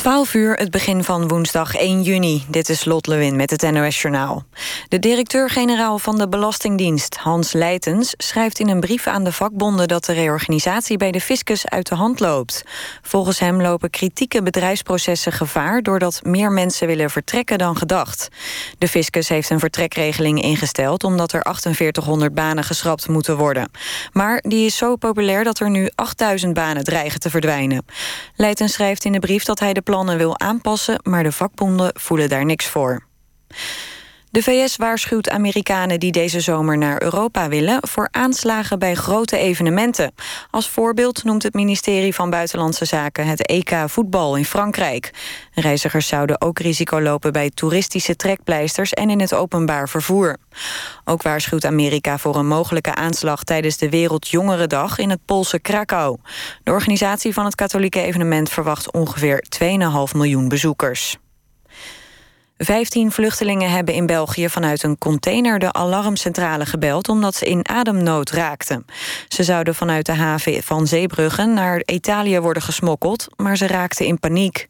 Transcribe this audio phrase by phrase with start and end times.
[0.00, 2.44] 12 uur, het begin van woensdag 1 juni.
[2.48, 4.44] Dit is Lot Lewin met het NOS-journaal.
[4.88, 8.14] De directeur-generaal van de Belastingdienst, Hans Leitens...
[8.16, 10.96] schrijft in een brief aan de vakbonden dat de reorganisatie...
[10.96, 12.62] bij de fiscus uit de hand loopt.
[13.02, 15.82] Volgens hem lopen kritieke bedrijfsprocessen gevaar...
[15.82, 18.28] doordat meer mensen willen vertrekken dan gedacht.
[18.78, 21.04] De fiscus heeft een vertrekregeling ingesteld...
[21.04, 23.70] omdat er 4800 banen geschrapt moeten worden.
[24.12, 27.84] Maar die is zo populair dat er nu 8000 banen dreigen te verdwijnen.
[28.34, 31.00] Leitens schrijft in de brief dat hij de plannen wil aanpassen...
[31.02, 33.02] maar de vakbonden voelen daar niks voor.
[34.32, 37.78] De VS waarschuwt Amerikanen die deze zomer naar Europa willen...
[37.88, 40.12] voor aanslagen bij grote evenementen.
[40.50, 43.26] Als voorbeeld noemt het ministerie van Buitenlandse Zaken...
[43.26, 45.10] het EK voetbal in Frankrijk.
[45.54, 48.92] Reizigers zouden ook risico lopen bij toeristische trekpleisters...
[48.92, 50.36] en in het openbaar vervoer.
[51.04, 53.44] Ook waarschuwt Amerika voor een mogelijke aanslag...
[53.44, 56.16] tijdens de Wereldjongerendag in het Poolse Krakau.
[56.62, 59.68] De organisatie van het katholieke evenement verwacht ongeveer 2,5
[60.14, 61.18] miljoen bezoekers.
[62.62, 68.30] Vijftien vluchtelingen hebben in België vanuit een container de alarmcentrale gebeld omdat ze in ademnood
[68.30, 68.84] raakten.
[69.28, 74.18] Ze zouden vanuit de haven van Zeebruggen naar Italië worden gesmokkeld, maar ze raakten in
[74.18, 74.68] paniek.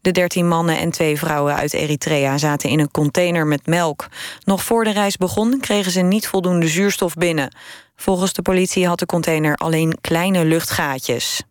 [0.00, 4.08] De dertien mannen en twee vrouwen uit Eritrea zaten in een container met melk.
[4.44, 7.56] Nog voor de reis begon kregen ze niet voldoende zuurstof binnen.
[7.96, 11.42] Volgens de politie had de container alleen kleine luchtgaatjes.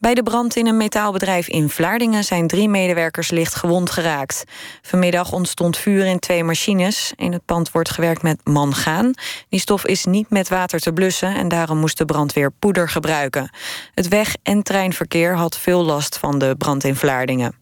[0.00, 4.44] Bij de brand in een metaalbedrijf in Vlaardingen zijn drie medewerkers licht gewond geraakt.
[4.82, 7.12] Vanmiddag ontstond vuur in twee machines.
[7.16, 9.12] In het pand wordt gewerkt met mangaan.
[9.48, 13.50] Die stof is niet met water te blussen en daarom moest de brandweer poeder gebruiken.
[13.94, 17.54] Het weg- en treinverkeer had veel last van de brand in Vlaardingen.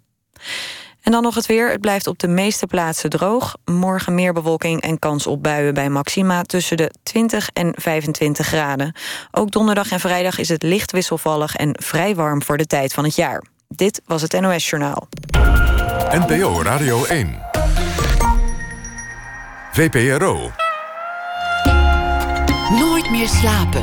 [1.06, 1.70] En dan nog het weer.
[1.70, 3.56] Het blijft op de meeste plaatsen droog.
[3.64, 8.94] Morgen meer bewolking en kans op buien bij maxima tussen de 20 en 25 graden.
[9.30, 13.04] Ook donderdag en vrijdag is het licht wisselvallig en vrij warm voor de tijd van
[13.04, 13.42] het jaar.
[13.68, 15.08] Dit was het NOS Journaal.
[16.10, 17.38] NPO Radio 1.
[19.72, 20.50] VPRO.
[22.70, 23.82] Nooit meer slapen.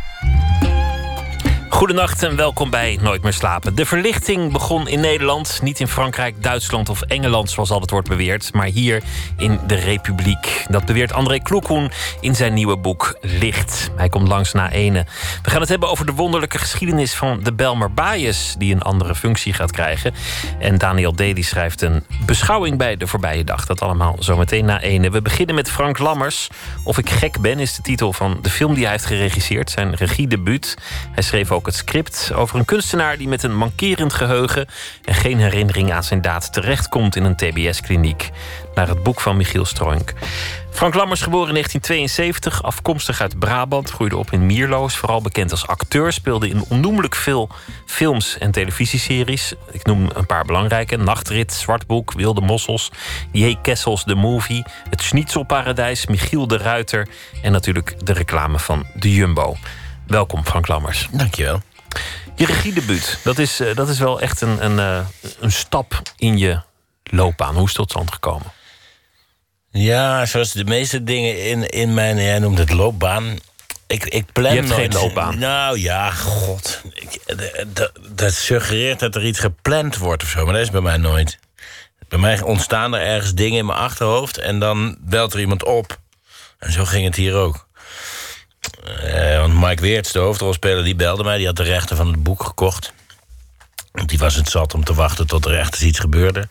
[1.71, 3.75] Goedenacht en welkom bij Nooit meer slapen.
[3.75, 8.53] De verlichting begon in Nederland, niet in Frankrijk, Duitsland of Engeland, zoals altijd wordt beweerd,
[8.53, 9.03] maar hier
[9.37, 10.65] in de Republiek.
[10.69, 13.91] Dat beweert André Kloekhoen in zijn nieuwe boek Licht.
[13.95, 15.05] Hij komt langs na ene.
[15.43, 19.15] We gaan het hebben over de wonderlijke geschiedenis van de Belmer Bias, die een andere
[19.15, 20.13] functie gaat krijgen.
[20.59, 21.23] En Daniel D.
[21.35, 23.65] schrijft een beschouwing bij de voorbije dag.
[23.65, 25.09] Dat allemaal zometeen na ene.
[25.09, 26.49] We beginnen met Frank Lammers.
[26.83, 29.95] Of ik gek ben, is de titel van de film die hij heeft geregisseerd, zijn
[29.95, 30.77] regiedebuut.
[31.11, 34.67] Hij schreef ook het script over een kunstenaar die met een mankerend geheugen
[35.05, 38.29] en geen herinnering aan zijn daad terechtkomt in een TBS-kliniek.
[38.75, 40.13] Naar het boek van Michiel Stroink.
[40.71, 44.95] Frank Lammers, geboren in 1972, afkomstig uit Brabant, groeide op in Mierloos.
[44.95, 47.49] Vooral bekend als acteur, speelde in onnoemelijk veel
[47.85, 49.53] films en televisieseries.
[49.71, 52.91] Ik noem een paar belangrijke: Nachtrit, Zwartboek, Wilde Mossels,
[53.31, 53.55] J.
[53.61, 57.07] Kessels, The Movie, Het Schnitzelparadijs, Michiel de Ruiter
[57.41, 59.55] en natuurlijk de reclame van de Jumbo.
[60.11, 61.07] Welkom, Frank Lammers.
[61.11, 61.61] Dankjewel.
[62.35, 65.05] Je regiedebuut, dat is, eh, dat is wel echt een, een, eh,
[65.39, 66.61] een stap in je
[67.03, 67.53] loopbaan.
[67.55, 68.51] Hoe is het tot stand gekomen?
[69.69, 72.17] Ja, zoals de meeste dingen in, in mijn...
[72.17, 73.39] Jij noemt het loopbaan.
[73.87, 74.81] Ik, ik plan je hebt nooit...
[74.81, 75.39] geen loopbaan.
[75.39, 76.81] Nou ja, god.
[76.93, 77.19] Ik,
[77.73, 80.43] dat, dat suggereert dat er iets gepland wordt of zo.
[80.43, 81.39] Maar dat is bij mij nooit.
[82.07, 84.37] Bij mij ontstaan er ergens dingen in mijn achterhoofd...
[84.37, 85.99] en dan belt er iemand op.
[86.59, 87.69] En zo ging het hier ook.
[88.87, 91.37] Uh, want Mike Weerts, de hoofdrolspeler, die belde mij.
[91.37, 92.93] Die had de rechten van het boek gekocht.
[93.91, 96.47] Want die was het zat om te wachten tot er echt iets gebeurde.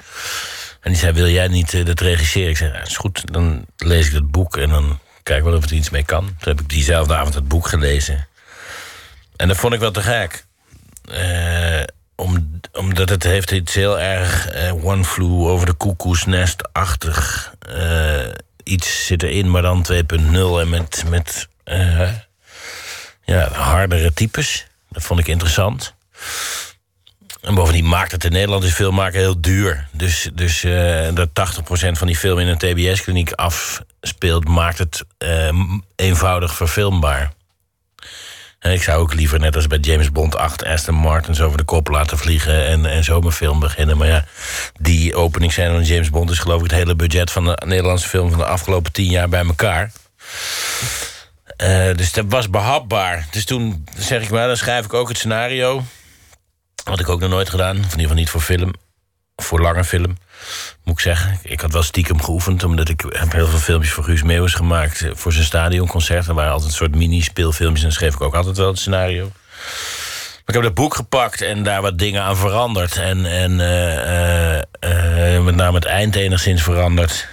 [0.81, 2.51] En die zei, wil jij niet uh, dat regisseren?
[2.51, 4.57] Ik zei, ja, is goed, dan lees ik het boek...
[4.57, 6.25] en dan kijk wel of er iets mee kan.
[6.25, 8.29] Toen heb ik diezelfde avond het boek gelezen.
[9.37, 10.45] En dat vond ik wel te gek.
[11.13, 11.83] Uh,
[12.15, 14.49] om, omdat het heeft iets heel erg
[14.83, 17.55] One Flew over de koekoesnest-achtig...
[18.63, 19.99] iets zit erin, maar dan 2.0
[20.33, 21.05] en met...
[21.09, 22.11] met uh,
[23.25, 24.67] ja, hardere types.
[24.89, 25.95] Dat vond ik interessant.
[27.41, 29.89] En bovendien maakt het in Nederland is filmmaken heel duur.
[29.93, 31.33] Dus, dus uh, dat 80%
[31.93, 34.49] van die film in een TBS-kliniek afspeelt...
[34.49, 35.49] maakt het uh,
[35.97, 37.33] eenvoudig verfilmbaar.
[38.59, 40.65] En ik zou ook liever, net als bij James Bond 8...
[40.65, 43.97] Aston Martins over de kop laten vliegen en, en zo mijn film beginnen.
[43.97, 44.25] Maar ja,
[44.81, 46.31] die openingscène van James Bond...
[46.31, 48.31] is geloof ik het hele budget van de Nederlandse film...
[48.31, 49.93] van de afgelopen tien jaar bij elkaar.
[51.63, 53.27] Uh, dus dat was behapbaar.
[53.31, 55.83] Dus toen zeg ik maar, dan schrijf ik ook het scenario.
[56.85, 58.73] Had ik ook nog nooit gedaan, of in ieder geval niet voor film.
[59.37, 60.17] voor lange film,
[60.85, 61.39] moet ik zeggen.
[61.43, 65.03] Ik had wel stiekem geoefend, omdat ik heb heel veel filmpjes voor Guus Meeuwis gemaakt...
[65.03, 66.27] eh, voor zijn stadionconcert.
[66.29, 67.83] Er waren altijd een soort mini-speelfilmpjes...
[67.83, 69.25] en dan schreef ik ook altijd wel het scenario.
[69.25, 72.97] Maar ik heb dat boek gepakt en daar wat dingen aan veranderd.
[72.97, 77.29] En, en eh, eh, eh, met name het eind enigszins veranderd.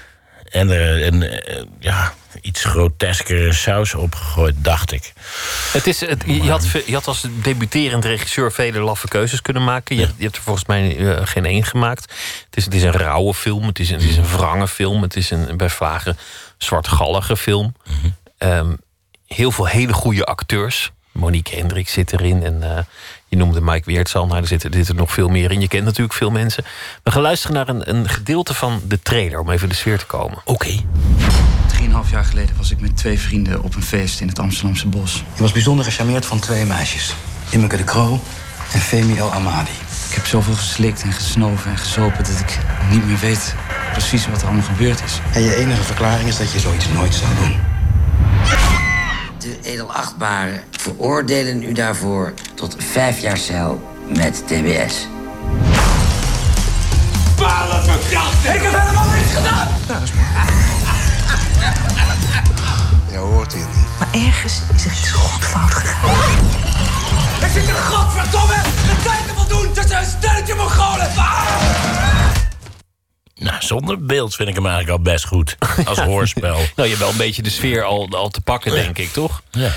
[0.50, 5.14] En eh, ja, iets groteskere saus opgegooid, dacht ik.
[5.74, 9.96] Het is, het, je, had, je had als debuterend regisseur vele laffe keuzes kunnen maken.
[9.96, 12.02] Je, je hebt er volgens mij eh, geen één gemaakt.
[12.46, 15.02] Het is, het is een rauwe film, het is het is een wrange film...
[15.02, 16.18] het is een bij vlagen
[16.58, 17.76] zwartgallige film.
[18.38, 18.76] Ehm,
[19.28, 20.92] heel veel hele goede acteurs.
[21.12, 22.84] Monique Hendricks zit erin en eh,
[23.28, 24.26] je noemde Mike Weerts al.
[24.26, 25.62] Nou, er zitten er zitten nog veel meer in.
[25.62, 26.64] Je kent natuurlijk veel mensen.
[27.04, 29.40] We gaan luisteren naar een, een gedeelte van de trailer...
[29.40, 30.38] om even in de sfeer te komen.
[30.46, 30.84] Oké.
[31.98, 35.24] Drieënhalf jaar geleden was ik met twee vrienden op een feest in het Amsterdamse bos.
[35.36, 37.16] Je was bijzonder gecharmeerd van twee meisjes.
[37.50, 38.20] Immeke de Croo
[38.74, 39.72] en Femi El Amadi.
[40.10, 42.60] Ik heb zoveel geslikt en gesnoven en gezopen dat ik
[42.90, 43.56] niet meer weet
[43.92, 45.20] precies wat er allemaal gebeurd is.
[45.34, 47.56] En je enige verklaring is dat je zoiets nooit zou doen.
[49.38, 55.08] De edelachtbaren veroordelen u daarvoor tot vijf jaar cel met TBS.
[63.12, 63.88] Je hoort hier niet.
[64.00, 66.16] Maar ergens is er iets godfout gegaan.
[73.36, 75.56] Nou, zonder beeld vind ik hem eigenlijk al best goed.
[75.86, 76.56] Als hoorspel.
[76.56, 79.42] Nou, je hebt wel een beetje de sfeer al, al te pakken, denk ik, toch?
[79.52, 79.72] Ja.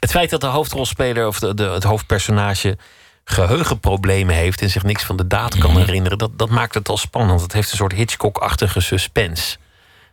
[0.00, 2.78] Het feit dat de hoofdrolspeler of de, de, het hoofdpersonage
[3.24, 6.96] geheugenproblemen heeft en zich niks van de daad kan herinneren, dat, dat maakt het al
[6.96, 7.40] spannend.
[7.40, 9.56] Het heeft een soort Hitchcock-achtige suspense.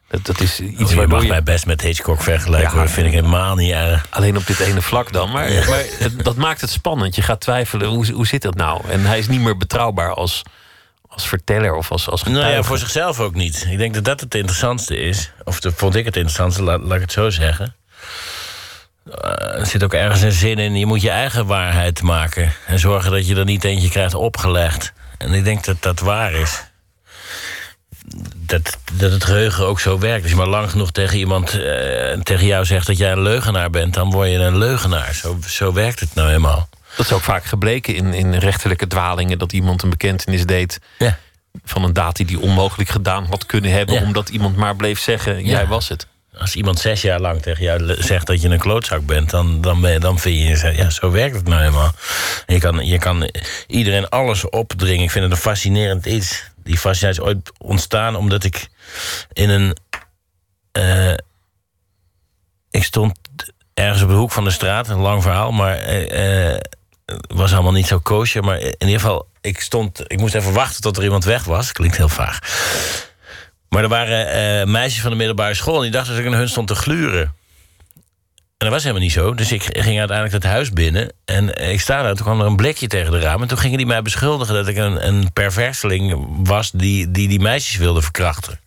[0.10, 2.70] Dat, dat is iets Oh, je waardoor mag je mij best met Hitchcock vergelijken.
[2.70, 2.84] Ja, hoor.
[2.84, 4.06] Dat vind ik helemaal niet erg.
[4.10, 5.32] alleen op dit ene vlak dan.
[5.32, 7.16] Maar, maar het- dat maakt het spannend.
[7.16, 8.82] Je gaat twijfelen, hoe, hoe zit dat nou?
[8.90, 10.42] En hij is niet meer betrouwbaar als,
[11.08, 12.44] als verteller of als, als getuige.
[12.46, 13.66] Nou ja, voor zichzelf ook niet.
[13.70, 15.32] Ik denk dat dat het interessantste is.
[15.44, 17.76] Of dat vond ik het interessantste, laat, laat ik het zo zeggen.
[19.22, 20.76] Eh, er zit ook ergens een zin in.
[20.76, 22.54] Je moet je eigen waarheid maken.
[22.68, 24.94] En zorgen dat je er niet eentje krijgt opgelegd.
[25.18, 26.64] En ik denk dat dat waar is.
[28.36, 30.22] Dat, dat het geheugen ook zo werkt.
[30.22, 33.70] Als je maar lang genoeg tegen iemand, eh, tegen jou zegt dat jij een leugenaar
[33.70, 35.14] bent, dan word je een leugenaar.
[35.14, 36.70] Zo, zo werkt het nou eenmaal.
[36.98, 39.38] Dat is ook vaak gebleken in, in rechterlijke dwalingen...
[39.38, 41.18] dat iemand een bekentenis deed Ja.
[41.64, 43.96] van een daad die hij onmogelijk gedaan had kunnen hebben...
[43.96, 44.02] Ja.
[44.02, 46.08] omdat iemand maar bleef zeggen, jij was het.
[46.38, 49.82] Als iemand zes jaar lang tegen jou zegt dat je een klootzak bent, dan, dan,
[49.82, 51.92] ben je, dan vind je, ja, zo werkt het nou helemaal.
[52.48, 53.30] Je kan, je kan
[53.68, 55.04] iedereen alles opdringen.
[55.04, 56.44] Ik vind het een fascinerend iets.
[56.70, 58.68] Die fascinatie is ooit ontstaan omdat ik
[59.34, 59.76] in een.
[60.72, 61.14] eh,
[62.72, 63.18] ik stond
[63.74, 66.68] ergens op de hoek van de straat, een lang verhaal, maar het
[67.28, 68.42] was allemaal niet zo koosje.
[68.42, 71.72] Maar in ieder geval, ik stond, ik moest even wachten tot er iemand weg was.
[71.72, 72.40] Klinkt heel vaag.
[73.70, 75.76] Maar er waren meisjes van de middelbare school...
[75.76, 77.34] en die dachten dat ik naar hun stond te gluren.
[78.60, 79.34] En dat was helemaal niet zo.
[79.34, 81.14] Dus ik ging uiteindelijk het huis binnen.
[81.26, 83.42] En ik sta daar, toen kwam er een blikje tegen de raam...
[83.42, 86.72] en toen gingen die mij beschuldigen dat ik een, een perverseling was...
[86.72, 88.60] Die, die die meisjes wilde verkrachten.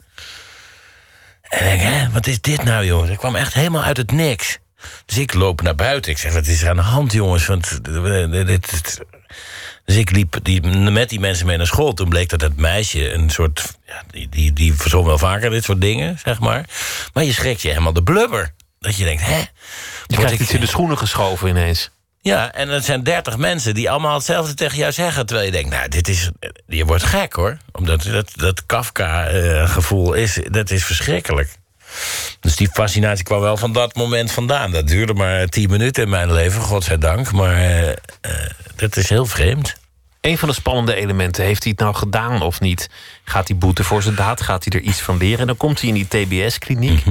[1.42, 3.10] En ik denk, hè, wat is dit nou, jongens?
[3.10, 4.58] Ik kwam echt helemaal uit het niks.
[5.06, 6.12] Dus ik loop naar buiten.
[6.12, 7.46] Ik zeg, wat is er aan de hand, jongens?
[7.46, 9.00] Want eh, dit,
[9.84, 11.92] dus ik liep die, met die mensen mee naar school.
[11.92, 13.76] Toen bleek dat het meisje een soort...
[13.86, 16.68] Ja, die, die, die verzon wel vaker dit soort dingen, zeg maar.
[17.12, 18.52] Maar je schrikt je helemaal de blubber.
[18.82, 19.36] Dat je denkt, hè?
[20.06, 21.90] Je krijgt ik- iets in de schoenen geschoven ineens.
[22.20, 25.26] Ja, en het zijn dertig mensen die allemaal hetzelfde tegen jou zeggen.
[25.26, 26.30] Terwijl je denkt, nou, dit is...
[26.66, 27.56] Je wordt gek, hoor.
[27.72, 30.38] Omdat dat, dat Kafka-gevoel is...
[30.50, 31.50] Dat is verschrikkelijk.
[32.40, 34.70] Dus die fascinatie kwam wel van dat moment vandaan.
[34.70, 37.32] Dat duurde maar tien minuten in mijn leven, godzijdank.
[37.32, 37.96] Maar eh, eh,
[38.76, 39.74] dat is heel vreemd.
[40.20, 42.90] Een van de spannende elementen, heeft hij het nou gedaan of niet?
[43.24, 44.40] Gaat hij boeten voor zijn daad?
[44.40, 45.38] Gaat hij er iets van leren?
[45.40, 47.04] En dan komt hij in die TBS-kliniek.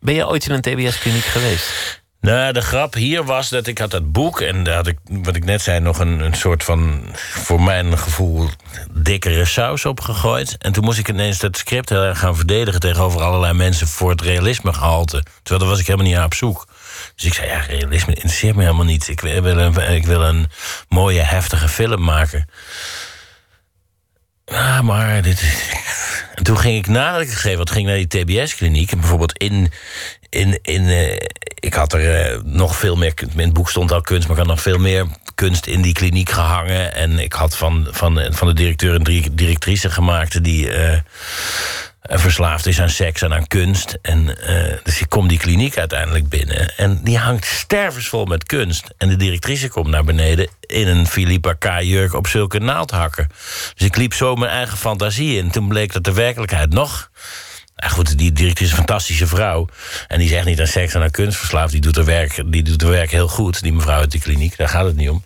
[0.00, 2.00] Ben je ooit in een TBS-kliniek geweest?
[2.20, 4.40] Nou, de grap hier was dat ik had dat boek...
[4.40, 7.02] en daar had ik, wat ik net zei, nog een, een soort van...
[7.14, 8.48] voor mijn gevoel
[8.92, 10.56] dikkere saus op gegooid.
[10.58, 12.80] En toen moest ik ineens dat script heel erg gaan verdedigen...
[12.80, 15.22] tegenover allerlei mensen voor het realisme gehalte.
[15.42, 16.66] Terwijl daar was ik helemaal niet naar op zoek.
[17.14, 19.08] Dus ik zei, ja, realisme interesseert me helemaal niet.
[19.08, 19.58] Ik wil
[19.90, 20.46] ik wil een
[20.88, 22.48] mooie, heftige film maken.
[24.50, 25.42] Ah, maar dit.
[26.34, 28.92] En toen ging ik nadat ik het gegeven had, ging naar die TBS-kliniek.
[28.92, 29.72] En bijvoorbeeld in.
[30.30, 31.16] in, in eh,
[31.54, 33.12] ik had er eh, nog veel meer.
[33.32, 35.92] In het boek stond al kunst, maar ik had nog veel meer kunst in die
[35.92, 36.94] kliniek gehangen.
[36.94, 40.70] En ik had van, van, van de directeur een directrice gemaakt die.
[40.70, 40.98] eh,
[42.02, 43.98] verslaafd is aan seks en aan kunst.
[44.02, 46.76] En, eh, dus ik kom die kliniek uiteindelijk binnen.
[46.76, 48.94] En die hangt stervensvol met kunst.
[48.98, 53.28] En de directrice komt naar beneden in een Philippa K-jurk op zulke naaldhakken.
[53.74, 55.50] Dus ik liep zo mijn eigen fantasie in.
[55.50, 57.10] Toen bleek dat de werkelijkheid nog...
[57.76, 59.68] Nou goed, die directrice is een fantastische vrouw.
[60.08, 61.72] En die is echt niet aan seks en aan kunst verslaafd.
[61.72, 64.56] Die doet haar werk, die doet haar werk heel goed, die mevrouw uit de kliniek.
[64.56, 65.24] Daar gaat het niet om.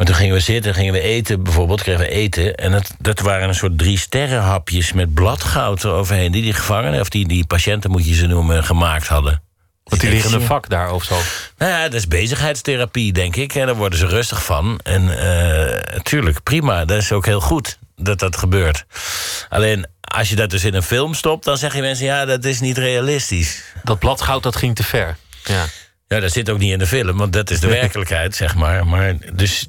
[0.00, 2.54] Maar toen gingen we zitten, gingen we eten bijvoorbeeld, kregen we eten.
[2.54, 6.32] En dat, dat waren een soort drie sterrenhapjes met bladgoud eroverheen.
[6.32, 9.42] Die die gevangenen, of die, die patiënten moet je ze noemen, gemaakt hadden.
[9.84, 11.14] Want die liggen een vak daar of zo.
[11.58, 13.54] Nou ja, dat is bezigheidstherapie, denk ik.
[13.54, 14.80] En daar worden ze rustig van.
[14.82, 15.04] En
[15.94, 16.84] natuurlijk, uh, prima.
[16.84, 18.84] Dat is ook heel goed dat dat gebeurt.
[19.48, 21.44] Alleen, als je dat dus in een film stopt...
[21.44, 23.62] dan zeggen mensen, ja, dat is niet realistisch.
[23.82, 25.16] Dat bladgoud, dat ging te ver.
[25.44, 25.66] Ja.
[26.14, 28.86] Ja, dat zit ook niet in de film, want dat is de werkelijkheid, zeg maar.
[28.86, 29.68] Maar dus.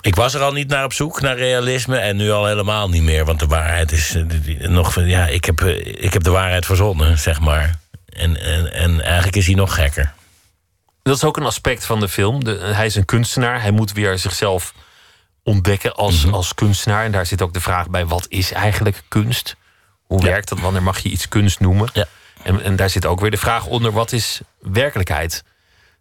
[0.00, 1.96] Ik was er al niet naar op zoek, naar realisme.
[1.96, 3.24] En nu al helemaal niet meer.
[3.24, 5.00] Want de waarheid is uh, nog.
[5.00, 7.78] Ja, ik heb, uh, ik heb de waarheid verzonnen, zeg maar.
[8.06, 10.12] En, en, en eigenlijk is hij nog gekker.
[11.02, 12.44] Dat is ook een aspect van de film.
[12.44, 13.62] De, hij is een kunstenaar.
[13.62, 14.74] Hij moet weer zichzelf
[15.42, 16.34] ontdekken als, mm -hmm.
[16.34, 17.04] als kunstenaar.
[17.04, 19.56] En daar zit ook de vraag bij: wat is eigenlijk kunst?
[20.02, 20.26] Hoe ja.
[20.26, 20.60] werkt dat?
[20.60, 21.88] Wanneer mag je iets kunst noemen?
[21.92, 22.06] Ja.
[22.42, 25.44] En, en, daar zit ook weer de vraag onder: wat is werkelijkheid?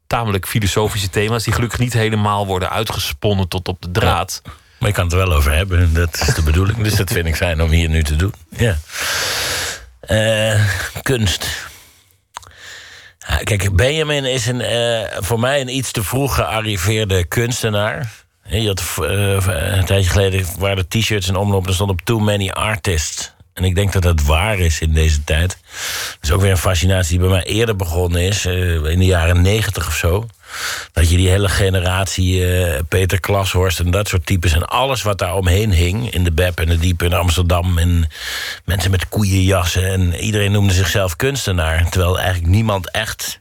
[0.07, 4.41] Tamelijk filosofische thema's die gelukkig niet helemaal worden uitgesponnen tot op de draad.
[4.43, 4.51] Ja.
[4.79, 6.77] Maar je kan het er wel over hebben, dat is de bedoeling.
[6.83, 8.33] Dus dat vind ik fijn om hier nu te doen.
[8.49, 8.77] Ja.
[10.09, 10.65] Uh,
[11.01, 11.69] kunst.
[13.43, 18.11] Kijk, Benjamin is een, uh, voor mij een iets te vroeg gearriveerde kunstenaar.
[18.43, 21.67] Je had, uh, een tijdje geleden waren er t-shirts en omloop...
[21.67, 23.33] er stond op Too Many Artists.
[23.61, 25.57] En ik denk dat dat waar is in deze tijd.
[26.11, 28.45] Dat is ook weer een fascinatie die bij mij eerder begonnen is.
[28.45, 30.27] Uh, in de jaren negentig of zo.
[30.91, 34.53] Dat je die hele generatie uh, Peter Klashorst en dat soort types...
[34.53, 36.13] en alles wat daar omheen hing.
[36.13, 37.77] In de Beb en de Diep in Amsterdam.
[37.77, 38.09] En
[38.65, 39.85] mensen met koeienjassen.
[39.85, 41.89] En iedereen noemde zichzelf kunstenaar.
[41.89, 43.39] Terwijl eigenlijk niemand echt...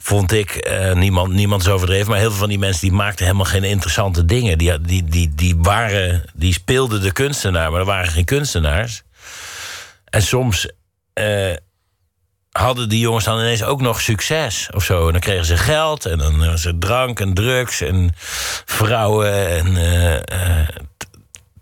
[0.00, 3.24] Vond ik, uh, niemand, niemand is overdreven, maar heel veel van die mensen die maakten
[3.24, 4.58] helemaal geen interessante dingen.
[4.58, 9.02] Die, die, die, die, waren, die speelden de kunstenaar, maar er waren geen kunstenaars.
[10.10, 10.70] En soms
[11.14, 11.54] uh,
[12.50, 15.06] hadden die jongens dan ineens ook nog succes of zo.
[15.06, 18.10] En dan kregen ze geld en dan was er drank en drugs en
[18.64, 19.48] vrouwen.
[19.48, 20.68] En, uh,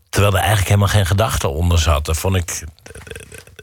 [0.09, 2.05] terwijl er eigenlijk helemaal geen gedachte onder zat.
[2.05, 2.65] Dat vond ik.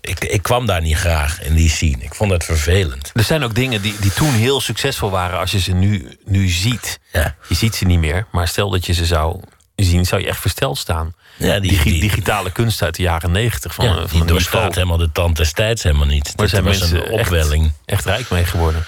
[0.02, 2.04] Ik, ik kwam daar niet graag in die scene.
[2.04, 3.12] Ik vond het vervelend.
[3.14, 6.48] Er zijn ook dingen die, die toen heel succesvol waren als je ze nu, nu
[6.48, 7.00] ziet.
[7.12, 7.36] Ja.
[7.48, 9.40] Je ziet ze niet meer, maar stel dat je ze zou
[9.76, 11.14] zien, zou je echt versteld staan.
[11.38, 13.74] Ja, die, Digi die, digitale kunst uit de jaren negentig.
[13.74, 16.34] Van, ja, van die een doorstaat helemaal de tand des tijds helemaal niet.
[16.38, 17.66] Maar dat was een opwelling.
[17.66, 18.86] Echt, echt rijk mee geworden.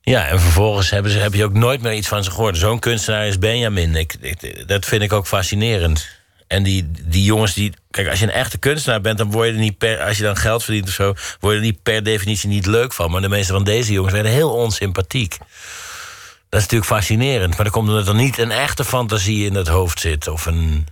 [0.00, 2.58] Ja, en vervolgens hebben ze, heb je ook nooit meer iets van ze gehoord.
[2.58, 3.96] Zo'n kunstenaar is Benjamin.
[3.96, 6.08] Ik, ik, dat vind ik ook fascinerend.
[6.46, 7.72] En die, die jongens die.
[7.90, 10.00] Kijk, als je een echte kunstenaar bent, dan word je er niet per.
[10.00, 12.92] Als je dan geld verdient of zo, word je er niet per definitie niet leuk
[12.92, 13.10] van.
[13.10, 15.36] Maar de meeste van deze jongens werden heel onsympathiek.
[15.38, 17.54] Dat is natuurlijk fascinerend.
[17.54, 20.28] Maar dan komt er dan niet een echte fantasie in het hoofd zit.
[20.28, 20.86] Of een.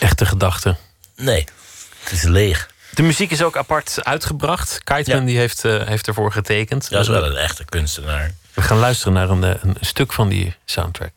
[0.00, 0.76] Echte gedachte.
[1.16, 1.44] Nee,
[2.02, 2.74] het is leeg.
[2.94, 4.80] De muziek is ook apart uitgebracht.
[5.04, 5.20] Ja.
[5.20, 6.90] die heeft, eh, heeft ervoor getekend.
[6.90, 8.34] Dat is wel een echte kunstenaar.
[8.54, 11.16] We gaan luisteren naar een, eh, een stuk van die soundtrack.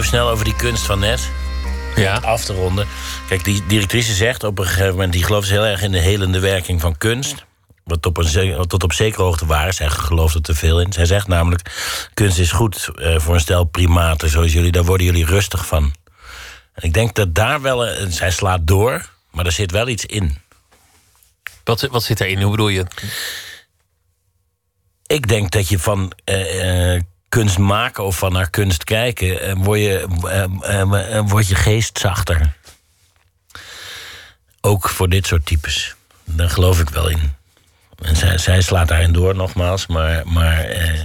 [0.00, 1.30] Even snel over die kunst van net.
[1.96, 2.16] Ja.
[2.16, 2.86] Af te ronden.
[3.28, 5.12] Kijk, die directrice zegt op een gegeven moment...
[5.12, 7.44] die gelooft heel erg in de helende werking van kunst.
[7.84, 9.76] Wat op een, wat tot op zekere hoogte waar is.
[9.76, 10.92] Zij gelooft er te veel in.
[10.92, 11.70] Zij zegt namelijk...
[12.14, 14.72] kunst is goed eh, voor een stel primaten zoals jullie.
[14.72, 15.94] Daar worden jullie rustig van.
[16.72, 17.86] En ik denk dat daar wel...
[17.86, 20.38] Een, zij slaat door, maar er zit wel iets in.
[21.64, 22.42] Wat, wat zit daarin?
[22.42, 22.86] Hoe bedoel je?
[25.06, 29.40] Ik denk dat je van eh, eh, kunst maken of van naar kunst kijken...
[29.40, 30.06] eh, word, je,
[30.62, 32.56] eh, eh, wordt je geest zachter.
[34.60, 35.94] ook voor dit soort types.
[36.24, 37.34] Daar geloof ik wel in.
[38.02, 39.86] En zij, zij slaat daarin door, nogmaals.
[39.86, 41.00] Maar, maar eh,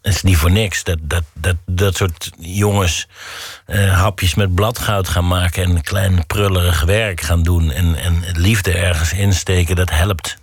[0.00, 3.08] het is niet voor niks dat dat, dat, dat soort jongens
[3.90, 5.64] hapjes met bladgoud gaan maken...
[5.64, 9.76] en klein prullerig werk gaan doen en, en liefde ergens insteken.
[9.76, 10.36] Dat helpt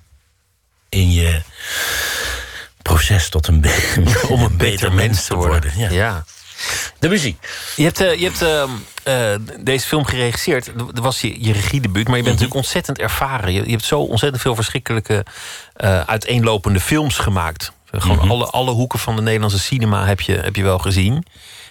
[0.90, 1.42] in je
[2.94, 3.66] proces tot een,
[4.30, 5.72] om een beter mens te worden.
[5.76, 5.90] Ja.
[5.90, 6.24] Ja.
[7.00, 7.48] De muziek.
[7.76, 8.70] Je hebt, eh, je hebt ehm,
[9.04, 10.70] eh, deze film geregisseerd.
[10.76, 13.54] Dat was je, je regiedebuut, maar je bent natuurlijk ontzettend ervaren.
[13.54, 15.26] Je, je hebt zo ontzettend veel verschrikkelijke
[15.76, 17.72] eh, uiteenlopende films gemaakt.
[17.92, 21.26] Gewoon alle, alle hoeken van de Nederlandse cinema heb je, heb je wel gezien.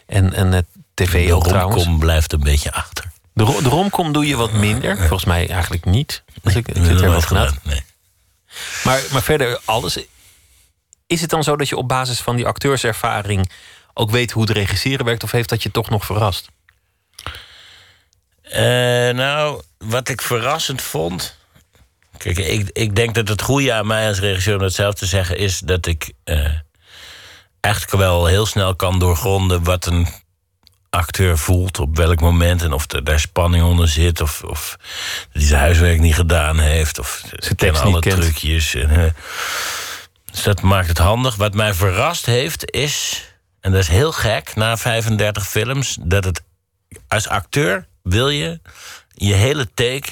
[0.07, 1.77] En, en het tv De ook trouwens.
[1.85, 3.05] romcom blijft een beetje achter.
[3.33, 4.97] De, ro- de romcom doe je wat minder.
[4.99, 6.23] Volgens mij eigenlijk niet.
[6.43, 7.47] Dus ik, ik zit er wat gedaan.
[7.47, 7.83] gedaan, Nee.
[8.85, 9.99] Maar, maar verder alles.
[11.09, 13.50] Is het dan zo dat je op basis van die acteurservaring
[13.95, 15.23] ook weet hoe het regisseren werkt?
[15.23, 16.49] Of heeft dat je toch nog verrast?
[18.43, 18.61] Eh,
[19.11, 21.37] nou, wat ik verrassend vond.
[22.17, 25.07] Kijk, ik, ik denk dat het goede aan mij als regisseur om dat zelf te
[25.07, 26.55] zeggen is dat ik eh
[27.61, 30.09] echt wel heel snel kan doorgronden wat een
[30.91, 35.29] acteur voelt op welk moment en of er daar spanning onder zit of, of dat
[35.33, 38.21] hij zijn huiswerk niet gedaan heeft of Zijn ken tekst alle kent.
[38.21, 38.75] trucjes.
[38.75, 39.12] En, eh,
[40.45, 41.37] dus dat maakt het handig.
[41.37, 43.25] Wat mij verrast heeft is,
[43.61, 46.42] en dat is heel gek na 35 films, dat het
[47.09, 48.61] als acteur wil je
[49.09, 50.09] je hele take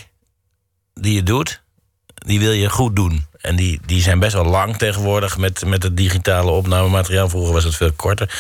[0.94, 1.62] die je doet,
[2.14, 3.26] die wil je goed doen.
[3.40, 7.28] En die, die zijn best wel lang tegenwoordig met, met het digitale opnamemateriaal.
[7.28, 8.34] Vroeger was het veel korter.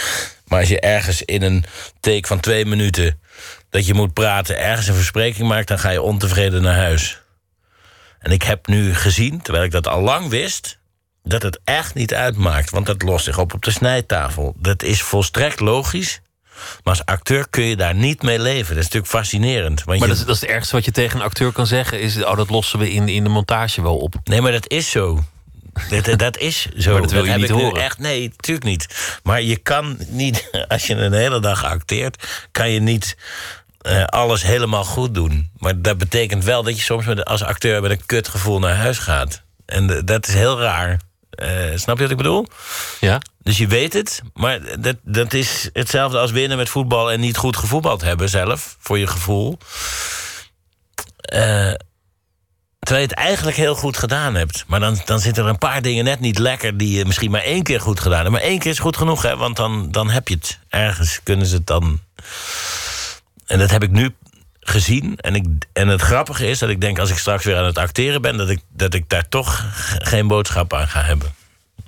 [0.46, 1.64] Maar als je ergens in een
[2.00, 3.20] take van twee minuten
[3.70, 7.20] dat je moet praten, ergens een verspreking maakt, dan ga je ontevreden naar huis.
[8.18, 10.78] En ik heb nu gezien, terwijl ik dat al lang wist,
[11.26, 12.70] dat het echt niet uitmaakt.
[12.70, 14.54] Want dat lost zich op op de snijtafel.
[14.58, 16.20] Dat is volstrekt logisch.
[16.54, 18.68] Maar als acteur kun je daar niet mee leven.
[18.74, 19.84] Dat is natuurlijk fascinerend.
[19.84, 21.66] Want Maar je- dat is, dat is het ergste wat je tegen een acteur kan
[21.66, 22.00] zeggen.
[22.00, 24.14] Is, oh, dat lossen we in, in de montage wel op.
[24.24, 25.24] Nee, maar dat is zo.
[25.90, 26.92] Dat, dat is zo.
[26.92, 27.82] Maar dat wil je heb niet horen.
[27.82, 28.86] Echt, nee, natuurlijk niet.
[29.22, 33.16] Maar je kan niet, als je een hele dag acteert, kan je niet
[33.80, 35.50] eh, alles helemaal goed doen.
[35.58, 38.98] Maar dat betekent wel dat je soms met, als acteur met een kutgevoel naar huis
[38.98, 39.42] gaat.
[39.66, 41.00] En dat is heel raar.
[41.36, 42.46] Eh, snap je wat ik bedoel?
[43.00, 43.20] Ja?
[43.42, 47.36] Dus je weet het, maar dat, dat is hetzelfde als winnen met voetbal en niet
[47.36, 49.58] goed gevoetbald hebben zelf, voor je gevoel.
[51.16, 51.72] Eh,
[52.78, 54.64] terwijl je het eigenlijk heel goed gedaan hebt.
[54.66, 57.42] Maar dan, dan zitten er een paar dingen net niet lekker die je misschien maar
[57.42, 58.30] één keer goed gedaan hebt.
[58.30, 59.36] Maar één keer is goed genoeg, hè?
[59.36, 60.58] want dan, dan heb je het.
[60.68, 62.00] Ergens kunnen ze het dan.
[63.46, 64.14] En dat heb ik nu
[64.68, 65.16] gezien.
[65.20, 67.78] En, ik, en het grappige is dat ik denk, als ik straks weer aan het
[67.78, 71.34] acteren ben, dat ik, dat ik daar toch ge- geen boodschap aan ga hebben.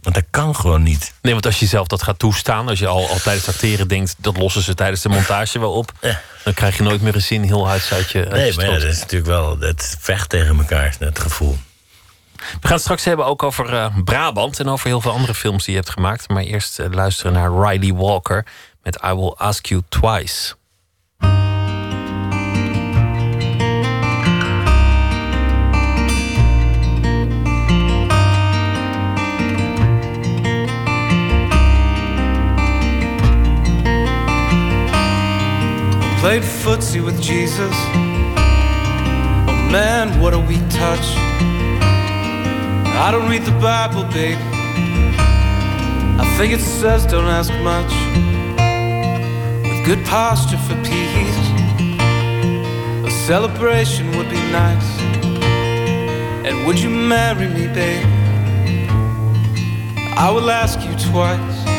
[0.03, 1.12] Want dat kan gewoon niet.
[1.23, 3.88] Nee, want als je zelf dat gaat toestaan, als je al, al tijdens het acteren
[3.88, 6.21] denkt, dat lossen ze tijdens de montage wel op, Ja.
[6.45, 7.95] dan krijg je nooit meer een zin heel uit je.
[7.95, 9.59] uit je Nee, maar ja, dat is natuurlijk wel.
[9.59, 11.59] Dat vecht tegen elkaar, dat gevoel.
[12.37, 15.64] We gaan het straks hebben ook over eh, Brabant en over heel veel andere films
[15.64, 16.29] die je hebt gemaakt.
[16.29, 18.47] Maar eerst eh, luisteren naar Riley Walker
[18.83, 20.55] met I Will Ask You Twice.
[36.20, 37.74] Played footsie with Jesus.
[39.46, 41.07] Oh man, what a weak touch.
[43.07, 44.37] I don't read the Bible, babe.
[46.20, 47.92] I think it says don't ask much.
[49.68, 51.38] With good posture for peace,
[53.07, 55.00] a celebration would be nice.
[56.44, 58.07] And would you marry me, babe?
[60.16, 61.78] I will ask you twice.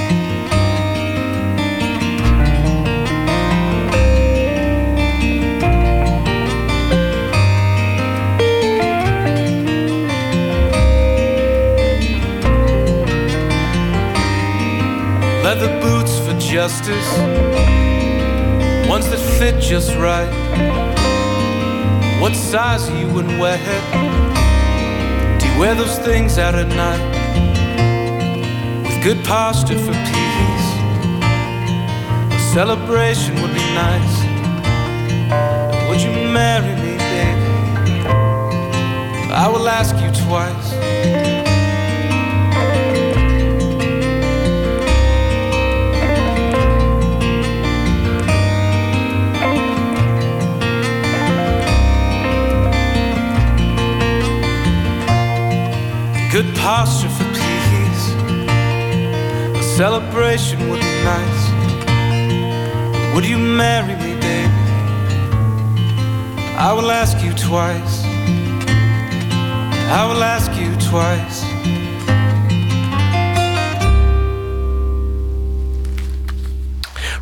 [15.49, 17.09] Leather boots for justice,
[18.87, 20.29] ones that fit just right.
[22.21, 23.57] What size are you and where?
[25.39, 27.01] Do you wear those things out at night?
[28.83, 30.67] With good posture for peace,
[32.31, 34.15] a celebration would be nice.
[35.89, 38.05] Would you marry me, baby?
[39.33, 40.68] I will ask you twice.
[56.41, 58.05] Good posture for peace.
[59.59, 61.43] A celebration would be nice.
[63.13, 64.53] Would you marry me, baby?
[66.57, 68.03] I will ask you twice.
[69.99, 71.43] I will ask you twice.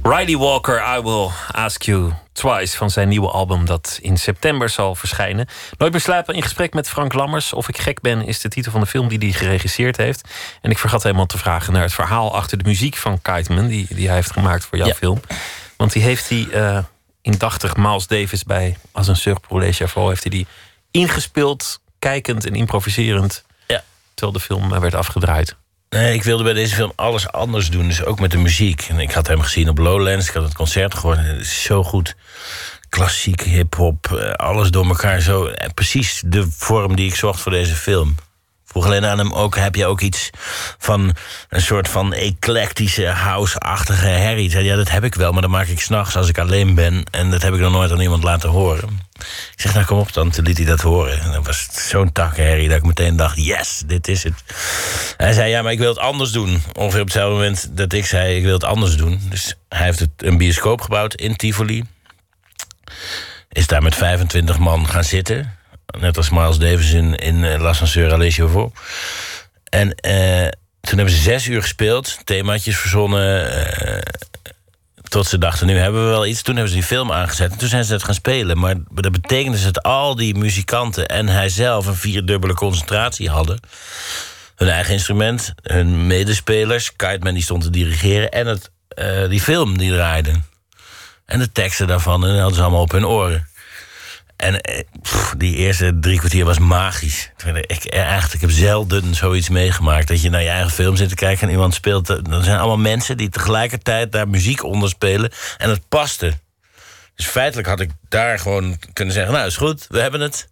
[0.05, 4.95] Riley Walker, I Will Ask You Twice van zijn nieuwe album dat in september zal
[4.95, 5.47] verschijnen.
[5.77, 7.53] Nooit meer slapen in gesprek met Frank Lammers.
[7.53, 10.27] Of ik gek ben is de titel van de film die hij geregisseerd heeft.
[10.61, 13.67] En ik vergat helemaal te vragen naar het verhaal achter de muziek van Kiteman...
[13.67, 15.21] die, die hij heeft gemaakt voor jouw film.
[15.77, 16.79] Want die heeft hij uh,
[17.21, 20.47] indachtig Miles Davis bij Als een Sur pour les heeft hij die
[20.91, 23.43] ingespeeld, kijkend en improviserend...
[23.67, 23.83] Ja.
[24.13, 25.55] terwijl de film werd afgedraaid.
[25.89, 27.87] Nee, ik wilde bij deze film alles anders doen.
[27.87, 28.81] Dus ook met de muziek.
[28.81, 30.27] En ik had hem gezien op Lowlands.
[30.27, 31.17] Ik had het concert gehoord.
[31.17, 32.15] Het is zo goed.
[32.89, 35.21] Klassiek, hip-hop, eh, alles door elkaar.
[35.21, 35.45] Zo.
[35.45, 38.15] En precies de vorm die ik zocht voor deze film
[38.67, 40.29] vroeg alleen aan hem ook: heb je ook iets
[40.77, 41.15] van
[41.49, 44.49] een soort van eclectische, house-achtige herrie?
[44.49, 47.03] Zei, ja, dat heb ik wel, maar dat maak ik s'nachts als ik alleen ben.
[47.11, 49.05] En dat heb ik nog nooit aan iemand laten horen.
[49.53, 50.29] Ik zeg, nou kom op dan.
[50.29, 51.21] Toen liet hij dat horen.
[51.21, 54.43] En dat was zo'n takkenherrie dat ik meteen dacht: yes, dit is het.
[55.17, 56.61] Hij zei: ja, maar ik wil het anders doen.
[56.73, 59.21] Ongeveer op hetzelfde moment dat ik zei: ik wil het anders doen.
[59.29, 61.83] Dus hij heeft het, een bioscoop gebouwd in Tivoli.
[63.49, 65.56] Is daar met 25 man gaan zitten.
[65.87, 68.39] Net als Miles Davis in, in uh, L'Ascenseur à Les
[69.63, 70.47] En uh,
[70.81, 73.51] toen hebben ze zes uur gespeeld, themaatjes verzonnen.
[73.87, 74.01] Uh,
[75.03, 76.41] tot ze dachten, nu hebben we wel iets.
[76.41, 78.59] Toen hebben ze die film aangezet en toen zijn ze het gaan spelen.
[78.59, 83.59] Maar dat betekende dat al die muzikanten en hij zelf een vierdubbele concentratie hadden.
[84.55, 88.31] Hun eigen instrument, hun medespelers, Kiteman die stond te dirigeren...
[88.31, 88.71] en het,
[89.29, 90.41] die film die draaide.
[91.25, 93.47] En de teksten daarvan, en hadden ze allemaal op hun oren.
[94.37, 94.83] En eh,
[95.37, 97.31] die eerste drie kwartier was magisch.
[97.67, 100.07] Ik, eigenlijk, ik heb zelden zoiets meegemaakt.
[100.07, 102.09] Dat je naar je eigen film zit te kijken en iemand speelt.
[102.09, 105.31] Er zijn allemaal mensen die tegelijkertijd daar muziek onder spelen.
[105.57, 106.33] En het paste.
[107.15, 110.47] Dus feitelijk had ik daar gewoon kunnen zeggen: Nou, is goed, we hebben het.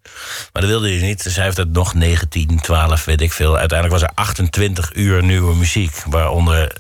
[0.54, 1.24] Maar dat wilde hij niet.
[1.24, 3.58] Dus hij heeft het nog 19, 12, weet ik veel.
[3.58, 6.02] Uiteindelijk was er 28 uur nieuwe muziek.
[6.06, 6.72] Waaronder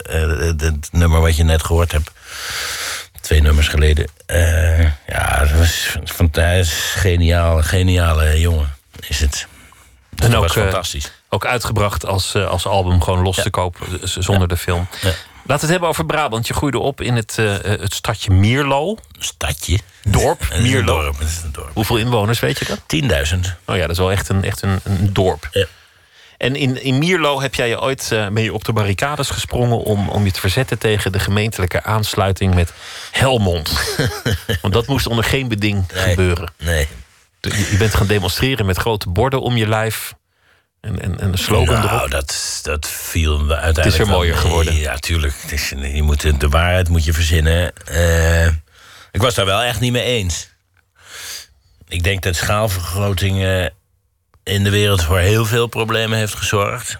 [0.57, 2.11] het nummer wat je net gehoord hebt
[3.25, 4.07] twee nummers geleden.
[4.27, 5.97] Uh, ja, dat was,
[6.35, 8.75] is geniaal, geniale jongen
[9.07, 9.47] is het.
[10.09, 11.11] Dus en dat ook, was eh, fantastisch.
[11.29, 14.47] ook uitgebracht als, uh, als album, gewoon los te kopen, zonder ja.
[14.47, 14.88] de film.
[15.01, 15.07] Ja.
[15.07, 16.47] Laten we het hebben over Brabant.
[16.47, 18.97] Je groeide op in het, het stadje Mierlo.
[19.19, 19.79] Stadje?
[20.03, 21.01] Dorp, Mierlo.
[21.01, 21.17] Dorp,
[21.51, 21.71] dorp.
[21.73, 22.79] Hoeveel inwoners, weet je dat?
[23.33, 23.39] 10.000.
[23.65, 25.49] Oh ja, dat is wel echt een, echt een, een dorp.
[25.51, 25.65] Ja.
[26.37, 30.09] En in, in Mierlo heb jij je ooit uh, mee op de barricades gesprongen om,
[30.09, 32.73] om je te verzetten tegen de gemeentelijke aansluiting met
[33.11, 33.95] Helmond.
[34.61, 36.53] Want dat moest onder geen beding gebeuren.
[36.57, 36.87] Nee.
[37.41, 40.13] Je, je, bent gaan demonstreren met grote borden om je lijf.
[40.81, 42.11] En, en, en een slogan nou, erop.
[42.11, 43.75] Dat, dat viel uiteindelijk.
[43.75, 44.75] Het is er mooier geworden.
[44.75, 45.33] Ja, tuurlijk.
[45.41, 47.73] Het is, je moet, de waarheid moet je verzinnen.
[47.91, 48.45] Uh,
[49.11, 50.49] ik was daar wel echt niet mee eens.
[51.87, 53.71] Ik denk dat schaalvergroting.
[54.45, 56.99] In de wereld voor heel veel problemen heeft gezorgd.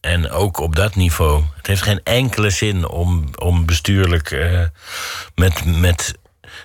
[0.00, 1.42] En ook op dat niveau.
[1.56, 4.62] Het heeft geen enkele zin om, om bestuurlijk uh,
[5.34, 6.14] met, met.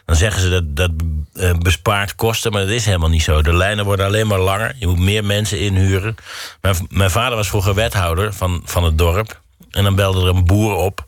[0.06, 0.92] Dan zeggen ze dat dat
[1.34, 3.42] uh, bespaart kosten, maar dat is helemaal niet zo.
[3.42, 4.76] De lijnen worden alleen maar langer.
[4.78, 6.16] Je moet meer mensen inhuren.
[6.62, 9.42] Mijn, mijn vader was vroeger wethouder van, van het dorp.
[9.70, 11.06] En dan belde er een boer op.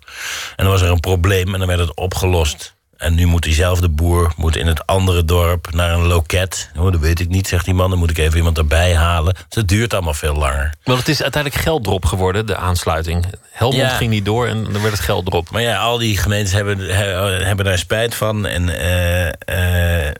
[0.56, 2.75] En dan was er een probleem en dan werd het opgelost.
[2.98, 6.70] En nu moet diezelfde boer moet in het andere dorp naar een loket.
[6.78, 7.90] Oh, dat weet ik niet, zegt die man.
[7.90, 9.34] Dan moet ik even iemand erbij halen.
[9.34, 10.74] Dus dat duurt allemaal veel langer.
[10.84, 13.26] Maar het is uiteindelijk gelddrop geworden, de aansluiting.
[13.52, 15.50] Helmond ging niet door en dan werd het gelddrop.
[15.50, 16.80] Maar ja, al die gemeentes hebben,
[17.46, 18.46] hebben daar spijt van.
[18.46, 20.12] En uh, uh,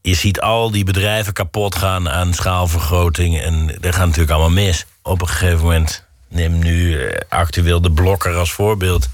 [0.00, 3.40] je ziet al die bedrijven kapot gaan aan schaalvergroting.
[3.40, 4.84] En dat gaat natuurlijk allemaal mis.
[5.02, 6.04] Op een gegeven moment.
[6.28, 9.08] Neem nu uh, actueel de blokker als voorbeeld.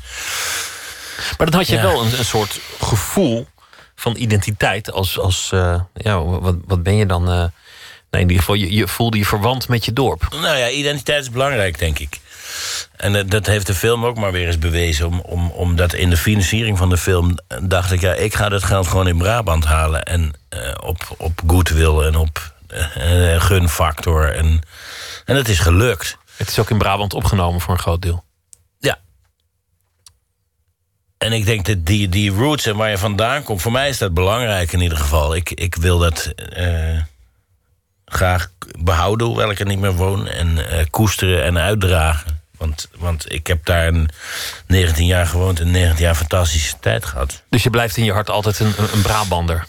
[1.38, 3.46] Maar dan had je wel een, een, soort gevoel
[3.94, 4.92] van identiteit.
[4.92, 7.32] Als, als uh, ja, wat, wat ben je dan?
[7.32, 7.44] Uh,
[8.10, 10.26] in ieder geval, je, je voelde je verwant met je dorp.
[10.30, 12.20] Nou ja, identiteit is belangrijk, denk ik.
[12.96, 15.06] En dat heeft de film ook maar weer eens bewezen.
[15.06, 18.00] Om, om, omdat in de financiering van de film dacht ik...
[18.00, 20.02] ja, ik ga dat geld gewoon in Brabant halen.
[20.02, 20.32] En
[20.80, 22.54] op, op goodwill en op
[23.38, 24.34] gunfactor.
[24.34, 24.60] En,
[25.24, 26.16] en dat is gelukt.
[26.36, 28.24] Het is ook in Brabant opgenomen voor een groot deel.
[31.22, 33.98] En ik denk dat die, die roots en waar je vandaan komt, voor mij is
[33.98, 35.34] dat belangrijk in ieder geval.
[35.34, 37.00] Ik, ik wil dat uh,
[38.04, 40.28] graag behouden, hoewel ik er niet meer woon.
[40.28, 42.40] En uh, koesteren en uitdragen.
[42.56, 44.08] Want, want ik heb daar een
[44.66, 47.42] 19 jaar gewoond en 19 jaar fantastische tijd gehad.
[47.48, 49.66] Dus je blijft in je hart altijd een, een Brabander?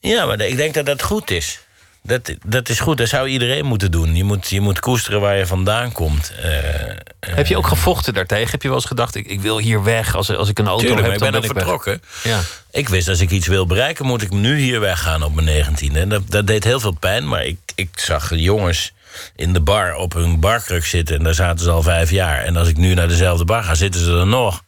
[0.00, 1.60] Ja, maar ik denk dat dat goed is.
[2.06, 4.16] Dat, dat is goed, dat zou iedereen moeten doen.
[4.16, 6.32] Je moet, je moet koesteren waar je vandaan komt.
[6.42, 8.50] Eh, eh, Heb je ook gevochten daartegen?
[8.50, 10.14] Heb je wel eens gedacht, ik, ik wil hier weg.
[10.16, 11.62] Als, als ik een auto Tuurlijk, heb, dan ik ben ook ik weg.
[11.62, 12.02] vertrokken.
[12.22, 12.40] Ja.
[12.70, 16.00] Ik wist, als ik iets wil bereiken, moet ik nu hier weggaan op mijn negentiende.
[16.00, 18.92] En dat, dat deed heel veel pijn, maar ik, ik zag jongens
[19.36, 21.16] in de bar op hun barkruk zitten...
[21.16, 22.44] en daar zaten ze al vijf jaar.
[22.44, 24.62] En als ik nu naar dezelfde bar ga, zitten ze er nog.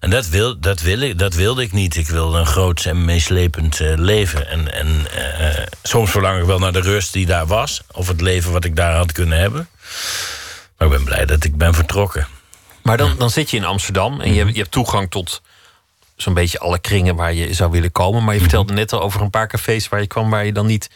[0.00, 1.96] En dat, wil, dat, wil ik, dat wilde ik niet.
[1.96, 4.48] Ik wilde een groots en meeslepend eh, leven.
[4.48, 5.06] En, en
[5.38, 7.82] eh, soms verlang ik wel naar de rust die daar was...
[7.92, 9.68] of het leven wat ik daar had kunnen hebben.
[10.76, 12.26] Maar ik ben blij dat ik ben vertrokken.
[12.82, 15.42] Maar dan, dan zit je in Amsterdam en je, hebt- je hebt toegang tot
[16.16, 18.24] zo'n beetje alle kringen waar je zou willen komen.
[18.24, 20.66] Maar je vertelde net al over een paar cafés waar je kwam waar je dan
[20.66, 20.90] niet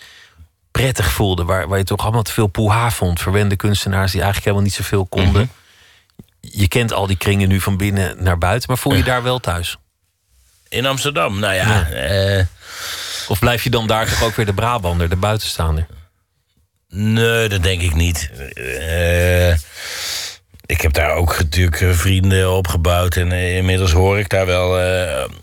[0.70, 1.44] prettig voelde.
[1.44, 3.20] Waar, waar je toch allemaal te veel poeha vond.
[3.20, 5.50] Verwende kunstenaars die eigenlijk helemaal niet zoveel konden.
[6.54, 9.38] Je kent al die kringen nu van binnen naar buiten, maar voel je daar wel
[9.38, 9.76] thuis?
[10.68, 11.90] In Amsterdam, nou ja...
[11.90, 12.44] eh,
[13.28, 15.86] Of blijf je dan daar toch ook weer de Brabander, de buitenstaander?
[16.88, 18.30] Nee, dat denk ik niet.
[18.54, 19.50] Eh,
[20.66, 23.16] ik heb daar ook natuurlijk eh, vrienden opgebouwd.
[23.16, 24.68] En inmiddels hoor ik daar wel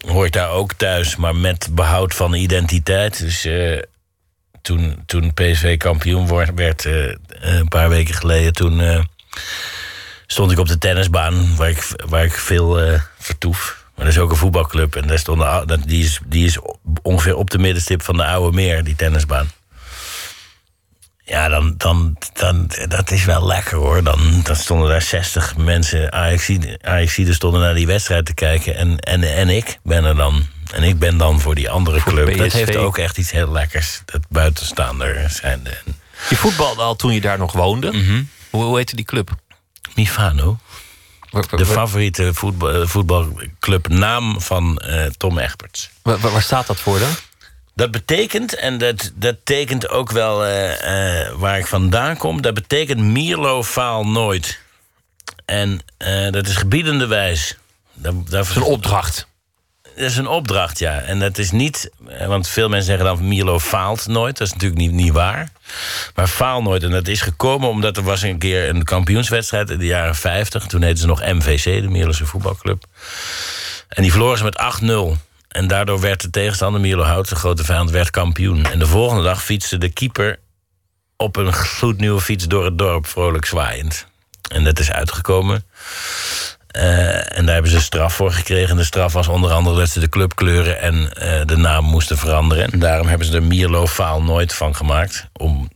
[0.07, 1.15] hoor ik daar ook thuis.
[1.15, 3.19] Maar met behoud van identiteit.
[3.19, 3.47] Dus
[4.61, 8.53] toen, toen PSV kampioen werd eh, een paar weken geleden...
[8.53, 9.07] toen
[10.31, 13.83] stond ik op de tennisbaan waar ik, waar ik veel eh, vertoef.
[13.95, 14.95] Maar dat is ook een voetbalclub.
[14.95, 15.17] En daar
[15.65, 16.57] dat- die, is, die is
[17.01, 19.51] ongeveer op de middenstip van de Oude Meer, die tennisbaan.
[21.23, 24.03] Ja, dan, dan, dan, dat is wel lekker hoor.
[24.03, 26.11] Dan, dan stonden daar 60 mensen,
[26.81, 28.75] Ajaxiden stonden naar die wedstrijd te kijken.
[28.75, 30.45] En, en, en ik ben er dan.
[30.73, 32.37] En ik ben dan voor die andere Voor club.
[32.37, 34.01] Dat heeft ook echt iets heel lekkers.
[34.05, 35.61] Dat buitenstaander zijn.
[36.29, 37.91] Je voetbalde al toen je daar nog woonde.
[38.49, 39.29] hoe, hoe heette die club?
[39.95, 40.57] Mifano.
[41.57, 45.89] De favoriete voetbal, voetbalclubnaam van eh, Tom Egberts.
[46.01, 47.09] waar- waar staat dat voor dan?
[47.73, 52.41] Dat betekent, en dat, dat tekent ook wel eh, eh, waar ik vandaan kom...
[52.41, 54.59] dat betekent Mierlo faal nooit.
[55.45, 57.57] En eh, dat is gebiedende wijs.
[57.93, 59.27] Dat, dat is een opdracht.
[59.95, 60.99] Dat is een opdracht, ja.
[60.99, 61.89] En dat is niet...
[62.07, 64.37] eh, Want veel mensen zeggen dan Mierlo faalt nooit.
[64.37, 65.51] Dat is natuurlijk niet, niet waar.
[66.15, 66.83] Maar faal nooit.
[66.83, 69.69] En dat is gekomen omdat er was een keer een kampioenswedstrijd...
[69.69, 70.65] in de jaren 50.
[70.65, 72.83] Toen heette ze nog MVC, de Mierlose voetbalclub.
[73.87, 75.27] En die verloren ze met 8-0.
[75.47, 78.65] En daardoor werd de tegenstander Mierlo Hout, de grote vijand, kampioen.
[78.65, 80.39] En de volgende dag fietste de keeper
[81.17, 84.05] op een gloednieuwe fiets door het dorp, vrolijk zwaaiend.
[84.51, 85.65] En dat is uitgekomen.
[86.69, 88.69] Eh, en daar hebben ze straf voor gekregen.
[88.69, 92.17] En de straf was onder andere dat ze de clubkleuren en eh, de naam moesten
[92.17, 92.71] veranderen.
[92.71, 95.27] En daarom hebben ze er Mierlo Faal nooit van gemaakt.
[95.33, 95.69] Om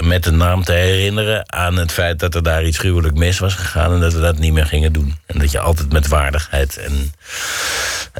[0.00, 3.54] met de naam te herinneren aan het feit dat er daar iets gruwelijk mis was
[3.54, 3.92] gegaan.
[3.92, 5.18] En dat we dat niet meer gingen doen.
[5.26, 7.14] En dat je altijd met waardigheid en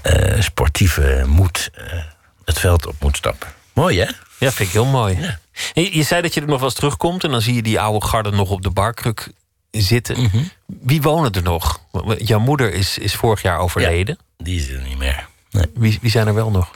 [0.03, 1.71] eh, sportieve moed
[2.45, 3.49] het veld op moet stappen.
[3.73, 4.07] Mooi hè?
[4.39, 5.15] Ja, vind ik heel mooi.
[5.75, 7.63] En Je, je zei dat je er nog wel eens terugkomt en dan zie je
[7.63, 9.31] die oude garde nog op de barkruk
[9.71, 10.21] zitten.
[10.21, 10.43] Mhm.
[10.67, 11.81] Wie wonen er nog?
[12.19, 14.19] Jouw moeder is, is vorig jaar overleden.
[14.37, 15.27] Die is er niet meer.
[15.75, 16.71] Wie, wie zijn er wel nog?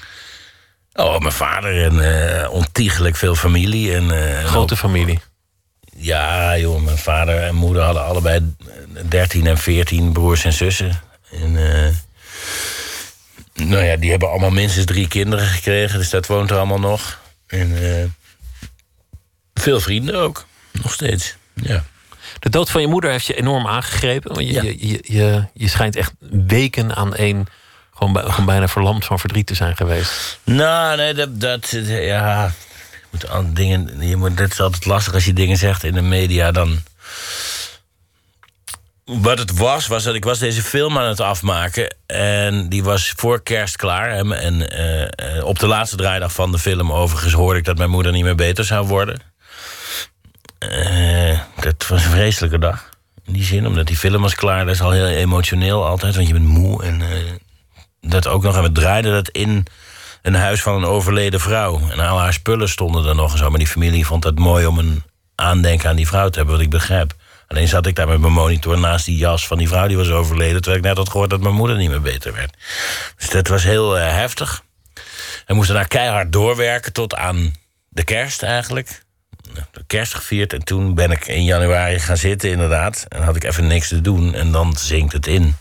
[0.94, 2.00] Oh, mijn vader en
[2.42, 3.94] eh, ontiegelijk veel familie.
[3.94, 5.20] En, eh, Grote familie.
[5.96, 8.55] Ja, joh, mijn vader en moeder hadden allebei
[9.09, 11.00] 13 en 14 broers en zussen.
[11.31, 11.88] En, eh,
[13.66, 17.20] nou ja, die hebben allemaal minstens drie kinderen gekregen, dus dat woont er allemaal nog.
[17.46, 17.76] En
[19.55, 21.37] veel vrienden ook, nog steeds.
[21.55, 21.85] Ja.
[22.42, 24.35] De dood van je moeder heeft je enorm aangegrepen.
[24.35, 26.12] Want je, je, je, je, je schijnt echt
[26.46, 27.46] weken aan één...
[27.94, 30.38] Gewoon, bij- gewoon bijna verlamd van verdriet te zijn geweest.
[30.44, 32.52] Nou, nee, dat, dat ja.
[32.90, 36.02] Je moet dingen, je moet, dat is altijd lastig als je dingen zegt in de
[36.02, 36.52] media.
[36.52, 36.78] Dan.
[39.05, 41.96] Wat het was, was dat ik was deze film aan het afmaken.
[42.07, 44.11] En die was voor kerst klaar.
[44.11, 47.78] En, en eh, eh, op de laatste draaidag van de film, overigens, hoorde ik dat
[47.78, 49.20] mijn moeder niet meer beter zou worden.
[50.70, 52.88] Eh, dat was een vreselijke dag.
[53.25, 54.64] In die zin, omdat die film was klaar.
[54.64, 56.83] Dat is al heel emotioneel altijd, want je bent moe.
[56.85, 57.09] En eh,
[58.01, 58.57] dat ook nog.
[58.57, 59.66] En we draaiden dat in
[60.22, 61.81] een huis van een overleden vrouw.
[61.90, 63.48] En al haar spullen stonden er nog en zo.
[63.51, 65.03] Maar die familie vond het mooi om een
[65.35, 67.14] aandenken aan die vrouw te hebben, wat ik begrijp.
[67.46, 70.11] Alleen zat ik daar met mijn monitor naast die jas van die vrouw die was
[70.11, 70.62] overleden.
[70.62, 72.57] Terwijl ik net had gehoord dat mijn moeder niet meer beter werd.
[73.16, 74.62] Dus dat was heel eh, heftig.
[75.46, 77.55] We moesten daar keihard doorwerken tot aan
[77.88, 79.03] de kerst eigenlijk.
[79.73, 83.05] De kerst gevierd en toen ben ik in januari gaan zitten inderdaad.
[83.09, 85.55] En had ik even niks te doen en dan zinkt het in.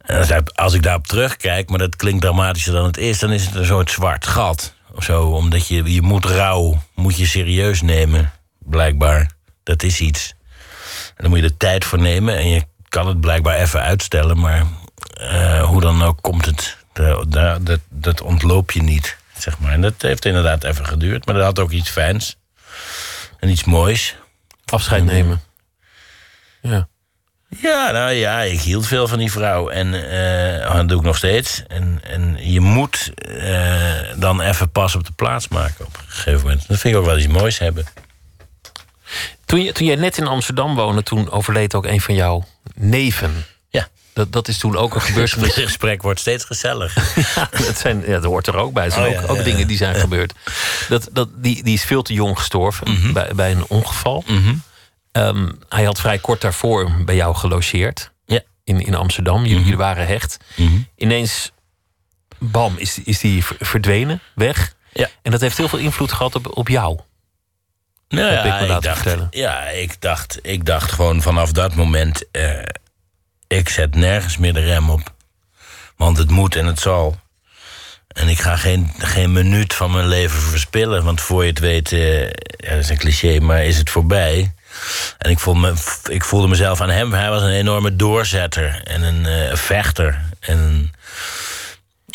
[0.00, 3.54] En als ik- daarop terugkijk, maar dat klinkt dramatischer dan het is, dan is het
[3.54, 4.74] een soort zwart gat.
[4.94, 9.30] Of zo, omdat je, je moet rouw, moet je serieus nemen, blijkbaar.
[9.62, 10.34] Dat is iets.
[11.08, 14.40] En dan moet je er tijd voor nemen en je kan het blijkbaar even uitstellen,
[14.40, 14.66] maar
[15.14, 16.76] eh, hoe dan ook komt het.
[16.92, 19.16] Da- da- dat, dat ontloop je niet.
[19.38, 19.72] zeg maar.
[19.72, 21.26] En dat heeft inderdaad even geduurd.
[21.26, 22.36] Maar dat had ook iets fijns.
[23.38, 24.16] En iets moois.
[24.64, 25.40] Afscheid nemen.
[26.62, 26.88] Ja.
[27.58, 29.68] Ja, nou ja, ik hield veel van die vrouw.
[29.68, 31.62] En eh, dat doe ik nog steeds.
[31.68, 36.40] En, en je moet eh, dan even pas op de plaats maken op een gegeven
[36.40, 36.68] moment.
[36.68, 37.86] Dat vind ik ook wel iets moois hebben.
[39.44, 43.44] Toen, je, toen jij net in Amsterdam woonde, toen overleed ook een van jouw neven.
[44.14, 44.22] Ja.
[44.22, 45.54] Dat, dat is toen ook een gebeurtenis.
[45.54, 47.14] Het gesprek wordt steeds gezellig.
[47.34, 48.90] ja, dat, zijn, ja, dat hoort er ook bij.
[48.90, 49.66] Zijn Oh, ook, ja, ook ja, dingen ja.
[49.66, 50.32] die zijn gebeurd.
[50.88, 53.12] Dat, dat, die, die is veel te jong gestorven Mhm.
[53.12, 54.24] bij, bij een ongeval.
[55.12, 58.10] Ehm, hij had vrij kort daarvoor bij jou gelogeerd.
[58.26, 58.40] Ja.
[58.64, 59.44] In, in Amsterdam.
[59.44, 60.36] Jullie, jullie waren hecht.
[60.56, 60.76] Mhm.
[60.96, 61.50] Ineens,
[62.38, 64.74] bam, is, is die ver- verdwenen, weg.
[64.92, 65.08] Ja.
[65.22, 67.00] En dat heeft heel veel invloed gehad op, op jou.
[68.08, 69.26] Nou Heb ik me laten dacht, vertellen.
[69.30, 72.30] Ja, ik dacht, ik dacht gewoon vanaf dat moment...
[72.30, 72.52] eh,
[73.56, 75.14] ik zet nergens meer de rem op.
[75.96, 77.20] Want het moet en het zal.
[78.08, 81.04] En ik ga geen, geen minuut van mijn leven verspillen.
[81.04, 84.54] Want voor je het weet, eh, ja, dat is een cliché, maar is het voorbij.
[85.18, 85.74] En ik voelde, me,
[86.10, 87.12] ik voelde mezelf aan hem.
[87.12, 90.20] Hij was een enorme doorzetter en een eh, vechter.
[90.40, 90.92] En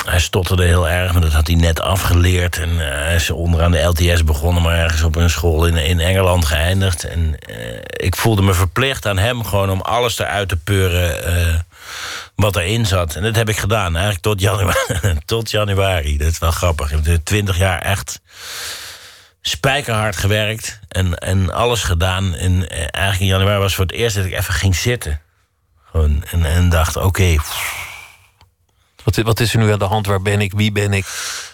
[0.06, 2.58] hij stotterde heel erg, maar dat had hij net afgeleerd.
[2.58, 6.00] En eh, hij is onderaan de LTS begonnen, maar ergens op een school in, in
[6.00, 7.04] Engeland geëindigd.
[7.04, 11.60] En eh, ik voelde me verplicht aan hem gewoon om alles eruit te peuren eh,
[12.36, 13.16] wat erin zat.
[13.16, 15.20] En dat heb ik gedaan, eigenlijk tot januari.
[15.26, 16.18] tot januari.
[16.18, 16.92] Dat is wel grappig.
[16.92, 18.22] Ik heb twintig jaar echt
[19.42, 22.34] spijkerhard gewerkt en, en alles gedaan.
[22.34, 25.22] En eigenlijk in januari was voor het eerst dat ik even ging zitten.
[25.92, 27.36] Gewoon, en, en dacht, oké,
[29.06, 30.06] Wat, wat is er nu aan de hand?
[30.06, 30.54] Waar ben ik?
[30.56, 31.06] Wie ben ik?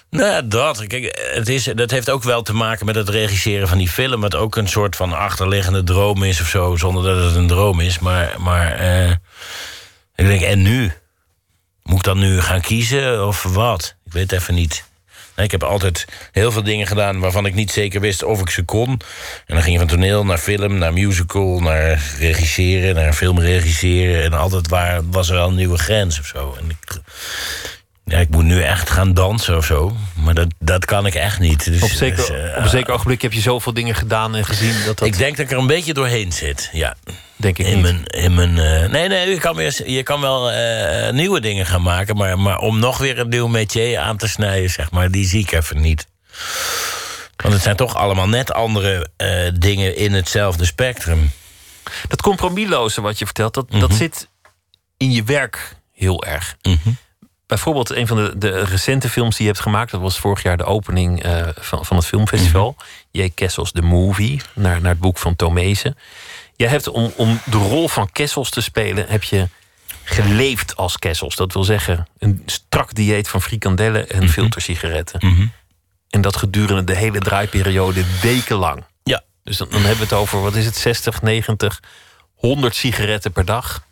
[0.10, 0.88] Nou dat.
[0.88, 4.22] Kijk, het is, dat heeft ook wel te maken met het regisseren van die film.
[4.22, 6.76] Wat ook een soort van achterliggende droom is of zo.
[6.76, 8.00] Zonder dat het een droom is.
[8.00, 9.10] Maar, maar eh,
[10.16, 10.92] ik denk, en nu?
[11.84, 13.96] Moet ik dan nu gaan kiezen of wat?
[14.06, 14.84] Ik weet even niet.
[15.36, 18.50] Nee, Ik heb altijd heel veel dingen gedaan waarvan ik niet zeker wist of ik
[18.50, 18.90] ze kon.
[19.46, 24.24] En dan ging je van toneel naar film, naar musical, naar regisseren, naar film regisseren.
[24.24, 26.56] En altijd waar, was er wel een nieuwe grens of zo.
[26.60, 27.02] En ik,
[28.06, 29.96] ja, ik moet nu echt gaan dansen of zo.
[30.24, 31.66] Maar dat, dat kan ik echt niet.
[31.66, 34.46] Dus, Op, zeker, dus, eh, op een zeker ogenblik heb je zoveel dingen gedaan en
[34.46, 34.74] gezien.
[34.86, 36.70] Dat dat, Ik denk dat ik er een beetje doorheen zit.
[36.72, 36.96] Ja.
[37.36, 37.82] denk ik In niet.
[37.82, 41.66] mijn, in mijn, eh, nee, nee, je kan, weer, je kan wel eh, nieuwe dingen
[41.66, 42.16] gaan maken.
[42.16, 45.42] Maar, maar om nog weer een nieuw métier aan te snijden, zeg maar, die zie
[45.42, 46.08] ik even niet.
[47.36, 51.32] Want het zijn toch allemaal net andere eh, dingen in hetzelfde spectrum.
[52.08, 54.28] Dat compromisloze wat je vertelt, dat, dat zit
[54.98, 56.58] in je werk heel erg.
[57.52, 59.92] Bijvoorbeeld een van de, de recente films die je hebt gemaakt...
[59.92, 62.76] dat was vorig jaar de opening eh, van, van het filmfestival.
[63.12, 63.30] J.
[63.36, 65.98] Kessels, The Movie, naar, naar het boek van Tomezen.
[66.56, 69.06] Jij hebt om, om de rol van Kessels te spelen...
[69.08, 69.48] heb je
[70.04, 71.36] geleefd als Kessels.
[71.36, 75.20] Dat wil zeggen, een strak dieet van frikandellen en filtersigaretten.
[76.10, 78.84] En dat gedurende de hele draaiperiode wekenlang.
[79.04, 79.22] Ja.
[79.44, 81.82] Dus dan, dan hebben we het over, wat is het, 60, 90,
[82.36, 83.84] 100 sigaretten per dag.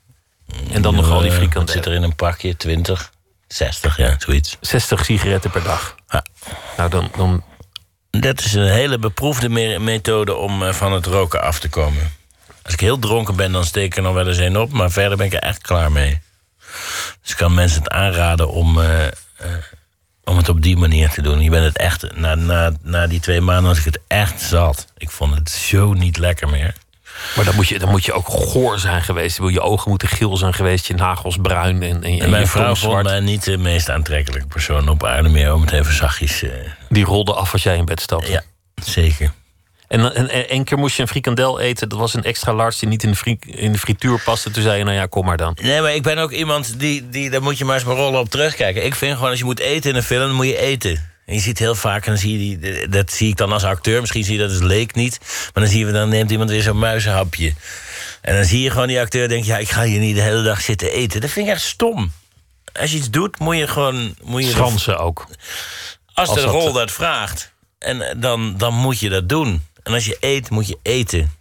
[0.72, 1.84] En dan nog al die Eh, Wat zit frikandellen.
[1.84, 2.58] er in een pakje?
[2.58, 3.12] 20,
[3.54, 4.58] 60, ja, zoiets.
[4.62, 5.96] 60 sigaretten per dag.
[6.10, 6.24] Ja.
[6.78, 7.44] Nou, dan, dan
[8.10, 12.12] Dat is een hele beproefde me- methode om eh, van het roken af te komen.
[12.64, 14.72] Als ik heel dronken ben, dan steek ik er nog wel eens een op.
[14.72, 16.20] Maar verder ben ik er echt klaar mee.
[17.22, 19.12] Dus ik kan mensen het aanraden om, eh, eh,
[20.24, 21.42] om het op die manier te doen.
[21.42, 24.88] Je bent het echt, na, na, na die twee maanden was ik het echt zat.
[24.98, 26.74] Ik vond het zo niet lekker meer.
[27.36, 29.38] Maar dan moet, je, dan moet je ook goor zijn geweest.
[29.38, 32.48] Wil Je ogen moeten geel zijn geweest, je nagels bruin en, en, En mijn je
[32.50, 35.54] vrouw vond mij niet de meest aantrekkelijke persoon op aarde meer.
[35.54, 36.44] Om het even zachtjes...
[36.44, 36.50] eh,
[36.90, 38.32] Die rolde af als jij in bed stapte.
[38.32, 38.42] ja,
[38.84, 39.32] zeker.
[39.88, 41.90] En, en, keer moest je een frikandel eten.
[41.90, 44.52] Dat was een extra large die niet in de, in de frituur paste.
[44.52, 45.58] Toen zei je, nou ja, kom maar dan.
[45.62, 47.30] Nee, maar ik ben ook iemand die, die...
[47.30, 48.86] Daar moet je maar eens maar rollen op terugkijken.
[48.86, 51.10] Ik vind gewoon, als je moet eten in een film, dan moet je eten.
[51.30, 53.64] En je ziet heel vaak, en dan zie je die, dat zie ik dan als
[53.64, 54.00] acteur...
[54.00, 55.20] misschien zie je dat als leek niet...
[55.54, 57.54] maar dan zien we, dan neemt iemand weer zo'n muizenhapje.
[58.22, 59.46] En dan zie je gewoon die acteur denkt...
[59.46, 61.22] ja, ik ga hier niet de hele dag zitten eten.
[61.22, 62.12] Dat vind ik echt stom.
[62.80, 64.16] Als je iets doet, moet je gewoon...
[64.24, 65.28] Moet je Schransen ook.
[66.14, 69.64] als de dat- rol dat vraagt, en eh, dan, dan moet je dat doen.
[69.84, 71.34] En als je eet, moet je eten.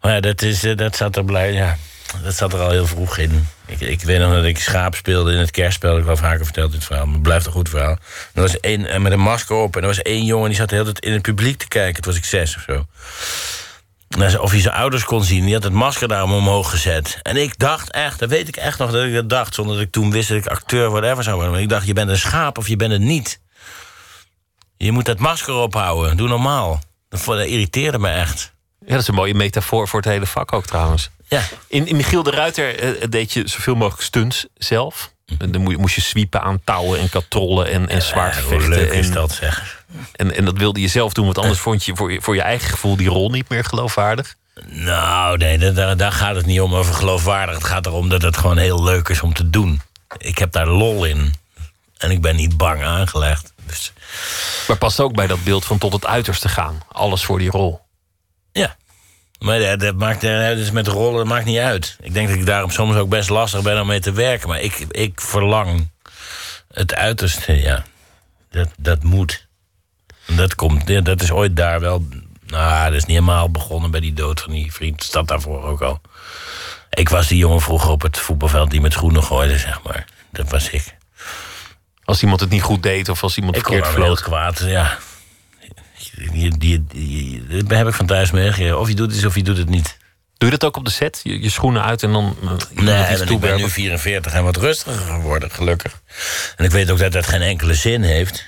[0.00, 1.76] Maar ja, dat, is, eh, dat, zat er blij, ja,
[2.22, 3.48] dat zat er al heel vroeg in.
[3.72, 5.98] Ik, ik weet nog dat ik schaap speelde in het kerstspel.
[5.98, 7.04] Ik wel vaker verteld, dit verhaal.
[7.04, 7.96] Maar het blijft een goed verhaal.
[8.34, 9.76] Er was één eh, met een masker op.
[9.76, 11.96] En er was één jongen die zat de hele tijd in het publiek te kijken.
[11.96, 12.86] Het was ik zes of zo.
[14.40, 15.44] Of hij zijn ouders kon zien.
[15.44, 17.18] Die had het masker daarom omhoog gezet.
[17.22, 19.54] En ik dacht echt, dat weet ik echt nog dat ik dat dacht.
[19.54, 21.60] Zonder dat ik toen wist dat ik acteur whatever zou worden.
[21.60, 23.40] Ik dacht, je bent een schaap of je bent het niet.
[24.76, 26.16] Je moet dat masker ophouden.
[26.16, 26.80] Doe normaal.
[27.08, 28.52] Dat irriteerde me echt.
[28.80, 31.10] Ja, dat is een mooie metafoor voor het hele vak ook trouwens.
[31.32, 31.42] Ja.
[31.68, 35.12] In, in Michiel de Ruiter eh, deed je zoveel mogelijk stunts zelf.
[35.38, 38.68] Dan moe- moest je zwiepen aan touwen en katrollen en, en zwaard hoe vechten.
[38.70, 39.84] leuk is dat, zeg.
[40.12, 42.42] En, en dat wilde je zelf doen, want anders vond je voor, je voor je
[42.42, 44.34] eigen gevoel die rol niet meer geloofwaardig.
[44.66, 47.54] Nou, nee, daar- daar, daar gaat het niet om over geloofwaardig.
[47.54, 49.80] Het gaat erom dat het gewoon heel leuk is om te doen.
[50.18, 51.34] Ik heb daar lol in.
[51.98, 53.52] En ik ben niet bang aangelegd.
[53.66, 53.92] Dus
[54.68, 56.80] Maar past ook bij dat beeld van tot het uiterste gaan.
[56.88, 57.80] Alles voor die rol.
[58.52, 58.76] ja.
[59.42, 61.96] Maar dat, dat maakt, dus met rollen dat maakt niet uit.
[62.00, 64.48] Ik denk dat ik daarom soms ook best lastig ben om mee te werken.
[64.48, 65.90] Maar ik, ik verlang
[66.72, 67.84] het uiterste, ja.
[68.50, 69.46] Dat, dat moet.
[70.26, 72.06] En dat komt, dat is ooit daar wel...
[72.46, 75.02] Nou, dat is niet helemaal begonnen bij die dood van die vriend.
[75.02, 76.00] Staat daarvoor ook al.
[76.90, 80.04] Ik was die jongen vroeger op het voetbalveld die met schoenen gooide, zeg maar.
[80.30, 80.96] Dat was ik.
[82.04, 84.98] Als iemand het niet goed deed of als iemand Ik verkeerd kwaad, ja.
[86.30, 88.78] Die, die, die, heb ik van thuis meegegeven.
[88.78, 89.96] Of je doet iets of je doet het niet.
[90.36, 91.20] Doe je dat ook op de set?
[91.22, 94.56] Je, je schoenen uit en dan uh, Nee, maar ik ben nu 44 en wat
[94.56, 96.02] rustiger geworden, gelukkig.
[96.56, 98.44] En ik weet ook dat dat geen enkele zin heeft.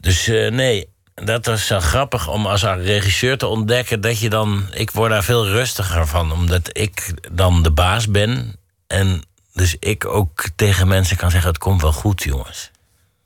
[0.00, 4.66] Dus eh, nee, dat is zo grappig om als regisseur te ontdekken dat je dan.
[4.72, 8.56] Ik word daar veel rustiger van, omdat ik dan de baas ben.
[8.86, 9.22] En
[9.52, 12.70] dus ik ook tegen mensen kan zeggen: het komt wel goed, jongens.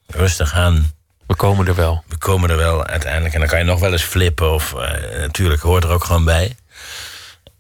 [0.07, 0.95] Rustig aan.
[1.27, 2.03] We komen er wel.
[2.07, 3.35] We komen er wel uiteindelijk.
[3.35, 4.53] En dan kan je nog wel eens flippen.
[4.53, 6.57] Of eh, natuurlijk hoort er ook gewoon bij.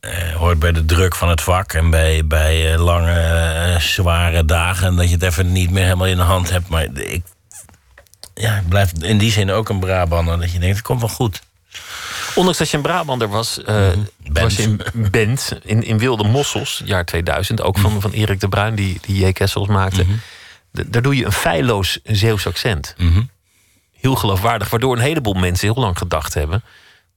[0.01, 4.97] Eh, hoort bij de druk van het vak en bij, bij eh, lange, zware dagen.
[4.97, 6.69] Dat je het even niet meer helemaal in de hand hebt.
[6.69, 7.23] Maar ik,
[8.35, 10.41] ja, ik blijf in die zin ook een Brabander.
[10.41, 11.43] Dat je denkt, het komt wel goed.
[12.35, 13.89] Ondanks dat je een Brabander was, eh,
[14.33, 17.61] was je in band in, in Wilde Mossels, jaar 2000.
[17.63, 19.33] Ook van, van Erik de Bruin, die, die J.
[19.33, 20.05] Kessels maakte.
[20.73, 22.95] D- Daar doe je een feilloos Zeeuws accent.
[24.07, 26.63] Heel geloofwaardig, waardoor een heleboel mensen heel lang gedacht hebben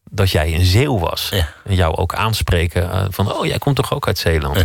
[0.09, 1.29] dat jij een Zeeuw was.
[1.65, 4.55] En jou ook aanspreken eh, van, oh, jij komt toch ook uit Zeeland?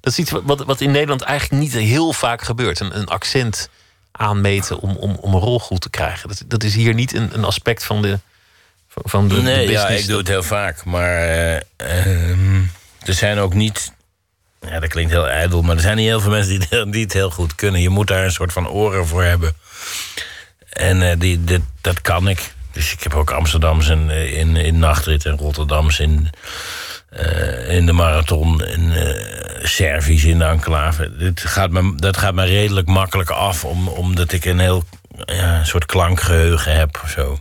[0.00, 2.80] Dat is iets wat- wat, in Nederland eigenlijk niet heel vaak gebeurt.
[2.80, 3.68] Een, een accent
[4.12, 6.28] aanmeten om, om, om een rol goed te krijgen.
[6.28, 8.18] Dat, dat is hier niet een, een aspect van de,
[8.88, 10.02] van de, de nee, ja, business.
[10.02, 10.84] ik doe het heel vaak.
[10.84, 12.60] Maar eh, ehm,
[13.04, 13.92] er zijn ook niet...
[14.60, 17.12] Ja, dat klinkt heel ijdel, maar er zijn niet heel veel mensen die, die het
[17.12, 17.80] heel goed kunnen.
[17.80, 19.54] Je moet daar een soort van oren voor hebben.
[20.76, 22.54] En eh, die, dit, dat kan ik.
[22.72, 26.30] Dus ik heb ook Amsterdams in, eh, in, in nachtrit en Rotterdams in,
[27.10, 28.62] eh, in de marathon.
[28.62, 28.92] En
[29.62, 31.16] Servisch in de enclave.
[31.16, 34.84] Dit gaat me, dat gaat me redelijk makkelijk af, om, omdat ik een heel
[35.24, 37.38] ja, soort klankgeheugen heb of zo.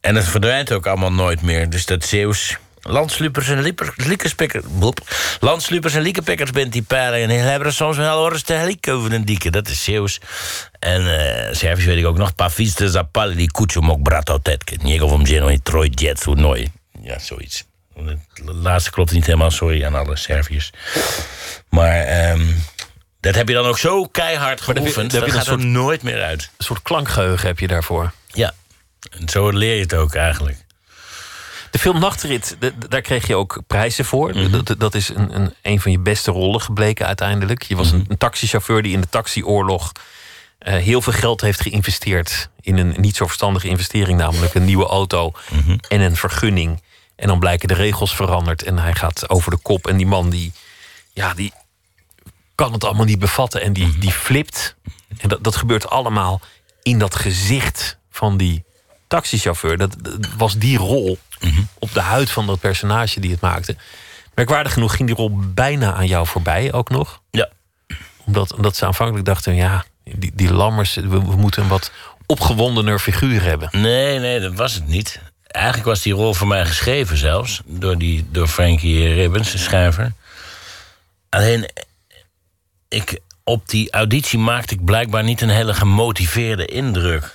[0.00, 1.70] En het verdwijnt ook allemaal nooit meer.
[1.70, 2.58] Dus dat Zeeuws.
[2.82, 4.64] Landslupers en lieper- liekespikkers.
[4.68, 5.00] boep.
[5.40, 7.28] Landslupers en liekepikkers bent die paren.
[7.28, 9.50] En hebben soms wel horen te over een dikke.
[9.50, 10.20] Dat is Zeeuws.
[10.80, 12.32] En eh Servisch weet ik ook nog.
[12.74, 14.76] Zapal die kucho mok brato tetke.
[14.82, 16.70] Niego geno in Troy jet zo nooit.
[17.02, 17.64] Ja, zoiets.
[18.04, 19.50] Het laatste klopt niet helemaal.
[19.50, 20.70] Sorry aan alle Serviërs.
[21.68, 22.46] Maar ehm,
[23.20, 25.10] dat heb je dan ook zo keihard geoefend.
[25.10, 26.50] Dat je gaat een er nooit meer uit.
[26.56, 28.12] Een soort klankgeheugen heb je daarvoor.
[28.26, 28.54] Ja.
[29.10, 30.56] En zo leer je het ook eigenlijk.
[31.70, 32.56] De film Nachtrit,
[32.88, 34.50] daar kreeg je ook prijzen voor.
[34.50, 37.62] dat, dat is een, een, een van je beste rollen gebleken uiteindelijk.
[37.62, 39.92] Je was een, een taxichauffeur die in de taxioorlog
[40.60, 44.86] eh, heel veel geld heeft geïnvesteerd in een niet zo verstandige investering, namelijk een nieuwe
[44.86, 45.32] auto
[45.88, 46.82] en een vergunning.
[47.16, 49.86] En dan blijken de regels veranderd en hij gaat over de kop.
[49.86, 50.52] En die man die,
[51.12, 51.52] ja, die
[52.54, 54.76] kan het allemaal niet bevatten en die, die flipt.
[55.18, 56.40] En dat, dat gebeurt allemaal
[56.82, 58.64] in dat gezicht van die
[59.06, 59.76] taxichauffeur.
[59.76, 61.18] Dat, dat was die rol
[61.78, 63.76] op de huid van dat personage die het maakte.
[64.34, 67.22] Merkwaardig genoeg ging die rol bijna aan jou voorbij ook nog.
[67.30, 67.48] Ja.
[68.24, 69.84] Omdat, omdat ze aanvankelijk dachten, ja,
[70.16, 71.92] die, die lammers, we, moeten een wat
[72.26, 73.68] opgewondener figuur hebben.
[73.72, 75.20] Nee, nee, dat was het niet.
[75.46, 77.60] Eigenlijk was die rol voor mij geschreven zelfs.
[77.64, 80.12] Door, die, door Frankie Ribbons, de schrijver.
[81.28, 81.70] Alleen,
[82.88, 87.34] ik, op die auditie maakte ik blijkbaar niet een hele gemotiveerde indruk.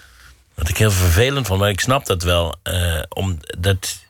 [0.54, 2.56] Wat ik heel vervelend vond, maar ik snap dat wel.
[2.64, 4.04] eh omdat.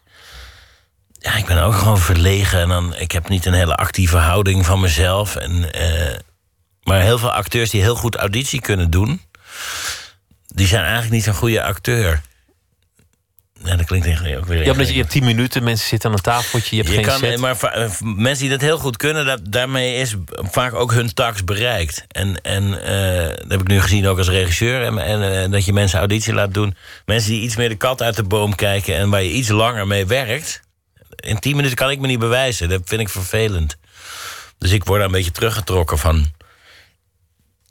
[1.20, 2.60] Ja, ik ben ook gewoon verlegen.
[2.60, 5.36] En dan, ik heb niet een hele actieve houding van mezelf.
[5.36, 6.20] En, eh,
[6.86, 9.22] maar heel veel acteurs die heel goed auditie kunnen doen...
[10.48, 12.22] die zijn eigenlijk niet zo'n goede acteur.
[13.64, 14.66] Ja, dat klinkt eigenlijk ook weer...
[14.66, 17.04] Ja, omdat je, je hebt tien minuten, mensen zitten aan een tafeltje, je hebt Je
[17.04, 17.40] geen kan, set.
[17.40, 21.44] maar eh, mensen die dat heel goed kunnen, dat, daarmee is vaak ook hun tax
[21.44, 22.06] bereikt.
[22.08, 24.84] En, en eh, dat heb ik nu gezien ook als regisseur.
[24.84, 26.76] En, en eh, dat je mensen auditie laat doen.
[27.06, 29.88] Mensen die iets meer de kat uit de boom kijken en waar je iets langer
[29.88, 30.62] mee werkt.
[31.16, 32.70] In tien minuten kan ik me niet bewijzen.
[32.70, 33.78] Dat vind ik vervelend.
[34.58, 36.26] Dus ik word daar een beetje teruggetrokken van.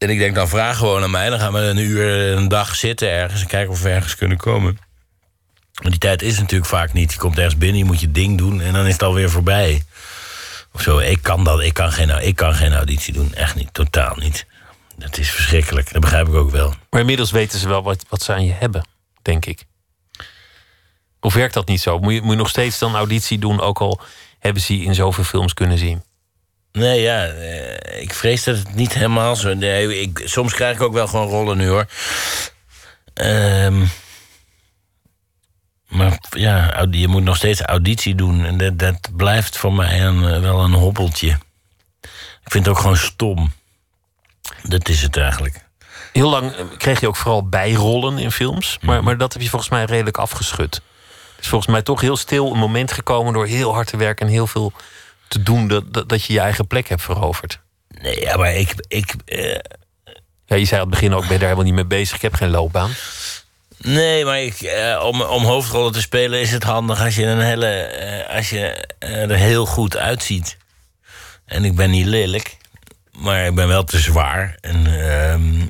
[0.04, 1.30] En ik denk dan vraag gewoon aan mij.
[1.30, 4.36] Dan gaan we een uur, een dag zitten ergens en kijken of we ergens kunnen
[4.36, 4.78] komen.
[5.82, 7.12] Maar die tijd is natuurlijk vaak niet.
[7.12, 9.82] Je komt ergens binnen, je moet je ding doen en dan is het alweer voorbij.
[10.72, 10.98] Of zo.
[10.98, 11.60] Ik kan dat.
[11.60, 13.34] Ik kan geen, ik kan geen auditie doen.
[13.34, 13.74] Echt niet.
[13.74, 14.46] Totaal niet.
[14.96, 15.92] Dat is verschrikkelijk.
[15.92, 16.74] Dat begrijp ik ook wel.
[16.90, 18.86] Maar inmiddels weten ze wel wat, wat ze aan je hebben,
[19.22, 19.64] denk ik.
[21.20, 21.98] Of werkt dat niet zo?
[21.98, 24.00] Moet je, moet je nog steeds dan auditie doen, ook al
[24.38, 26.02] hebben ze je in zoveel films kunnen zien?
[26.78, 29.54] Nee, ja, eh, ik vrees dat het niet helemaal zo...
[29.54, 31.86] Nee, ik, soms krijg ik ook wel gewoon rollen nu, hoor.
[33.14, 33.84] Ehm,
[35.88, 38.44] maar ja, je moet nog steeds auditie doen.
[38.44, 41.38] En dat, dat blijft voor mij een, eh, wel een hobbeltje.
[42.44, 43.52] Ik vind het ook gewoon stom.
[44.62, 45.64] Dat is het eigenlijk.
[46.12, 48.78] Heel lang eh, kreeg je ook vooral bijrollen in films.
[48.80, 50.74] Maar, maar dat heb je volgens mij redelijk afgeschud.
[51.34, 53.32] Het is volgens mij toch heel stil een moment gekomen...
[53.32, 54.72] door heel hard te werken en heel veel
[55.34, 55.68] te doen...
[55.68, 57.60] dat, dat, je je eigen plek hebt veroverd.
[57.88, 58.74] Nee, ja, maar ik...
[58.88, 59.58] ik uh...
[60.46, 62.16] ja, je zei aan het begin ook, ben je daar helemaal niet mee bezig.
[62.16, 62.90] Ik heb geen loopbaan.
[63.78, 67.40] Nee, maar ik, eh, om, om hoofdrollen te spelen is het handig als je, een
[67.40, 70.56] hele, eh, als je er heel goed uitziet.
[71.44, 72.56] En ik ben niet lelijk,
[73.12, 74.56] maar ik ben wel te zwaar.
[74.60, 75.68] En ehm,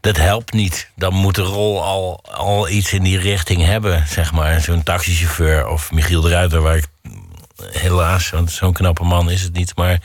[0.00, 0.90] dat helpt niet.
[0.96, 4.60] Dan moet de rol al, al iets in die richting hebben, zeg maar.
[4.60, 6.86] Zo'n taxichauffeur of Michiel de Ruiter, waar ik
[7.72, 9.98] helaas, want zo'n knappe man is het niet, maar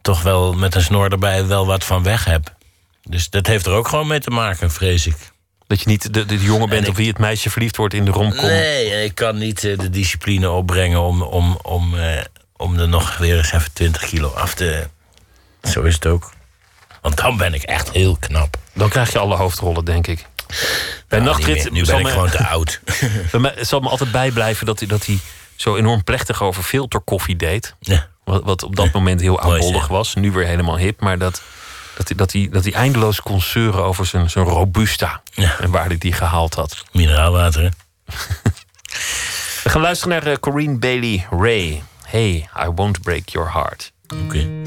[0.00, 2.54] toch wel met een snor erbij wel wat van weg heb.
[3.02, 5.16] Dus dat heeft er ook gewoon mee te maken, vrees ik.
[5.66, 8.10] Dat je niet de, de jongen bent op wie het meisje verliefd wordt in de
[8.10, 8.46] romcom.
[8.46, 12.20] Nee, ik kan niet eh, de discipline opbrengen om, om, om, uh,
[12.56, 14.88] om er nog weer eens even 20 kilo af te.
[15.62, 16.32] Zo is het ook.
[17.00, 18.56] Want dan ben ik echt heel knap.
[18.72, 20.26] Dan krijg je alle hoofdrollen, denk ik.
[21.08, 21.70] Bij nou, Nachtrit.
[21.70, 22.80] Nu ben ik gewoon te oud.
[23.56, 25.18] Het zal me altijd bijblijven dat hij, dat hij
[25.60, 27.74] zo enorm plechtig over filterkoffie deed.
[27.80, 28.08] Ja.
[28.24, 30.14] Wat, wat op dat moment heel oudbollig was.
[30.14, 31.00] Nu weer helemaal hip.
[31.00, 31.42] Maar dat
[31.96, 35.22] dat hij, dat hij, dat hij eindeloos kon zeuren over zijn, zijn Robusta.
[35.60, 36.84] En waar hij die gehaald had.
[36.92, 37.68] Mineraalwater, hè?
[39.64, 41.82] We gaan luisteren naar uh, Corinne Bailey Ray.
[42.04, 43.92] Hey, I won't break your heart.
[44.08, 44.22] Oké.
[44.24, 44.66] Okay.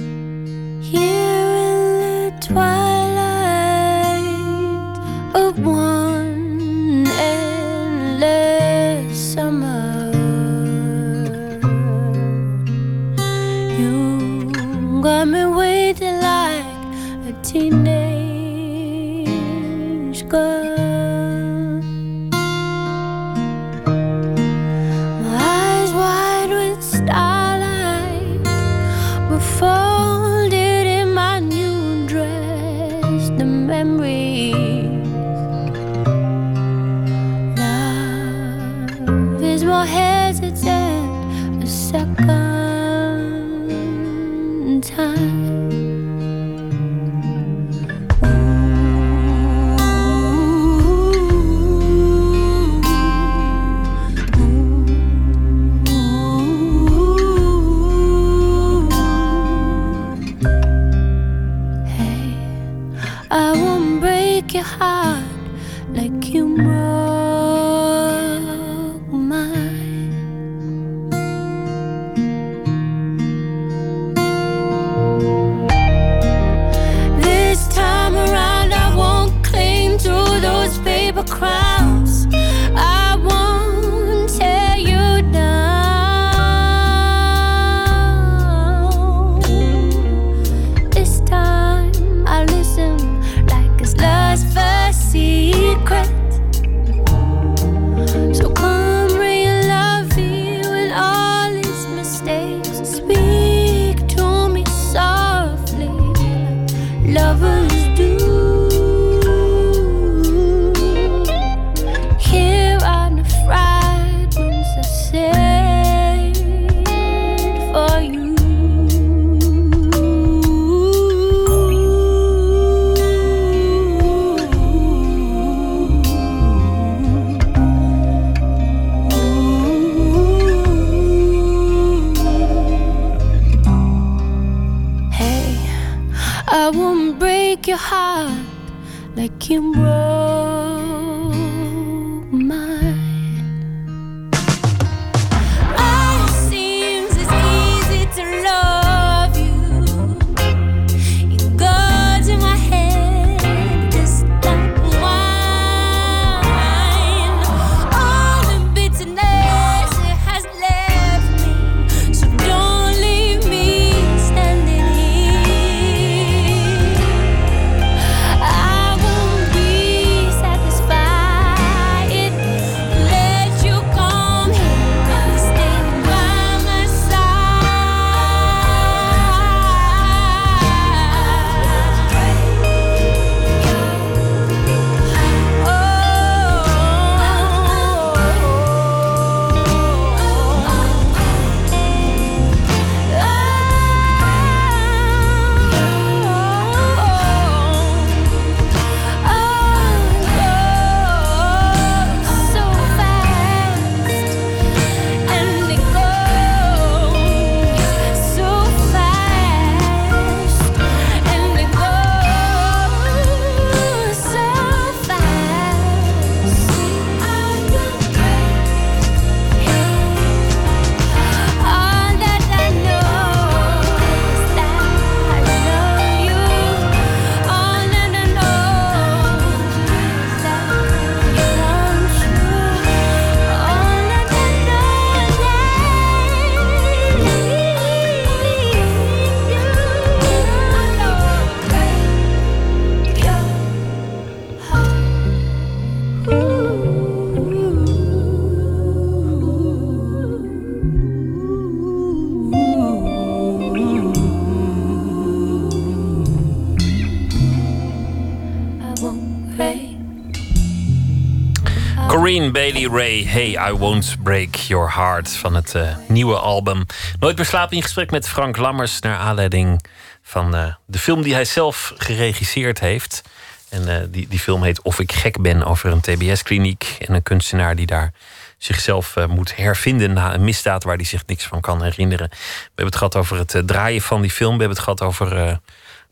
[263.32, 266.86] Hey, I Won't Break Your Heart van het uh, nieuwe album.
[267.20, 269.86] Nooit meer slapen in gesprek met Frank Lammers naar aanleiding
[270.22, 273.22] van uh, de film die hij zelf geregisseerd heeft.
[273.70, 277.24] En uh, die, die film heet Of ik gek ben over een TBS-kliniek en een
[277.24, 278.14] kunstenaar die daar
[278.58, 282.30] zichzelf moet hervinden na een misdaad waar hij zich niks van kan herinneren.
[282.30, 284.58] We hebben het gehad over het draaien van die film.
[284.58, 285.60] We hebben het gehad over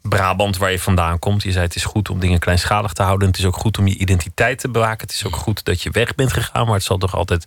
[0.02, 1.44] Brabant, waar je vandaan komt.
[1.44, 3.28] Je zei het is goed om dingen kleinschalig te houden.
[3.28, 5.08] Het is ook goed om je identiteit te bewaken.
[5.08, 7.46] Het is ook goed dat je weg bent gegaan, maar het zal toch altijd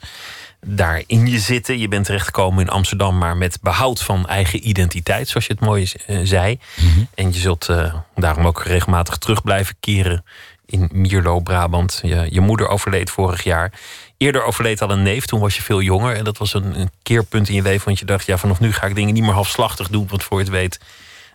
[0.67, 1.79] daar in je zitten.
[1.79, 5.93] Je bent terechtgekomen in Amsterdam, maar met behoud van eigen identiteit, zoals je het mooi
[6.07, 6.59] uh, zei.
[6.77, 7.05] Mhm.
[7.15, 10.25] En je zult uh, daarom ook regelmatig terug blijven keren
[10.67, 12.01] in Mierlo, Brabant.
[12.03, 13.73] Je, je, moeder overleed vorig jaar.
[14.17, 16.17] Eerder overleed al een neef, toen was je veel jonger.
[16.17, 18.73] En dat was een, een keerpunt in je leven, want je dacht, ja, vanaf nu
[18.73, 20.81] ga ik dingen niet meer halfslachtig doen, want voor je het weet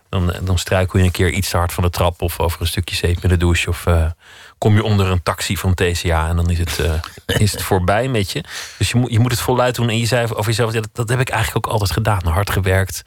[0.08, 2.66] dan, dan struikel je een keer iets te hard van de trap of over een
[2.66, 3.68] stukje zeep in de douche.
[3.68, 4.10] Of uh,
[4.58, 6.92] kom je onder een taxi van TCA en dan is het, uh,
[7.40, 8.44] is het voorbij met je.
[8.78, 9.88] Dus je moet, je moet het voluit doen.
[9.88, 12.26] En je zei over jezelf, ja, dat, dat heb ik eigenlijk ook altijd gedaan.
[12.26, 13.02] Hard gewerkt,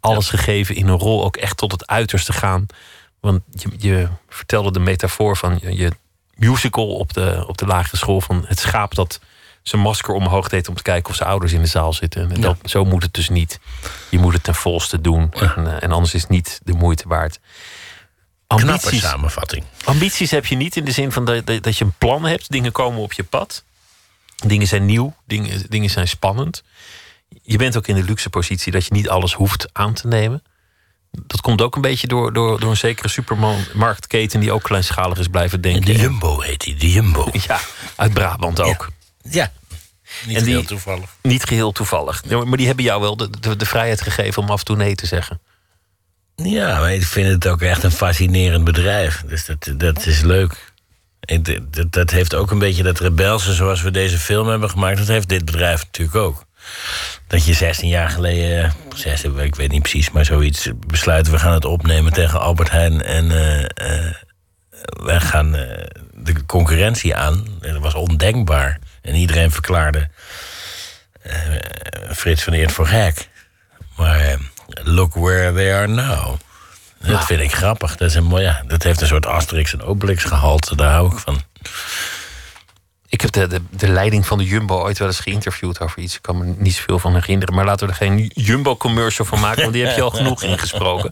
[0.00, 2.66] alles gegeven in een rol, ook echt tot het uiterste gaan.
[3.20, 5.92] Want je, je vertelde de metafoor van je, je
[6.34, 9.20] musical op de, op de lagere school van het schaap dat
[9.70, 12.32] zijn masker omhoog deed om te kijken of zijn ouders in de zaal zitten.
[12.32, 13.60] En dat, zo moet het dus niet.
[14.08, 15.32] Je moet het ten volste doen.
[15.32, 17.40] En, uh, en, anders is het niet de moeite waard.
[18.46, 19.64] Ambities, Knappe samenvatting.
[19.84, 22.50] Ambities heb je niet in de zin van dat, dat, dat, je een plan hebt.
[22.50, 23.64] Dingen komen op je pad.
[24.46, 25.14] Dingen zijn nieuw.
[25.26, 26.62] Dingen, dingen zijn spannend.
[27.42, 30.42] Je bent ook in de luxe positie dat je niet alles hoeft aan te nemen.
[31.10, 35.28] Dat komt ook een beetje door, door, door een zekere supermarktketen die ook kleinschalig is
[35.28, 35.84] blijven denken.
[35.84, 37.28] De Jumbo heet die, de Jumbo.
[37.46, 37.60] Ja,
[37.96, 38.88] uit Brabant ook.
[38.88, 38.98] Ja.
[39.22, 39.52] Ja,
[40.26, 41.16] niet en die, geheel toevallig.
[41.22, 42.24] Niet geheel toevallig.
[42.24, 44.94] Maar die hebben jou wel de, de, de, vrijheid gegeven om af en toe nee
[44.94, 45.40] te zeggen.
[46.34, 49.22] Ja, maar ik vind het ook echt een fascinerend bedrijf.
[49.26, 50.72] Dus dat, dat is leuk.
[51.42, 54.98] Dat, dat heeft ook een beetje dat rebelse zoals we deze film hebben gemaakt.
[54.98, 56.44] Dat heeft dit bedrijf natuurlijk ook.
[57.26, 61.32] Dat je 16 jaar geleden, 16, ik weet niet precies, maar zoiets besluiten.
[61.32, 63.02] We gaan het opnemen tegen Albert Heijn.
[63.02, 64.14] En uh, uh,
[65.04, 65.62] wij gaan uh,
[66.14, 67.44] de concurrentie aan.
[67.60, 68.78] Dat was ondenkbaar.
[69.02, 70.08] En iedereen verklaarde
[71.26, 71.32] uh,
[72.12, 73.28] Frits van Eert voor gek.
[73.96, 74.34] Maar uh,
[74.82, 76.36] look where they are now.
[76.98, 77.96] Dat vind ik grappig.
[77.96, 80.76] Dat, is een mooi, ja, dat heeft een soort Asterix en Obelix gehalte.
[80.76, 81.42] Daar hou ik van.
[83.08, 86.14] Ik heb de, de, de leiding van de Jumbo ooit wel eens geïnterviewd over iets.
[86.14, 87.54] Ik kan me niet zoveel van herinneren.
[87.54, 89.62] Maar laten we er geen Jumbo-commercial van maken.
[89.62, 91.10] Want die heb je al genoeg ingesproken.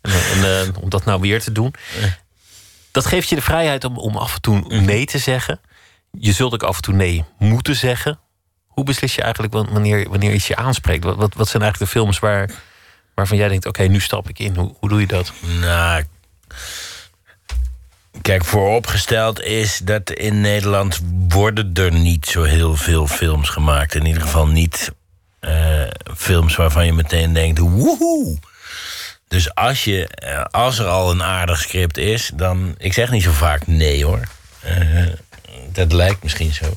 [0.00, 1.74] En, en uh, om dat nou weer te doen.
[2.90, 5.60] Dat geeft je de vrijheid om, om af en toe nee te zeggen.
[6.10, 8.18] Je zult ook af en toe nee moeten zeggen.
[8.66, 11.04] Hoe beslis je eigenlijk wanneer, wanneer iets je aanspreekt?
[11.04, 12.50] Wat, wat, zijn eigenlijk de films waar,
[13.14, 14.54] waarvan jij denkt: oké, nu stap ik in?
[14.54, 15.32] Hoe, hoe doe je dat?
[15.60, 16.04] Nou,
[18.22, 23.94] kijk, vooropgesteld is dat in Nederland worden er niet zo heel veel films gemaakt.
[23.94, 24.92] In ieder geval niet
[25.40, 25.82] uh,
[26.16, 28.38] films waarvan je meteen denkt: woehoe.
[29.28, 32.74] Dus als, je, uh, als er al een aardig script is, dan.
[32.78, 34.28] Ik zeg niet zo vaak nee hoor.
[34.64, 35.06] Uh,
[35.72, 36.76] dat lijkt misschien zo.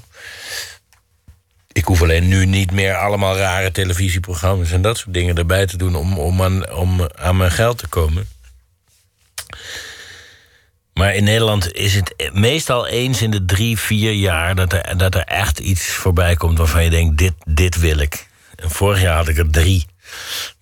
[1.71, 5.77] Ik hoef alleen nu niet meer allemaal rare televisieprogramma's en dat soort dingen erbij te
[5.77, 8.27] doen om, om, aan, om aan mijn geld te komen.
[10.93, 15.15] Maar in Nederland is het meestal eens in de drie, vier jaar dat er, dat
[15.15, 18.27] er echt iets voorbij komt waarvan je denkt: dit, dit wil ik.
[18.55, 19.85] En vorig jaar had ik er drie.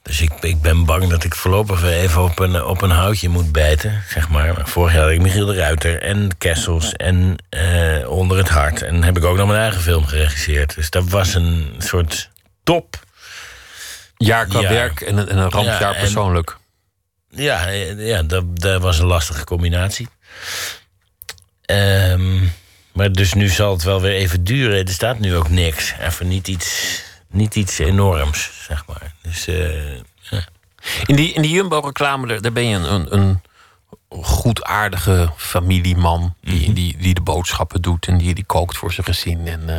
[0.07, 3.29] Dus ik, ik ben bang dat ik voorlopig weer even op een, op een houtje
[3.29, 4.61] moet bijten, zeg maar.
[4.63, 8.81] vorig jaar had ik Michiel de Ruiter en Kessels en uh, Onder het Hart.
[8.81, 10.75] En heb ik ook nog mijn eigen film geregisseerd.
[10.75, 12.29] Dus dat was een soort
[12.63, 12.99] top.
[14.17, 14.69] Jaar qua ja.
[14.69, 16.57] werk en een, en een rampjaar ja, en, persoonlijk.
[17.29, 20.07] Ja, ja dat, dat was een lastige combinatie.
[21.65, 22.53] Um,
[22.93, 24.85] maar dus nu zal het wel weer even duren.
[24.85, 25.93] Er staat nu ook niks.
[25.99, 29.13] Even niet iets niet iets enorms, zeg maar.
[29.21, 30.45] Dus, uh, ja.
[31.05, 36.35] In die, in die Jumbo-reclame, daar ben je een, een, een goedaardige familieman...
[36.41, 36.73] Die, -hmm.
[36.73, 39.47] die, die de boodschappen doet en die, die kookt voor zijn gezin...
[39.47, 39.77] en uh,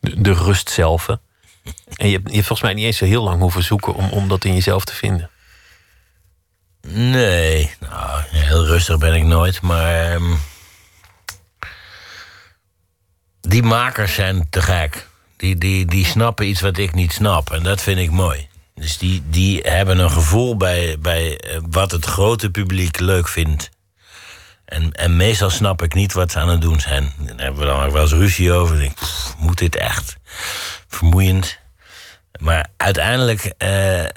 [0.00, 1.08] de, de, rust zelf.
[1.08, 1.18] En
[2.08, 3.94] je hebt, je hebt volgens mij niet eens zo heel lang hoeven zoeken...
[3.94, 5.30] om, om dat in jezelf te vinden.
[6.88, 10.12] Nee, nou, heel rustig ben ik nooit, maar...
[10.12, 10.38] Um,
[13.40, 15.08] die makers zijn te gek.
[15.42, 17.50] Die, die, die snappen iets wat ik niet snap.
[17.50, 18.48] En dat vind ik mooi.
[18.74, 21.40] Dus die, die hebben een gevoel bij, bij
[21.70, 23.70] wat het grote publiek leuk vindt.
[24.64, 27.12] En, en meestal snap ik niet wat ze aan het doen zijn.
[27.18, 28.82] Daar hebben we dan ook wel eens ruzie over.
[28.82, 28.98] Ik
[29.38, 30.16] moet dit echt?
[30.88, 31.58] Vermoeiend.
[32.40, 33.52] Maar uiteindelijk...
[33.58, 34.08] Uh, uh,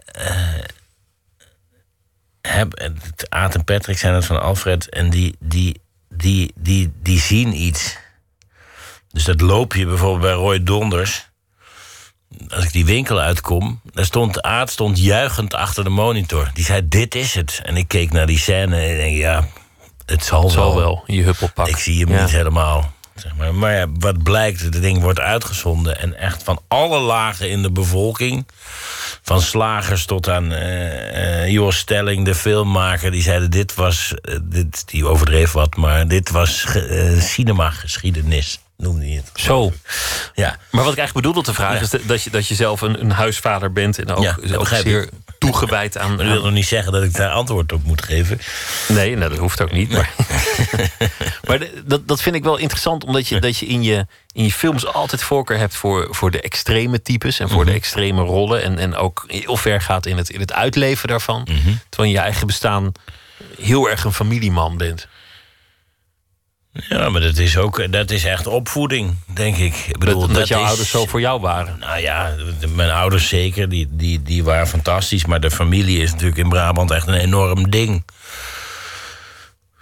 [3.29, 4.89] en Patrick zijn het van Alfred.
[4.89, 7.97] En die, die, die, die, die zien iets
[9.15, 11.29] Dus dat loopje bijvoorbeeld bij Roy Donders.
[12.49, 16.49] Als ik die winkel uitkom, daar stond Aad stond juichend achter de monitor.
[16.53, 17.61] Die zei: Dit is het.
[17.63, 19.47] En ik keek naar die scène en ik denk: Ja,
[20.05, 21.03] het zal, Het zal wel.
[21.05, 21.67] je huppelpak.
[21.67, 22.21] Ik zie hem Ja.
[22.21, 22.93] niet helemaal.
[23.15, 23.53] Zeg maar.
[23.55, 25.99] maar ja, wat blijkt, het ding wordt uitgezonden.
[25.99, 28.47] En echt van alle lagen in de bevolking.
[29.21, 30.53] Van slagers tot aan
[31.51, 33.11] Jos Stelling, de filmmaker.
[33.11, 38.59] Die zeiden, dit was, eh, dit, die overdreef wat, maar dit was ge- eh, cinema-geschiedenis.
[38.77, 39.31] Noemde hij het.
[39.33, 39.73] Zo.
[40.33, 40.57] Ja.
[40.71, 43.11] Maar wat ik eigenlijk bedoelde te vragen is dat- je, dat je zelf een, een
[43.11, 45.09] huisvader bent en ook, Ja, ook zeer ik.
[45.39, 46.17] toegewijd aan.
[46.17, 48.39] Dat wil nog niet zeggen dat ik daar antwoord op moet geven.
[48.87, 49.91] Nee, nou, dat hoeft ook niet.
[49.91, 50.09] Maar,
[51.47, 54.43] maar de- dat, dat vind ik wel interessant, omdat je, dat je in je, in
[54.43, 57.67] je films altijd voorkeur hebt voor, voor de extreme types en voor Mhm.
[57.69, 58.63] de extreme rollen.
[58.63, 61.41] En, en ook heel ver gaat in het, in het uitleven daarvan.
[61.51, 61.73] Mhm.
[61.89, 62.91] Terwijl je eigen bestaan
[63.61, 65.07] heel erg een familieman bent.
[66.89, 69.75] Ja, maar dat is ook dat is echt opvoeding, denk ik.
[69.87, 71.77] ik bedoel, dat, dat jouw is- ouders zo voor jou waren.
[71.79, 72.35] Nou ja,
[72.75, 75.25] mijn ouders zeker, die, die, die waren fantastisch.
[75.25, 78.03] Maar de familie is natuurlijk in Brabant echt een enorm ding.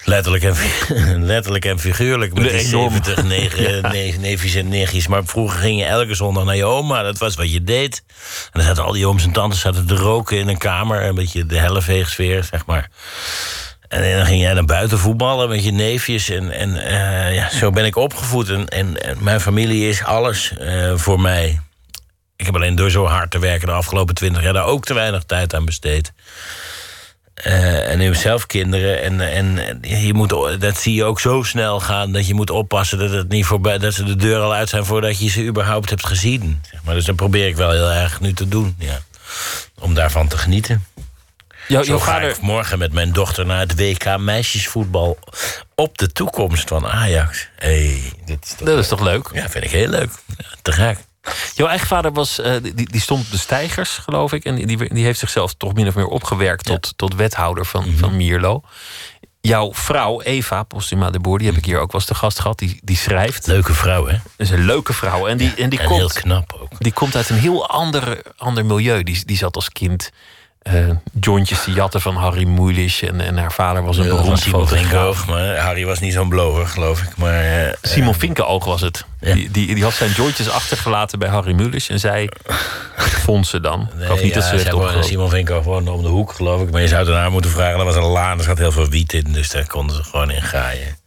[0.05, 0.55] Letterlijk en,
[1.33, 2.33] letterlijk en figuurlijk.
[2.33, 2.91] Met De die enorm.
[2.93, 5.07] 70 negen, ne- neefjes en nichtjes.
[5.07, 7.01] Maar vroeger ging je elke zondag naar je oma.
[7.01, 8.03] Dat was wat je deed.
[8.07, 11.03] En dan zaten al die ooms en tantes zaten te roken in een kamer.
[11.03, 12.89] Een beetje de helleveegsfeer, zeg maar.
[13.93, 16.29] En dan ging jij naar buiten voetballen met je neefjes.
[16.29, 18.49] En, en eh, ja, zo ben ik opgevoed.
[18.49, 21.59] En, en, mijn familie is alles eh, voor mij.
[22.35, 24.53] Ik heb alleen door zo hard te werken de afgelopen twintig jaar...
[24.53, 26.13] daar ook te weinig tijd aan besteed.
[27.33, 29.01] Eh, en nu heb zelf kinderen.
[29.01, 30.29] En, en je moet,
[30.59, 32.11] dat zie je ook zo snel gaan...
[32.11, 34.85] dat je moet oppassen dat, het niet voorbij, dat ze de deur al uit zijn...
[34.85, 36.61] voordat je ze überhaupt hebt gezien.
[36.71, 36.95] Zeg maar.
[36.95, 38.75] Dus dat probeer ik wel heel erg nu te doen.
[38.77, 38.99] Ja.
[39.79, 40.83] Om daarvan te genieten.
[41.67, 45.19] Zo jouw ga ik morgen met mijn dochter naar het WK meisjesvoetbal
[45.75, 47.47] op de toekomst van Ajax.
[47.55, 49.29] Hey, dit is toch, dat is toch leuk?
[49.33, 50.09] ja, vind ik heel leuk.
[50.37, 50.97] Ja, te gek.
[51.55, 54.45] Jouw eigen vader was, eh, die, die stond op de stijgers, geloof ik.
[54.45, 57.97] En die, die heeft zichzelf toch min of meer opgewerkt tot, tot wethouder van, Mhm.
[57.97, 58.61] van Mierlo.
[59.41, 62.39] Jouw vrouw, Eva Postuma de Boer, die heb ik hier ook wel eens te gast
[62.39, 62.59] gehad.
[62.59, 63.47] Die, die schrijft.
[63.47, 64.11] Leuke vrouw, hè?
[64.11, 65.27] Dat is een leuke vrouw.
[65.27, 66.69] En die, en die, En heel komt, knap ook.
[66.79, 69.03] die komt uit een heel ander, ander milieu.
[69.03, 70.09] Die, die zat als kind
[70.63, 70.89] eh
[71.19, 73.01] jointjes te jatten van Harry Mulisch.
[73.01, 74.89] En, en haar vader was een Ja, dat beroemd Simon fotograaf.
[74.89, 77.17] Vinkoog, maar Harry was niet zo'n blower, geloof ik.
[77.17, 79.05] Maar, eh, Simon Vinkeoog was het.
[79.19, 79.33] Ja.
[79.33, 81.89] Die, die, die had zijn jointjes achtergelaten bij Harry Mulisch.
[81.89, 82.29] En zij
[82.97, 83.81] vond ze dan.
[83.81, 85.03] Ik geloof niet dat ze woonde- opgeroepen.
[85.03, 86.71] Simon Vinkoog woonde om de hoek, geloof ik.
[86.71, 87.79] Maar je zou het haar moeten vragen.
[87.79, 89.31] Er was een laan, er zat heel veel wiet in.
[89.31, 90.97] Dus daar konden ze gewoon in graaien.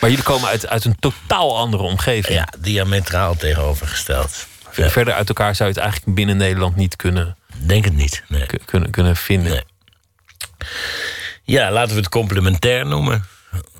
[0.00, 2.38] Maar jullie komen uit, uit een totaal andere omgeving.
[2.38, 4.46] Ja, diametraal tegenovergesteld.
[4.70, 8.22] Ver- Verder uit elkaar zou je het eigenlijk binnen Nederland niet kunnen, Denk het niet.
[8.28, 8.46] Nee.
[8.64, 9.52] kunnen, kunnen vinden.
[9.52, 9.64] Nee.
[11.42, 13.24] Ja, laten we het complementair noemen.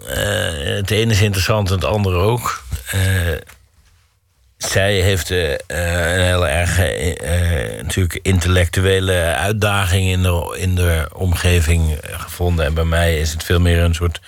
[0.06, 2.62] Eh, het ene is interessant en het andere ook.
[2.90, 3.00] Eh,
[4.56, 6.76] zij heeft eh, een heel erg
[7.82, 12.64] natuurlijk intellectuele uitdaging in de, in de omgeving gevonden.
[12.64, 14.20] En bij mij is het veel meer een soort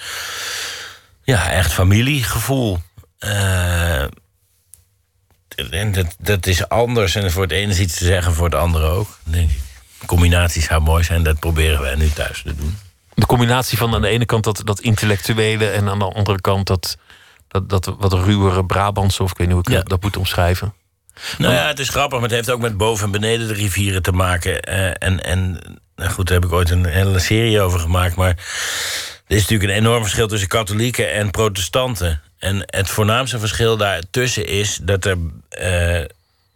[1.22, 2.78] ja, echt familiegevoel.
[5.70, 7.14] En dat, dat is anders.
[7.14, 9.58] En voor het ene is iets te zeggen, voor het andere ook, denk ik.
[10.06, 12.76] Combinaties zou mooi zijn, dat proberen wij nu thuis te doen.
[13.14, 15.66] De combinatie van aan de ene kant dat, dat intellectuele...
[15.68, 16.96] en aan de andere kant dat,
[17.48, 19.22] dat, dat wat ruwere Brabantse...
[19.22, 19.78] of ik weet niet hoe ik Ja.
[19.78, 20.74] dat, dat moet omschrijven.
[21.38, 24.02] Nou ja, het is grappig, maar het heeft ook met boven en beneden de rivieren
[24.02, 24.62] te maken.
[24.62, 25.60] Eh, en, en
[25.96, 28.16] nou goed, daar heb ik ooit een hele serie over gemaakt.
[28.16, 28.36] Maar
[29.28, 32.20] er is natuurlijk een enorm verschil tussen katholieken en protestanten.
[32.38, 35.16] En het voornaamste verschil daartussen is dat er.
[35.48, 36.04] eh,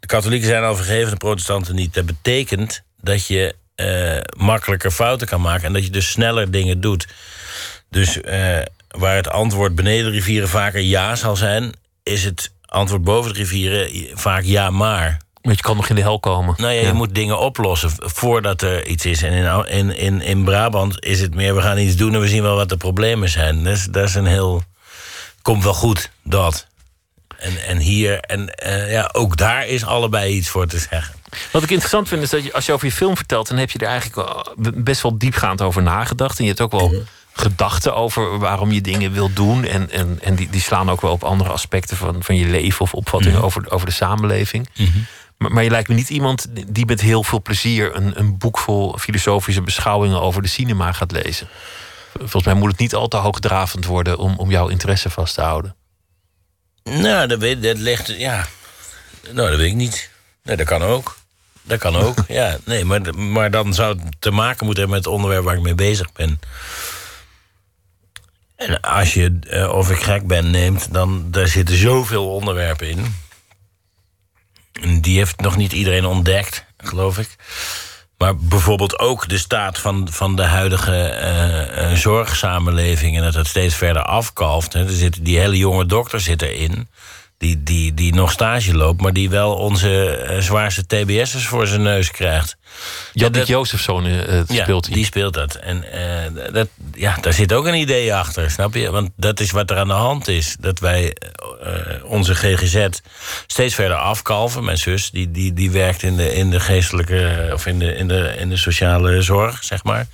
[0.03, 1.95] de katholieken zijn al vergeven, de protestanten niet.
[1.95, 6.81] Dat betekent dat je eh, makkelijker fouten kan maken en dat je dus sneller dingen
[6.81, 7.07] doet.
[7.91, 8.59] Dus eh,
[8.89, 13.39] waar het antwoord beneden de rivieren vaker ja zal zijn, is het antwoord boven de
[13.39, 15.20] rivieren vaak ja maar.
[15.43, 16.55] Want je kan nog in de hel komen.
[16.59, 16.93] Nou ja, je Ja.
[16.93, 19.22] moet dingen oplossen voordat er iets is.
[19.22, 22.28] En in, in, in, in Brabant is het meer, we gaan iets doen en we
[22.28, 23.64] zien wel wat de problemen zijn.
[23.64, 24.62] Dat is, dat is een heel.
[25.43, 26.66] Komt wel goed, dat.
[27.38, 31.14] En, en hier, en eh, ja, ook daar is allebei iets voor te zeggen.
[31.53, 33.49] Wat ik interessant vind is dat je, als je over je film vertelt...
[33.49, 34.28] dan heb je er eigenlijk
[34.84, 36.38] best wel diepgaand over nagedacht.
[36.38, 37.01] En je hebt ook wel Mhm.
[37.32, 39.64] gedachten over waarom je dingen wilt doen.
[39.64, 42.80] En, en, en die, die slaan ook wel op andere aspecten van, van je leven...
[42.80, 43.45] of opvattingen Mhm.
[43.47, 44.68] over, over de samenleving.
[45.43, 47.97] Maar, maar je lijkt me niet iemand die met heel veel plezier...
[47.97, 51.49] Een, een boek vol filosofische beschouwingen over de cinema gaat lezen.
[52.18, 54.18] Volgens mij moet het niet al te hoogdravend worden...
[54.18, 55.74] om, om jouw interesse vast te houden.
[56.84, 58.07] Nou, dat, weet, dat ligt.
[58.07, 58.47] Ja.
[59.30, 60.11] Nou, dat weet ik niet.
[60.43, 61.16] Nee, dat kan ook.
[61.62, 62.57] Dat kan ook, ja.
[62.64, 65.62] Nee, maar, maar dan zou het te maken moeten hebben met het onderwerp waar ik
[65.62, 66.40] mee bezig ben.
[68.57, 73.14] En als je uh, Of ik gek ben neemt, dan daar zitten zoveel onderwerpen in.
[75.01, 77.37] Die heeft nog niet iedereen ontdekt, geloof ik.
[78.18, 81.20] Maar bijvoorbeeld ook de staat van, van de huidige
[81.76, 83.16] uh, zorgsamenleving...
[83.16, 84.72] en dat het steeds verder afkalft.
[84.72, 84.80] Hè.
[84.80, 86.89] Er die hele jonge dokter zit erin
[87.43, 91.82] die, die, die nog stage loopt, maar die wel onze uh, zwaarste TBS'ers voor zijn
[91.82, 92.57] neus krijgt.
[93.12, 94.95] Jadnik ja, Jozefzoon uh, speelt hij.
[94.95, 95.55] die speelt dat.
[95.55, 98.90] En uh, dat, ja, daar zit ook een idee achter, snap je?
[98.90, 100.57] Want dat is wat er aan de hand is.
[100.61, 101.16] Dat wij
[102.05, 102.86] onze GGZ
[103.47, 104.64] steeds verder afkalven.
[104.64, 107.51] Mijn zus, die, die, die werkt in de, in de geestelijke...
[107.53, 110.07] of in de, in, de, in de sociale zorg, zeg maar.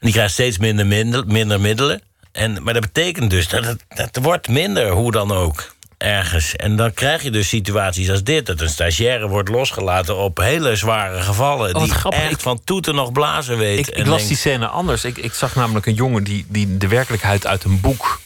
[0.00, 2.02] Die krijgt steeds minder, minder, minder middelen.
[2.32, 6.56] En, maar dat betekent dus dat het, dat wordt minder, hoe dan ook ergens.
[6.56, 10.76] En dan krijg je dus situaties als dit: dat een stagiaire wordt losgelaten op hele
[10.76, 11.74] zware gevallen.
[11.74, 12.20] Oh, die grappig.
[12.20, 13.78] echt ik, van toeten nog blazen weet.
[13.78, 15.04] Ik, ik las die scène anders.
[15.04, 18.20] Ik, ik zag namelijk een jongen die, die de werkelijkheid uit een boek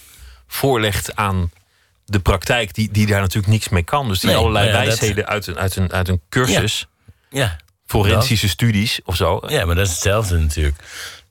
[0.46, 1.50] voorlegt aan
[2.04, 4.08] de praktijk, die, die daar natuurlijk niks mee kan.
[4.08, 5.26] Dus die nee, allerlei ja, wijsheden dat...
[5.26, 6.86] uit, een, uit, een, uit een cursus.
[7.30, 7.40] Ja.
[7.40, 7.56] ja.
[7.86, 8.54] Forensische dat.
[8.54, 9.40] studies of zo.
[9.46, 10.76] Ja, maar dat is hetzelfde natuurlijk.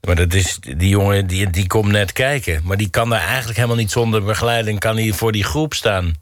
[0.07, 2.61] Maar dat is, die jongen die, die komt net kijken.
[2.63, 4.79] Maar die kan daar eigenlijk helemaal niet zonder begeleiding...
[4.79, 6.15] kan hij voor die groep staan.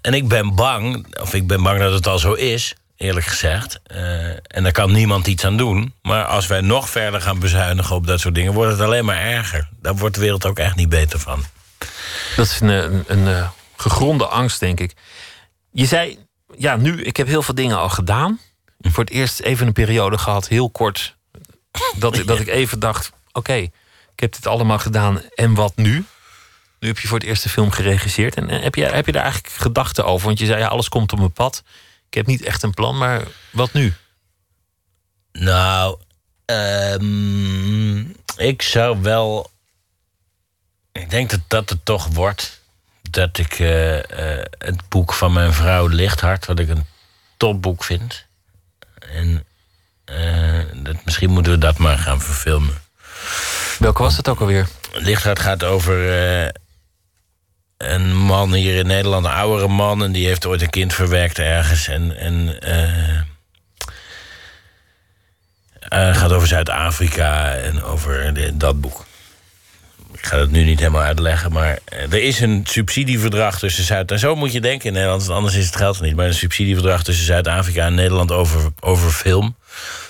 [0.00, 3.80] En ik ben bang, of ik ben bang dat het al zo is, eerlijk gezegd.
[3.92, 5.94] Uh, en daar kan niemand iets aan doen.
[6.02, 9.20] Maar als wij nog verder gaan bezuinigen op dat soort dingen, wordt het alleen maar
[9.20, 9.68] erger.
[9.82, 11.44] Daar wordt de wereld ook echt niet beter van.
[12.36, 14.94] Dat is een, een, een uh, gegronde angst, denk ik.
[15.70, 16.18] Je zei,
[16.56, 18.40] ja, nu, ik heb heel veel dingen al gedaan.
[18.80, 21.16] Voor het eerst even een periode gehad, heel kort,
[21.96, 23.62] dat, dat ik even dacht: oké, okay,
[24.12, 26.04] ik heb dit allemaal gedaan en wat nu?
[26.78, 28.34] Nu heb je voor het eerst de film geregisseerd.
[28.34, 30.26] En heb je, heb je daar eigenlijk gedachten over?
[30.26, 31.62] Want je zei, ja, alles komt op mijn pad.
[32.08, 33.94] Ik heb niet echt een plan, maar wat nu?
[35.32, 35.98] Nou,
[36.44, 39.50] um, ik zou wel...
[40.92, 42.62] Ik denk dat dat het toch wordt.
[43.10, 44.02] Dat ik uh, uh,
[44.58, 46.46] het boek van mijn vrouw Lichthart...
[46.46, 46.86] wat ik een
[47.36, 48.24] topboek vind.
[48.98, 49.46] En
[50.74, 52.74] dat, misschien moeten we dat maar gaan verfilmen.
[53.78, 54.68] Welke was het ook alweer?
[54.92, 55.94] Lichthart gaat over
[57.78, 60.02] een man hier in Nederland, een oudere man...
[60.02, 61.88] en die heeft ooit een kind verwerkt ergens.
[61.88, 63.20] En, en uh,
[65.92, 69.06] uh, gaat over Zuid-Afrika en over de, dat boek.
[70.18, 74.10] Ik ga het nu niet helemaal uitleggen, maar er is een subsidieverdrag tussen Zuid...
[74.10, 76.16] en zo moet je denken in Nederland, anders is het geld er niet...
[76.16, 79.56] maar een subsidieverdrag tussen Zuid-Afrika en Nederland over, over film...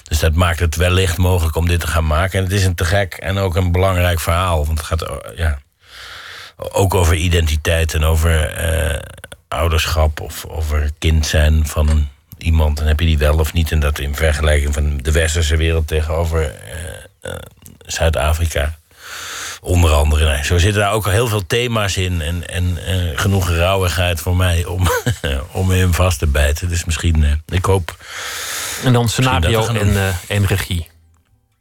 [0.08, 2.38] Dus dat maakt het wellicht mogelijk om dit te gaan maken.
[2.38, 4.66] En het is een te gek en ook een belangrijk verhaal.
[4.66, 5.58] Want het gaat, ja,
[6.56, 8.98] ook over identiteit en over uh,
[9.48, 12.76] ouderschap of over kind zijn van een, iemand.
[12.76, 13.72] Dan heb je die wel of niet.
[13.72, 16.52] En dat in vergelijking van de westerse wereld tegenover
[17.86, 18.77] Zuid-Afrika.
[19.60, 20.44] Onder andere.
[20.44, 22.22] Zo zitten daar ook al heel veel thema's in.
[22.22, 22.78] En, en
[23.14, 24.88] genoeg rauwigheid voor mij om,
[25.52, 26.68] om hem vast te bijten.
[26.68, 27.96] Dus misschien, ik hoop.
[28.84, 30.88] En dan scenario en, en regie.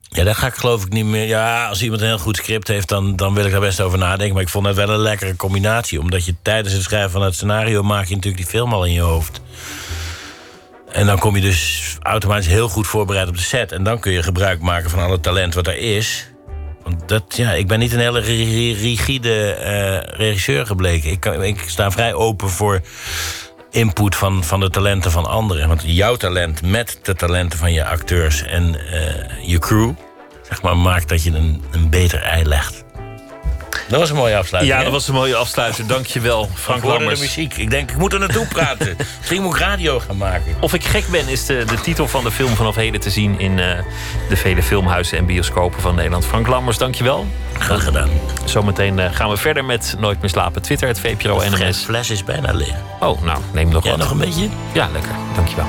[0.10, 1.28] Ja, daar ga ik geloof ik niet meer.
[1.28, 3.98] Ja, als iemand een heel goed script heeft, dan, dan wil ik daar best over
[3.98, 4.34] nadenken.
[4.34, 6.00] Maar ik vond het wel een lekkere combinatie.
[6.00, 8.94] Omdat je tijdens het schrijven van het scenario maak je natuurlijk die film al in
[8.94, 9.42] je hoofd.
[10.92, 13.72] En dan kom je dus automatisch heel goed voorbereid op de set.
[13.72, 16.28] En dan kun je gebruik maken van alle talent wat er is.
[17.06, 21.12] Dat, ja, ik ben niet een hele rigide uh, regisseur gebleken.
[21.12, 22.82] Ik, ik sta vrij open voor
[23.72, 25.68] input van, van de talenten van anderen.
[25.68, 29.92] Want jouw talent met de talenten van je acteurs en uh, je crew...
[30.48, 32.84] Zeg maar, maakt dat je een, een beter ei legt.
[33.88, 34.74] Dat was een mooie afsluiting.
[34.74, 34.84] Ja, hè?
[34.84, 35.88] dat was een mooie afsluiting.
[35.88, 37.20] Dankjewel, Frank Ik Lammers.
[37.20, 37.58] de muziek.
[37.58, 38.96] Ik denk, ik moet er naartoe praten.
[39.18, 40.56] Misschien moet ik radio gaan maken.
[40.60, 43.40] Of ik gek ben, is de, de titel van de film vanaf heden te zien...
[43.40, 43.66] in uh,
[44.30, 46.26] de vele filmhuizen en bioscopen van Nederland.
[46.26, 47.26] Frank Lammers, dankjewel.
[47.58, 48.10] Graag gedaan.
[48.46, 50.62] Zometeen uh, gaan we verder met Nooit meer slapen.
[50.62, 51.58] Twitter, het VPRO NMS.
[51.80, 52.76] De fles is bijna leeg.
[53.00, 54.02] Oh, nou, neem nog Jij wat.
[54.02, 54.48] nog een beetje?
[54.74, 55.12] Ja, lekker.
[55.36, 55.68] Dankjewel.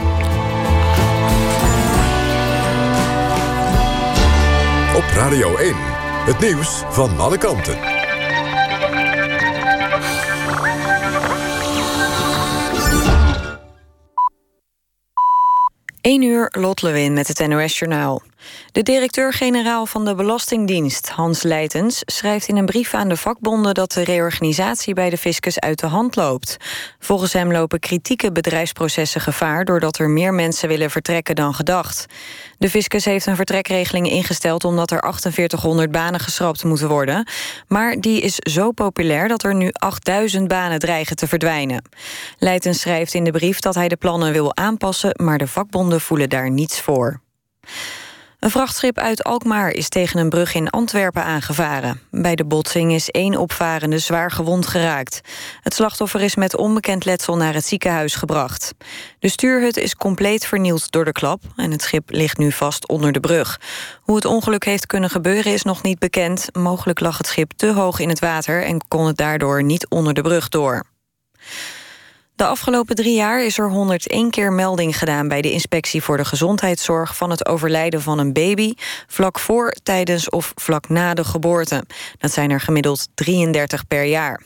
[4.97, 5.75] Op Radio 1,
[6.27, 7.98] het nieuws van alle kanten.
[16.01, 18.23] 1 uur, Lot Lewin met het NOS-journaal.
[18.73, 22.03] De directeur-generaal van de Belastingdienst, Hans Leitens...
[22.07, 25.87] schrijft in een brief aan de vakbonden dat de reorganisatie bij de fiscus uit de
[25.87, 26.57] hand loopt.
[26.99, 29.65] Volgens hem lopen kritieke bedrijfsprocessen gevaar...
[29.65, 32.07] doordat er meer mensen willen vertrekken dan gedacht.
[32.59, 34.65] De fiscus heeft een vertrekregeling ingesteld...
[34.65, 37.29] omdat er 4800 banen geschrapt moeten worden.
[37.67, 41.83] Maar die is zo populair dat er nu 8000 banen dreigen te verdwijnen.
[42.39, 45.13] Leitens schrijft in de brief dat hij de plannen wil aanpassen...
[45.23, 47.21] maar de vakbonden voelen daar niets voor.
[48.39, 52.01] Een vrachtschip uit Alkmaar is tegen een brug in Antwerpen aangevaren.
[52.11, 55.21] Bij de botsing is één opvarende zwaar gewond geraakt.
[55.63, 58.75] Het slachtoffer is met onbekend letsel naar het ziekenhuis gebracht.
[59.19, 61.43] De stuurhut is compleet vernield door de klap...
[61.57, 63.61] en het schip ligt nu vast onder de brug.
[64.01, 66.49] Hoe het ongeluk heeft kunnen gebeuren is nog niet bekend.
[66.53, 68.65] Mogelijk lag het schip te hoog in het water...
[68.65, 70.85] en kon het daardoor niet onder de brug door.
[72.39, 75.29] De afgelopen drie jaar is er 101 keer melding gedaan...
[75.29, 77.17] bij de Inspectie voor de Gezondheidszorg...
[77.17, 78.75] van het overlijden van een baby...
[79.07, 81.85] vlak voor, tijdens of vlak na de geboorte.
[82.19, 84.43] Dat zijn er gemiddeld 33 per jaar.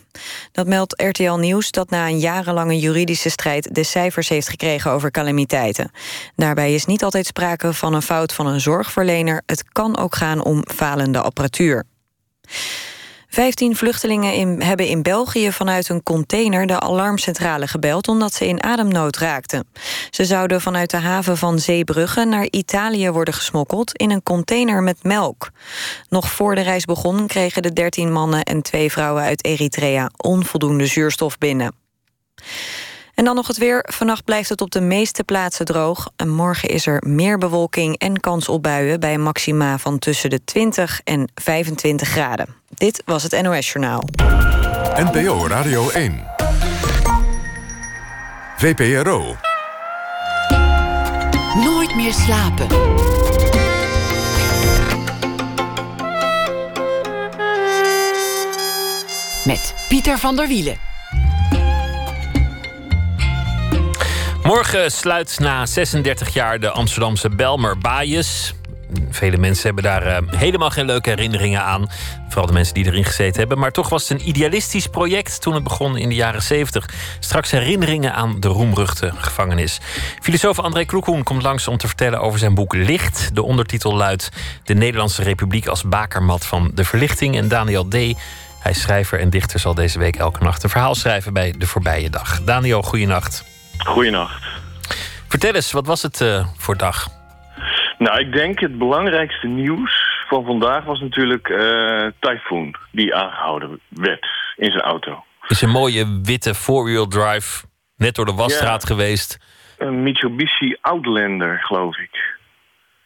[0.52, 3.74] Dat meldt RTL Nieuws dat na een jarenlange juridische strijd...
[3.74, 5.90] de cijfers heeft gekregen over calamiteiten.
[6.36, 9.42] Daarbij is niet altijd sprake van een fout van een zorgverlener.
[9.46, 11.84] Het kan ook gaan om falende apparatuur.
[13.32, 18.62] Vijftien vluchtelingen in, hebben in België vanuit een container de alarmcentrale gebeld omdat ze in
[18.62, 19.66] ademnood raakten.
[20.10, 25.02] Ze zouden vanuit de haven van Zeebrugge naar Italië worden gesmokkeld in een container met
[25.02, 25.50] melk.
[26.08, 30.86] Nog voor de reis begon kregen de dertien mannen en twee vrouwen uit Eritrea onvoldoende
[30.86, 31.74] zuurstof binnen.
[33.22, 33.84] En dan nog het weer.
[33.88, 36.10] Vannacht blijft het op de meeste plaatsen droog.
[36.16, 39.00] En morgen is er meer bewolking en kans op buien...
[39.00, 42.46] bij een maxima van tussen de 20 en 25 graden.
[42.68, 44.04] Dit was het NOS Journaal.
[44.96, 46.24] NPO Radio 1.
[48.56, 49.36] VPRO.
[51.64, 52.66] Nooit meer slapen.
[59.44, 60.91] Met Pieter van der Wielen.
[64.42, 68.54] Morgen sluit na 36 jaar de Amsterdamse Belmer Baaiers.
[69.10, 71.90] Vele mensen hebben daar uh, helemaal geen leuke herinneringen aan.
[72.28, 73.58] Vooral de mensen die erin gezeten hebben.
[73.58, 76.88] Maar toch was het een idealistisch project toen het begon in de jaren 70.
[77.20, 79.80] Straks herinneringen aan de roemruchte gevangenis.
[80.20, 83.30] Filosoof André Kloekhoen komt langs om te vertellen over zijn boek Licht.
[83.34, 84.28] De ondertitel luidt
[84.64, 87.36] De Nederlandse Republiek als bakermat van de verlichting.
[87.36, 87.94] En Daniel D.,
[88.58, 92.10] hij schrijver en dichter, zal deze week elke nacht een verhaal schrijven bij De Voorbije
[92.10, 92.42] Dag.
[92.44, 93.51] Daniel, goeienacht.
[93.84, 94.44] Goeienacht.
[95.28, 97.06] Vertel eens, wat was het uh, voor dag?
[97.98, 104.26] Nou, ik denk het belangrijkste nieuws van vandaag was natuurlijk uh, Typhoon, die aangehouden werd
[104.56, 105.24] in zijn auto.
[105.48, 107.64] Is een mooie witte four-wheel drive
[107.96, 109.38] net door de wasstraat ja, geweest.
[109.78, 112.40] Een Mitsubishi Outlander, geloof ik.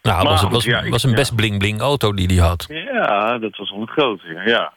[0.03, 2.65] Nou, het was, was, een best bling-bling auto die hij had.
[2.69, 4.73] Ja, dat was wel een grote, ja.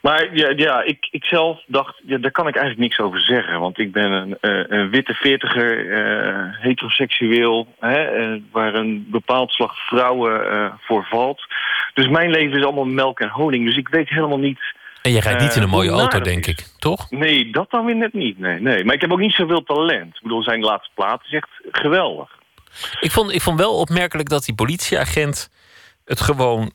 [0.00, 3.60] Maar ja, ja ik, ik zelf dacht, ja, daar kan ik eigenlijk niks over zeggen.
[3.60, 7.66] Want ik ben een, uh, een witte veertiger, uh, heteroseksueel...
[7.80, 11.42] Hè, uh, waar een bepaald slag vrouwen voor valt.
[11.94, 13.66] Dus mijn leven is allemaal melk en honing.
[13.66, 14.60] Dus ik weet helemaal niet...
[15.02, 17.10] En je rijdt niet in een mooie auto, denk ik, toch?
[17.10, 18.38] Nee, dat dan weer net niet.
[18.38, 18.84] Nee, nee.
[18.84, 20.14] Maar ik heb ook niet zoveel talent.
[20.14, 22.38] Ik bedoel, zijn laatste plaat is echt geweldig.
[23.00, 25.50] Ik vond, ik vond wel opmerkelijk dat die politieagent
[26.04, 26.72] het gewoon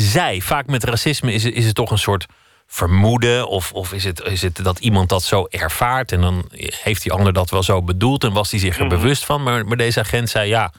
[0.00, 0.42] zei.
[0.42, 2.26] Vaak met racisme is, is het toch een soort
[2.66, 3.48] vermoeden?
[3.48, 6.48] Of, of is, het, is het dat iemand dat zo ervaart en dan
[6.82, 8.94] heeft die ander dat wel zo bedoeld en was hij zich er mhm.
[8.94, 9.42] bewust van?
[9.42, 10.72] Maar, maar deze agent zei ja.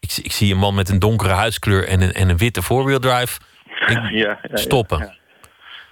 [0.00, 3.00] Ik, ik zie een man met een donkere huidskleur en een, en een witte four-wheel
[3.00, 3.40] drive.
[3.86, 5.16] Ja, ja, stoppen.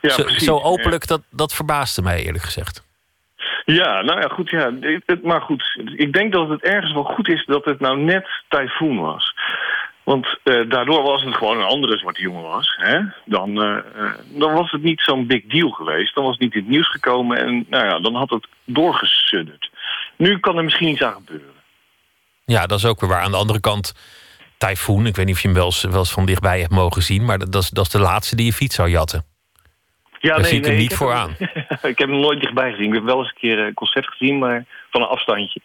[0.01, 2.83] Ja, zo, zo, openlijk, dat, dat verbaasde mij eerlijk gezegd.
[3.65, 4.51] Ja, nou ja, goed.
[4.51, 4.73] Ja.
[5.23, 9.01] Maar goed, ik denk dat het ergens wel goed is dat het nou net tyfoon
[9.01, 9.35] was.
[10.11, 12.75] Want uh, daardoor was het gewoon een andere zwarte jongen was.
[12.77, 13.01] Hè?
[13.25, 13.77] Dan, uh,
[14.29, 16.15] dan was het niet zo'n big deal geweest.
[16.15, 19.71] Dan was het niet in het nieuws gekomen en nou ja, dan had het doorgesudderd.
[20.17, 21.55] Nu kan er misschien iets aan gebeuren.
[22.45, 23.23] Ja, dat is ook weer waar.
[23.23, 23.95] Aan de andere kant,
[24.59, 27.03] Typhoon, ik weet niet of je hem wel eens, wel eens van dichtbij hebt mogen
[27.03, 27.25] zien...
[27.25, 29.25] maar dat, dat, is, dat is de laatste die je fiets zou jatten.
[30.19, 31.31] Ja, Daar nee, zie ik nee, hem niet voor aan.
[31.93, 32.87] ik heb hem nooit dichtbij gezien.
[32.87, 35.61] Ik heb wel eens een keer een concert gezien, maar van een afstandje.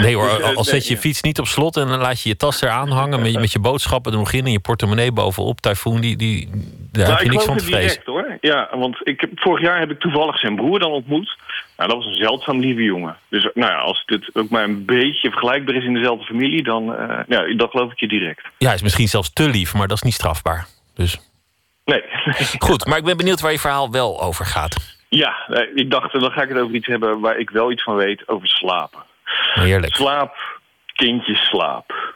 [0.00, 2.28] Nee hoor, dus, al zet je je fiets niet op slot en dan laat je
[2.28, 5.60] je tas eraan hangen met, met je boodschappen er nog in en je portemonnee bovenop.
[5.60, 6.50] Typhoon, die, die,
[6.92, 7.88] daar heb je niks van te vrezen.
[7.88, 8.36] Direct, hoor.
[8.40, 11.36] Ja, want ik heb, vorig jaar heb ik toevallig zijn broer dan ontmoet.
[11.76, 13.16] Nou, dat was een zeldzaam lieve jongen.
[13.28, 16.90] Dus nou ja, als dit ook maar een beetje vergelijkbaar is in dezelfde familie, dan
[16.90, 18.42] uh, ja, dat geloof ik je direct.
[18.58, 20.66] Ja, hij is misschien zelfs te lief, maar dat is niet strafbaar.
[20.94, 21.18] Dus.
[21.84, 22.02] Nee.
[22.58, 24.76] Goed, maar ik ben benieuwd waar je verhaal wel over gaat.
[25.14, 27.96] Ja, ik dacht, dan ga ik het over iets hebben waar ik wel iets van
[27.96, 29.02] weet, over slapen.
[29.52, 29.94] Heerlijk.
[29.94, 30.60] Slaap,
[30.94, 32.14] kindjes, slaap.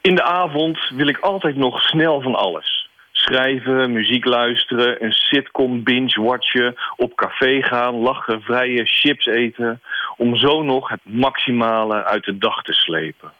[0.00, 2.88] In de avond wil ik altijd nog snel van alles.
[3.12, 6.74] Schrijven, muziek luisteren, een sitcom binge-watchen...
[6.96, 9.82] op café gaan, lachen, vrijen, chips eten...
[10.16, 13.32] om zo nog het maximale uit de dag te slepen.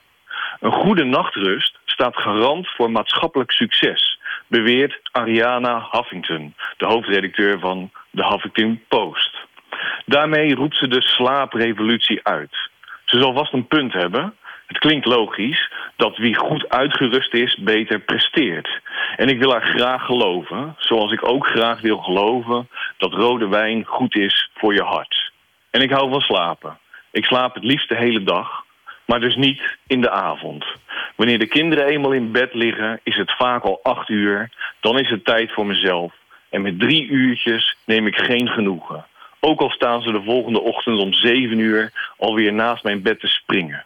[0.61, 4.19] Een goede nachtrust staat garant voor maatschappelijk succes...
[4.47, 9.37] beweert Ariana Huffington, de hoofdredacteur van de Huffington Post.
[10.07, 12.71] Daarmee roept ze de slaaprevolutie uit.
[13.05, 14.35] Ze zal vast een punt hebben.
[14.67, 18.81] Het klinkt logisch dat wie goed uitgerust is, beter presteert.
[19.17, 23.85] En ik wil haar graag geloven, zoals ik ook graag wil geloven dat rode wijn
[23.85, 25.33] goed is voor je hart.
[25.71, 26.79] En ik hou van slapen.
[27.11, 28.65] Ik slaap het liefst de hele dag,
[29.05, 30.65] maar dus niet in de avond.
[31.17, 34.51] Wanneer de kinderen eenmaal in bed liggen, is het vaak al acht uur.
[34.81, 36.13] Dan is het tijd voor mezelf.
[36.53, 39.07] En met drie uurtjes neem ik geen genoegen.
[39.41, 43.27] Ook al staan ze de volgende ochtend om zeven uur alweer naast mijn bed te
[43.27, 43.85] springen.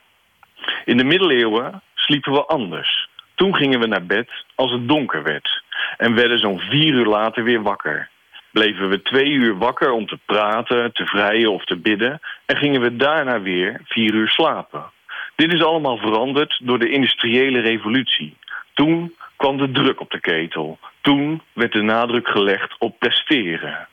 [0.85, 3.09] In de middeleeuwen sliepen we anders.
[3.35, 5.63] Toen gingen we naar bed als het donker werd.
[5.97, 8.09] En werden zo'n vier uur later weer wakker.
[8.51, 12.21] Bleven we twee uur wakker om te praten, te vrijen of te bidden...
[12.47, 14.85] en gingen we daarna weer vier uur slapen.
[15.37, 18.37] Dit is allemaal veranderd door de industriële revolutie.
[18.75, 20.79] Toen kwam de druk op de ketel.
[21.01, 23.89] Toen werd de nadruk gelegd op presteren.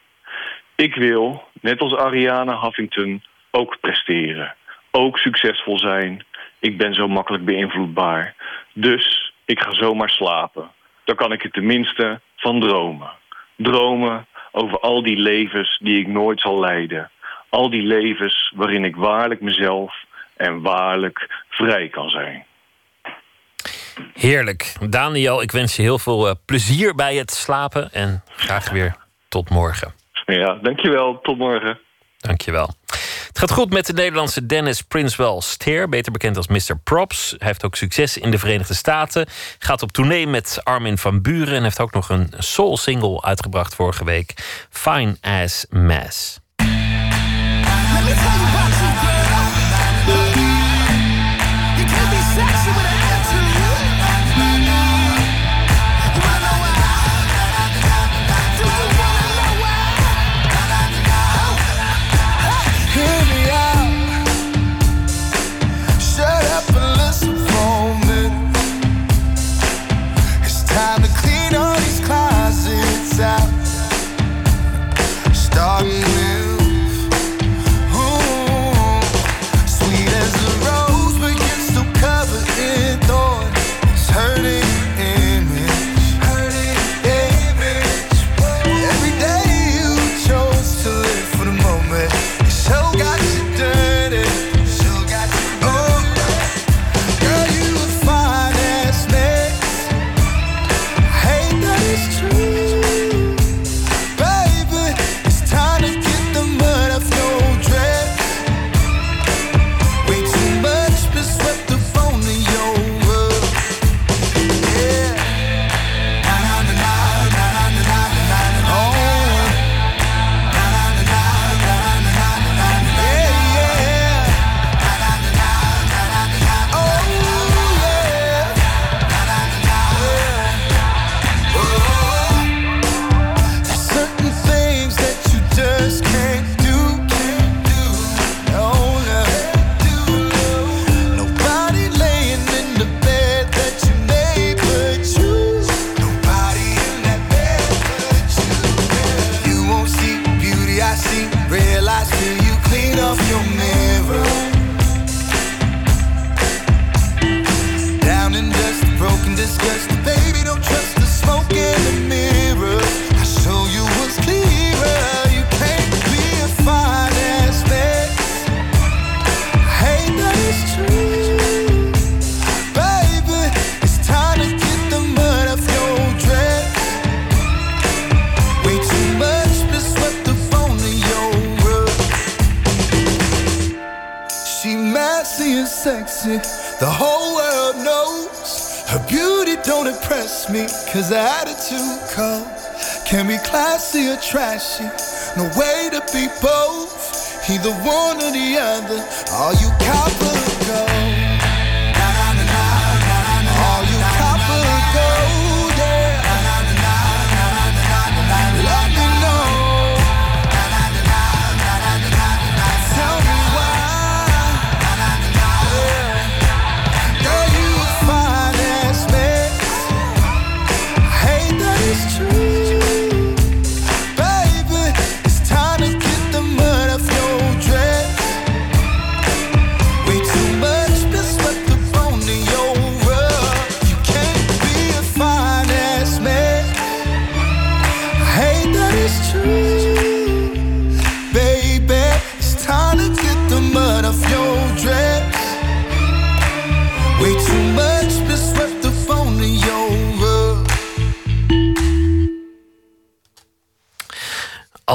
[0.75, 4.55] Ik wil, net als Ariana Huffington, ook presteren.
[4.91, 6.25] Ook succesvol zijn.
[6.59, 8.35] Ik ben zo makkelijk beïnvloedbaar.
[8.73, 10.71] Dus ik ga zomaar slapen.
[11.03, 13.11] Dan kan ik er tenminste van dromen.
[13.55, 17.11] Dromen over al die levens die ik nooit zal leiden.
[17.49, 19.95] Al die levens waarin ik waarlijk mezelf
[20.35, 22.45] en waarlijk vrij kan zijn.
[24.13, 24.73] Heerlijk.
[24.89, 27.91] Daniel, ik wens je heel veel eh, plezier bij het slapen.
[27.91, 28.95] En graag weer
[29.29, 29.93] tot morgen.
[30.25, 31.19] Ja, dankjewel.
[31.21, 31.79] Tot morgen.
[32.17, 32.73] Dankjewel.
[33.27, 36.77] Het gaat goed met de Nederlandse Dennis Princewell Steer, beter bekend als Mr.
[36.83, 37.35] Props.
[37.37, 39.25] Hij heeft ook succes in de Verenigde Staten.
[39.59, 44.05] Gaat op tournee met Armin van Buren en heeft ook nog een soul-single uitgebracht vorige
[44.05, 44.33] week.
[44.69, 46.41] Fine as Mess.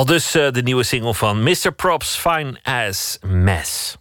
[0.09, 1.73] Dus eh, de nieuwe single van Mr.
[1.77, 3.97] Props, Fine as Mess.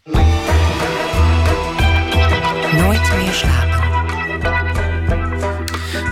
[2.71, 3.85] Nooit meer slapen.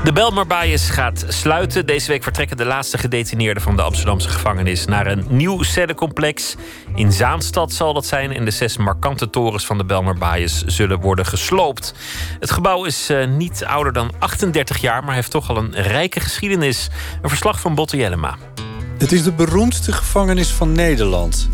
[0.03, 1.85] De Belmarbaaiers gaat sluiten.
[1.85, 6.55] Deze week vertrekken de laatste gedetineerden van de Amsterdamse gevangenis naar een nieuw cellencomplex.
[6.95, 8.31] In Zaanstad zal dat zijn.
[8.31, 11.93] En de zes markante torens van de Belmarbaaiers zullen worden gesloopt.
[12.39, 16.19] Het gebouw is eh, niet ouder dan 38 jaar, maar heeft toch al een rijke
[16.19, 16.89] geschiedenis.
[17.21, 18.37] Een verslag van Botte Jellema.
[18.97, 21.49] Het is de beroemdste gevangenis van Nederland.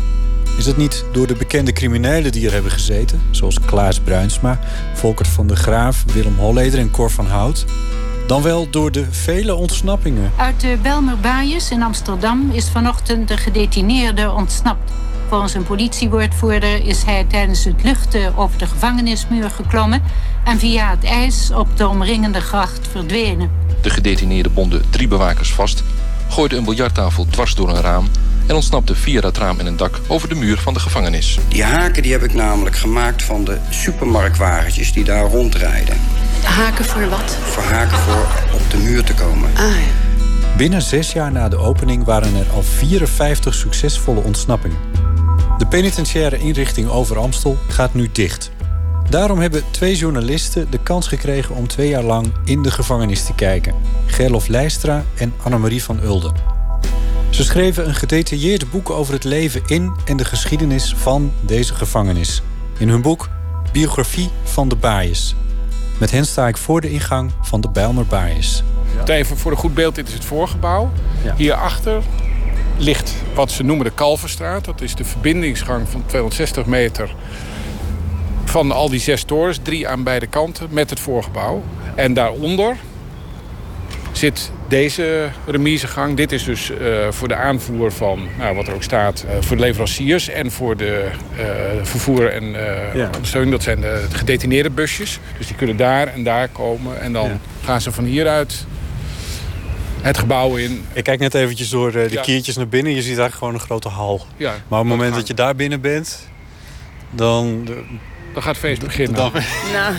[0.58, 4.60] Is het niet door de bekende criminelen die er hebben gezeten, zoals Klaas Bruinsma,
[4.94, 7.64] Volkert van der Graaf, Willem Holleder en Cor van Hout?
[8.26, 10.32] Dan wel door de vele ontsnappingen.
[10.36, 14.92] Uit de Belmerbaaiers in Amsterdam is vanochtend de gedetineerde ontsnapt.
[15.28, 20.02] Volgens een politiewoordvoerder is hij tijdens het luchten over de gevangenismuur geklommen
[20.44, 23.50] en via het ijs op de omringende gracht verdwenen.
[23.82, 25.84] De gedetineerde bonden drie bewakers vast,
[26.32, 28.10] gooide een biljarttafel dwars door een raam
[28.46, 31.38] en ontsnapte via dat raam en een dak over de muur van de gevangenis.
[31.48, 35.96] Die haken die heb ik namelijk gemaakt van de supermarktwagentjes die daar rondrijden.
[36.42, 37.36] Haken voor wat?
[37.42, 39.50] Voor haken voor op de muur te komen.
[39.56, 40.12] Ah ja.
[40.56, 44.78] Binnen zes jaar na de opening waren er al 54 succesvolle ontsnappingen.
[45.58, 48.50] De penitentiaire inrichting over Amstel gaat nu dicht.
[49.12, 53.34] Daarom hebben twee journalisten de kans gekregen om twee jaar lang in de gevangenis te
[53.34, 53.74] kijken.
[54.06, 56.34] Gerlof Leistra en Annemarie van Ulden.
[57.30, 62.42] Ze schreven een gedetailleerd boek over het leven in en de geschiedenis van deze gevangenis.
[62.78, 63.28] In hun boek
[63.72, 65.34] Biografie van de Baaiers.
[65.98, 68.62] Met hen sta ik voor de ingang van de Bijlmer Baaiers.
[69.06, 70.90] Even voor een goed beeld, dit is het voorgebouw.
[71.36, 72.02] Hierachter
[72.76, 74.64] ligt wat ze noemen de Kalverstraat.
[74.64, 77.14] Dat is de verbindingsgang van 260 meter
[78.52, 79.58] van al die zes torens.
[79.62, 81.62] Drie aan beide kanten met het voorgebouw.
[81.94, 82.76] En daaronder
[84.12, 86.16] zit deze remisegang.
[86.16, 89.56] Dit is dus eh, voor de aanvoer van, nou, wat er ook staat, eh, voor
[89.56, 91.44] de leveranciers en voor de eh,
[91.82, 92.44] vervoer en
[92.94, 93.06] Ja.
[93.14, 93.52] ondersteuning.
[93.52, 95.18] Dat zijn de gedetineerde busjes.
[95.38, 97.00] Dus die kunnen daar en daar komen.
[97.00, 97.38] En dan Ja.
[97.64, 98.64] gaan ze van hieruit
[100.00, 100.84] het gebouw in.
[100.92, 102.20] Ik kijk net eventjes door de Ja.
[102.22, 102.92] kiertjes naar binnen.
[102.92, 104.26] Je ziet eigenlijk gewoon een grote hal.
[104.36, 106.28] Ja, maar op het moment dat je daar binnen bent,
[107.10, 107.68] dan...
[108.32, 109.14] Dan gaat het feest beginnen.
[109.16, 109.32] Dan-
[109.72, 109.94] Nou,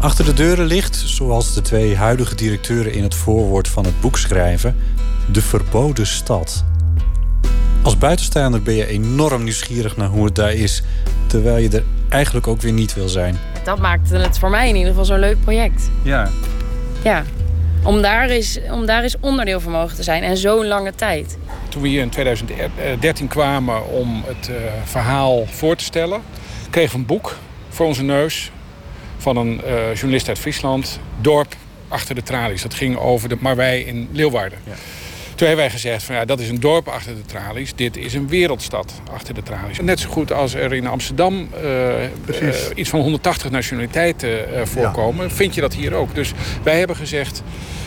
[0.00, 4.18] Achter de deuren ligt, zoals de twee huidige directeuren in het voorwoord van het boek
[4.18, 4.76] schrijven,
[5.32, 6.64] de verboden stad.
[7.82, 10.82] Als buitenstaander ben je enorm nieuwsgierig naar hoe het daar is,
[11.26, 13.38] terwijl je er eigenlijk ook weer niet wil zijn.
[13.64, 15.90] Dat maakte het voor mij in ieder geval zo'n leuk project.
[16.02, 16.28] Ja.
[17.02, 17.24] Ja.
[17.82, 21.38] Om daar, is, om daar is onderdeel van mogen te zijn en zo'n lange tijd.
[21.68, 24.54] Toen we hier in 2013 kwamen om het eh,
[24.84, 26.20] verhaal voor te stellen,
[26.74, 27.36] kregen een boek
[27.68, 28.50] voor onze neus
[29.16, 31.56] van een eh, journalist uit Friesland, Dorp
[31.88, 32.62] achter de tralies.
[32.62, 34.58] Dat ging over de Marwij in Leeuwarden.
[35.34, 37.74] Toen hebben wij gezegd van ja, dat is een dorp achter de tralies.
[37.74, 39.80] Dit is een wereldstad achter de tralies.
[39.80, 42.10] Net zo goed als er in Amsterdam eh, eh,
[42.74, 46.14] iets van 180 nationaliteiten voorkomen, vind je dat hier ook.
[46.14, 46.32] Dus
[46.62, 47.42] wij hebben gezegd,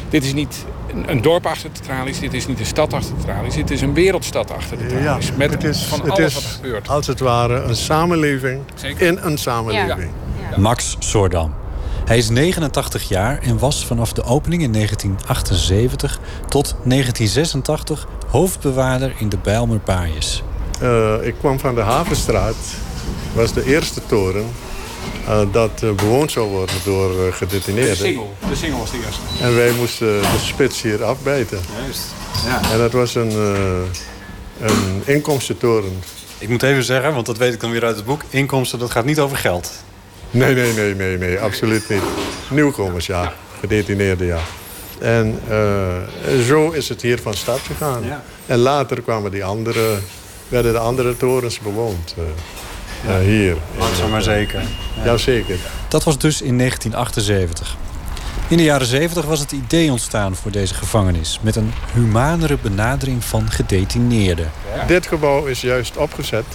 [0.09, 3.15] dit is niet een, een dorp achter de tralies, dit is niet een stad achter
[3.15, 5.31] de tralies, dit is een wereldstad achter de tralies.
[5.35, 6.89] met het is, van het alles is wat er gebeurt.
[6.89, 8.61] als het ware een samenleving
[8.97, 10.09] in een samenleving.
[10.57, 11.53] Max Soordam.
[12.05, 19.29] Hij is 89 jaar en was vanaf de opening in 1978 tot 1986 hoofdbewaarder in
[19.29, 20.43] de Bijlmer Baaiers.
[20.81, 22.55] Eh, ik kwam van de Havenstraat.
[23.33, 24.45] was de eerste toren
[25.27, 27.95] eh, dat eh, bewoond zou worden door eh, De gedetineerden.
[27.97, 29.21] single, de single was de eerste.
[29.41, 31.59] En wij moesten de spits hier afbijten.
[31.81, 32.01] Juist.
[32.45, 32.71] Ja.
[32.71, 35.99] En dat was een, eh, een inkomstentoren.
[36.37, 38.21] Ik moet even zeggen, want dat weet ik dan weer uit het boek...
[38.29, 39.71] inkomsten, dat gaat niet over geld.
[40.31, 42.01] Nee, nee, nee, nee, nee, absoluut niet.
[42.49, 43.33] Nieuwkomers, ja.
[43.59, 44.39] Gedetineerden, ja.
[44.99, 48.03] En eh, zo is het hier van start gegaan.
[48.03, 48.23] Ja.
[48.45, 49.97] En later kwamen die andere,
[50.47, 52.15] werden de andere torens bewoond.
[53.07, 53.55] Eh, hier.
[53.77, 54.61] Langzaam maar zeker.
[55.03, 55.57] Jazeker.
[55.87, 57.75] Dat was dus in 1978.
[58.49, 61.39] In de jaren 70 was het idee ontstaan voor deze gevangenis...
[61.41, 64.51] met een humanere benadering van gedetineerden.
[64.87, 66.45] Dit gebouw is juist opgezet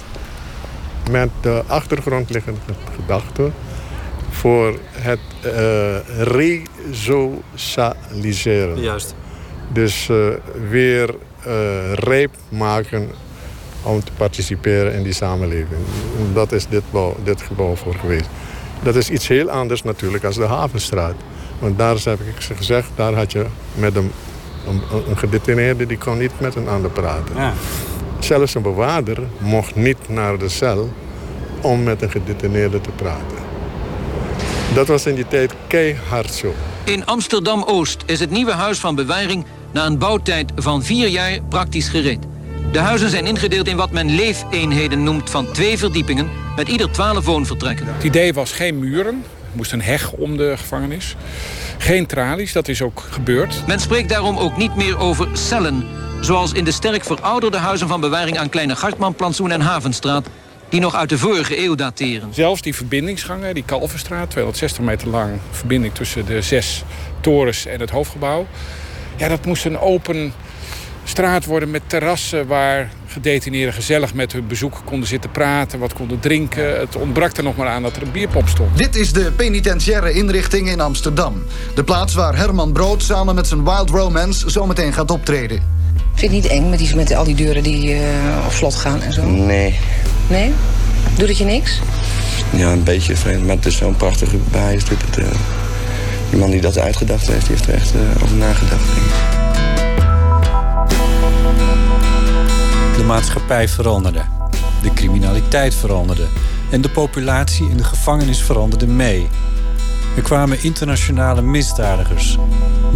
[1.11, 2.61] met de achtergrondliggende
[2.95, 3.51] gedachte
[4.31, 8.81] voor het eh resocialiseren.
[8.81, 9.15] Juist.
[9.73, 10.17] Dus eh,
[10.69, 11.15] weer
[11.45, 13.11] eh rijp maken
[13.83, 15.81] om te participeren in die samenleving.
[16.33, 18.29] Dat is dit, bouw, dit gebouw voor geweest.
[18.83, 21.15] Dat is iets heel anders natuurlijk als de Havenstraat.
[21.59, 24.11] Want daar heb ik gezegd, daar had je met een,
[24.67, 27.37] een, een gedetineerde die kon niet met een ander praten.
[27.37, 27.53] Ja.
[28.19, 30.93] Zelfs een bewaarder mocht niet naar de cel
[31.61, 33.43] om met een gedetineerde te praten.
[34.75, 36.55] Dat was in die tijd keihard zo.
[36.85, 41.89] In Amsterdam-Oost is het nieuwe huis van bewaring na een bouwtijd van vier jaar praktisch
[41.89, 42.32] gereed.
[42.73, 46.31] De huizen zijn ingedeeld in wat men leefeenheden noemt van twee verdiepingen...
[46.57, 47.87] met ieder twaalf woonvertrekken.
[47.87, 49.25] Het idee was geen muren.
[49.25, 51.17] Er moest een heg om de gevangenis.
[51.79, 53.63] Geen tralies, dat is ook gebeurd.
[53.67, 55.85] Men spreekt daarom ook niet meer over cellen...
[56.21, 58.39] zoals in de sterk verouderde huizen van bewaring...
[58.39, 60.27] aan Kleine Gartmanplantsoen en Havenstraat...
[60.69, 62.35] die nog uit de vorige eeuw dateren.
[62.35, 65.39] Zelfs die verbindingsgangen, die Kalverstraat, 260 meter lang...
[65.51, 66.83] verbinding tussen de zes
[67.21, 68.47] torens en het hoofdgebouw...
[69.17, 70.33] ja, dat moest een open
[71.05, 72.47] straat worden met terrassen...
[72.47, 75.79] waar gedetineerden gezellig met hun bezoek konden zitten praten...
[75.79, 76.79] wat konden drinken.
[76.79, 78.79] Het ontbrak er nog maar aan dat er een bierpop stond.
[78.79, 81.43] Dit is de penitentiaire inrichting in Amsterdam.
[81.75, 85.63] De plaats waar Herman Brood samen met zijn Wild Romance zometeen gaat optreden.
[86.15, 88.01] Vind je het niet eng met, die, met al die deuren die eh,
[88.45, 89.27] op slot gaan en zo?
[89.27, 89.79] Nee.
[90.29, 90.53] Nee?
[91.17, 91.81] Doet het je niks?
[92.51, 93.47] Ja, een beetje vreemd.
[93.47, 94.75] Maar het is zo'n prachtige bij.
[94.75, 95.25] Is dit het, eh,
[96.31, 98.85] die man die dat uitgedacht heeft, die heeft er echt eh, over nagedacht.
[98.95, 99.42] denk ik.
[102.97, 104.23] De maatschappij veranderde.
[104.83, 106.27] De criminaliteit veranderde.
[106.71, 109.29] En de populatie in de gevangenis veranderde mee.
[110.17, 112.39] Er kwamen internationale misdadigers,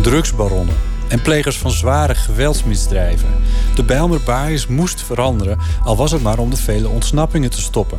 [0.01, 0.77] drugsbaronnen
[1.09, 3.28] en plegers van zware geweldsmisdrijven.
[3.74, 7.98] De Bijlmer Baaiers moest veranderen, al was het maar om de vele ontsnappingen te stoppen.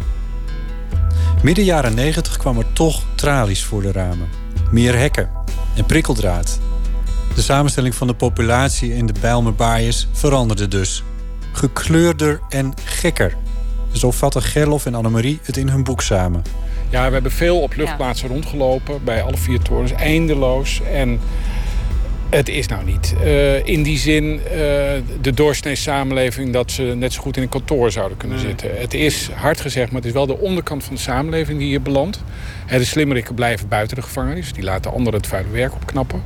[1.44, 4.30] Midden jaren 90 kwam er toch tralies voor de ramen.
[4.72, 5.30] Meer hekken
[5.76, 6.60] en prikkeldraad.
[7.38, 11.04] De samenstelling van de populatie in de Bijlmer Baaiers veranderde dus.
[11.52, 13.36] Gekleurder en gekker.
[13.92, 16.42] Zo vatten Gerlof en Annemarie het in hun boek samen.
[16.90, 20.82] Ja, we hebben veel op luchtplaatsen rondgelopen bij alle vier torens, eindeloos.
[20.82, 21.20] En
[22.30, 24.60] het is nou niet eh, in die zin eh,
[25.22, 28.70] de doorsnee samenleving dat ze net zo goed in een kantoor zouden kunnen zitten.
[28.80, 31.82] Het is hard gezegd, maar het is wel de onderkant van de samenleving die hier
[31.82, 32.24] belandt.
[32.70, 34.54] De slimmerikken blijven buiten de gevangenis.
[34.54, 36.24] Die laten anderen het vuile werk opknappen.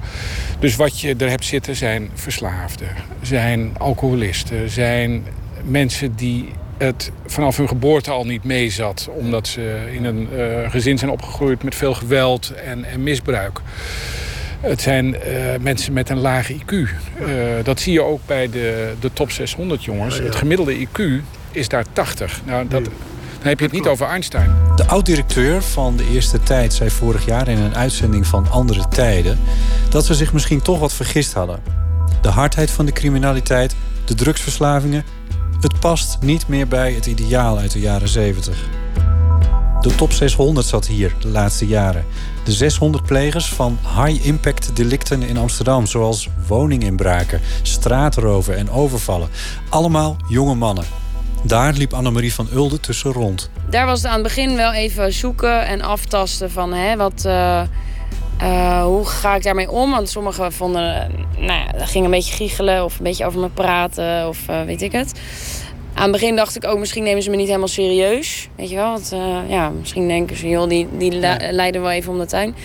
[0.59, 2.87] Dus wat je er hebt zitten zijn verslaafden,
[3.21, 5.23] zijn alcoholisten, zijn
[5.63, 9.09] mensen die het vanaf hun geboorte al niet meezat.
[9.17, 13.61] Omdat ze in een eh, gezin zijn opgegroeid met veel geweld en, en misbruik.
[14.61, 16.71] Het zijn eh, mensen met een lage IQ.
[16.71, 17.27] Eh,
[17.63, 20.17] dat zie je ook bij de, de top 600 jongens.
[20.17, 21.01] Het gemiddelde IQ
[21.51, 22.41] is daar 80.
[22.45, 24.55] Nou, dat, dan heb je het niet over Einstein.
[24.75, 29.39] De oud-directeur van de eerste tijd zei vorig jaar in een uitzending van Andere Tijden
[29.89, 31.59] dat ze zich misschien toch wat vergist hadden.
[32.21, 33.75] De hardheid van de criminaliteit,
[34.05, 35.03] de drugsverslavingen,
[35.61, 38.57] het past niet meer bij het ideaal uit de jaren 70.
[39.81, 42.05] De top 600 zat hier de laatste jaren.
[42.43, 49.30] De 600 plegers van high-impact delicten in Amsterdam, zoals woninginbraken, straatroven en overvallen.
[49.69, 50.85] Allemaal jonge mannen.
[51.43, 53.49] Daar liep Annemarie van Ulde tussen rond.
[53.69, 57.61] Daar was het aan het begin wel even zoeken en aftasten van hè, wat, eh,
[58.38, 59.91] eh, hoe ga ik daarmee om?
[59.91, 63.39] Want sommigen vonden, eh, nou ja, dat ging een beetje giechelen of een beetje over
[63.39, 65.19] me praten of weet ik het.
[65.93, 68.49] Aan het begin dacht ik ook, misschien nemen ze me niet helemaal serieus.
[68.55, 71.91] Weet je wel, want eh, ja, misschien denken ze, joh, die, die le- leiden wel
[71.91, 72.55] even om de tuin.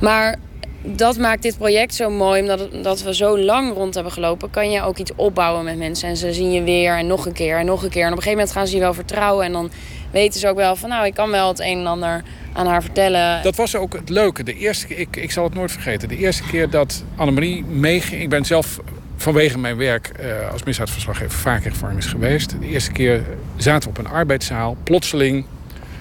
[0.00, 0.38] Maar
[0.82, 4.50] dat maakt dit project zo mooi, omdat het- dat we zo lang rond hebben gelopen,
[4.50, 6.08] kan je ook iets opbouwen met mensen.
[6.08, 8.04] En ze zien je weer en nog een keer en nog een keer.
[8.04, 9.44] En op een gegeven moment gaan ze je wel vertrouwen.
[9.44, 9.70] En dan
[10.10, 12.22] weten ze ook wel van, nou, ik kan wel het een en ander
[12.52, 13.42] aan haar vertellen.
[13.42, 14.42] Dat was ook het leuke.
[14.42, 16.08] De eerste, keer- ik, ik zal het nooit vergeten.
[16.08, 18.22] De eerste keer dat Annemarie meeging...
[18.22, 18.78] Ik ben zelf
[19.22, 22.60] vanwege mijn werk eh, als misdaadverslaggever vaak in gevangenis geweest.
[22.60, 23.22] De eerste keer
[23.56, 24.76] zaten we op een arbeidszaal.
[24.84, 25.44] Plotseling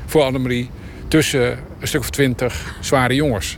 [0.05, 0.69] voor Annemarie
[1.07, 3.57] tussen een stuk of twintig zware jongens.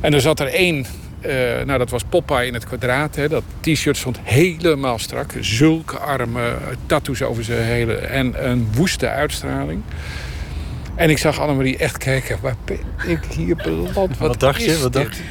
[0.00, 0.86] En er zat er één...
[1.20, 1.32] eh,
[1.64, 3.16] nou, dat was Popeye in het kwadraat.
[3.16, 3.28] Hè.
[3.28, 5.32] Dat t-shirt stond helemaal strak.
[5.40, 7.94] Zulke armen, tattoos over zijn hele...
[7.94, 9.82] En een woeste uitstraling.
[10.94, 12.38] En ik zag Annemarie echt kijken.
[12.40, 14.18] Waar ben ik hier beland?
[14.18, 14.78] Wat, dacht je?
[14.78, 15.22] Wat dacht je?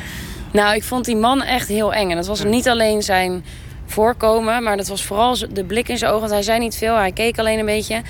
[0.51, 2.09] Nou, ik vond die man echt heel eng.
[2.09, 3.45] En dat was niet alleen zijn
[3.85, 6.21] voorkomen, maar dat was vooral de blik in zijn ogen.
[6.21, 8.01] Want hij zei niet veel, hij keek alleen een beetje.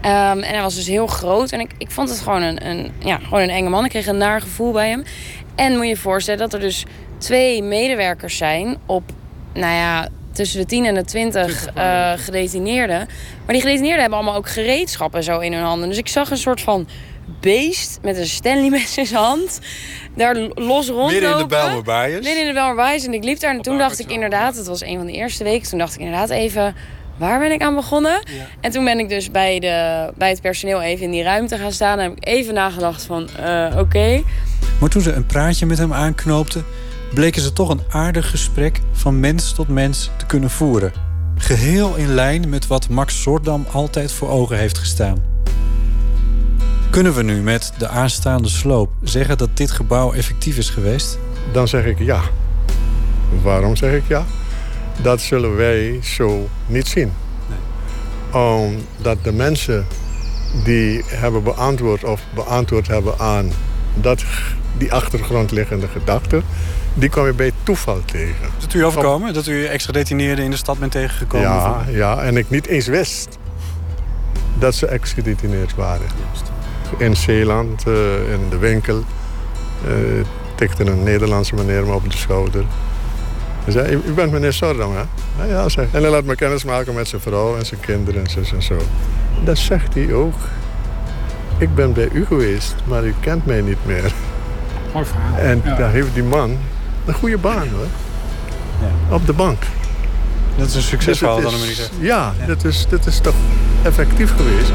[0.00, 1.50] Ehm, en hij was dus heel groot.
[1.50, 3.84] En ik, ik vond het gewoon een, een, ja, gewoon een enge man.
[3.84, 5.04] Ik kreeg een naar gevoel bij hem.
[5.54, 6.84] En moet je je voorstellen dat er dus
[7.18, 9.02] twee medewerkers zijn op,
[9.52, 12.98] nou ja, tussen de 10 en de 20 eh, gedetineerden.
[13.44, 15.88] Maar die gedetineerden hebben allemaal ook gereedschappen zo in hun handen.
[15.88, 16.88] Dus ik zag een soort van
[17.40, 19.60] beest met een Stanley mes in zijn hand.
[20.14, 21.12] Daar los rondlopen.
[21.12, 22.26] Midden in de Bijlmer Baaiers?
[22.26, 23.04] Midden in de.
[23.06, 25.44] En ik liep daar en toen dacht ik inderdaad, het was een van de eerste
[25.44, 25.68] weken.
[25.68, 26.74] Toen dacht ik inderdaad even,
[27.16, 28.22] waar ben ik aan begonnen?
[28.60, 31.72] En toen ben ik dus bij, de, bij het personeel even in die ruimte gaan
[31.72, 31.98] staan.
[31.98, 34.22] En heb ik even nagedacht van, eh, oké.
[34.80, 36.64] Maar toen ze een praatje met hem aanknoopten,
[37.14, 40.92] bleken ze toch een aardig gesprek van mens tot mens te kunnen voeren.
[41.36, 45.35] Geheel in lijn met wat Max Soordam altijd voor ogen heeft gestaan.
[46.96, 51.18] Kunnen we nu met de aanstaande sloop zeggen dat dit gebouw effectief is geweest?
[51.52, 52.20] Dan zeg ik ja.
[53.42, 54.24] Waarom zeg ik ja?
[55.02, 57.12] Dat zullen wij zo niet zien.
[58.32, 59.86] Omdat de mensen
[60.64, 63.50] die hebben beantwoord of beantwoord hebben aan
[63.94, 64.24] dat,
[64.78, 66.42] die achtergrondliggende gedachten,
[66.94, 68.48] die kom je bij toeval tegen.
[68.58, 69.34] Dat u overkomen?
[69.34, 71.46] Dat u extra gedetineerden in de stad bent tegengekomen?
[71.46, 73.38] Ja, ja, en ik niet eens wist
[74.58, 76.06] dat ze ex-gedetineerd waren.
[76.96, 77.92] In Zeeland, eh,
[78.32, 79.04] in de winkel,
[79.86, 79.92] eh,
[80.54, 82.64] tikte een Nederlandse meneer me op de schouder.
[83.64, 85.02] Hij zei, u bent meneer Sordam, hè?
[85.44, 85.84] Ja, ja, zeg.
[85.92, 88.62] En hij laat me kennis maken met zijn vrouw en zijn kinderen en zus en
[88.62, 88.76] zo.
[89.44, 90.34] Dat zegt hij ook.
[91.58, 94.12] Ik ben bij u geweest, maar u kent mij niet meer.
[94.92, 95.36] Mooi verhaal.
[95.38, 95.74] En Ja.
[95.76, 96.58] daar heeft die man
[97.04, 97.86] een goede baan, hoor.
[99.16, 99.62] Op de bank.
[100.56, 101.96] Dat is een succesverhaal, Dus dan is- ik zeggen.
[102.00, 103.34] Ja, Dat, is, dat is toch
[103.82, 104.70] effectief geweest.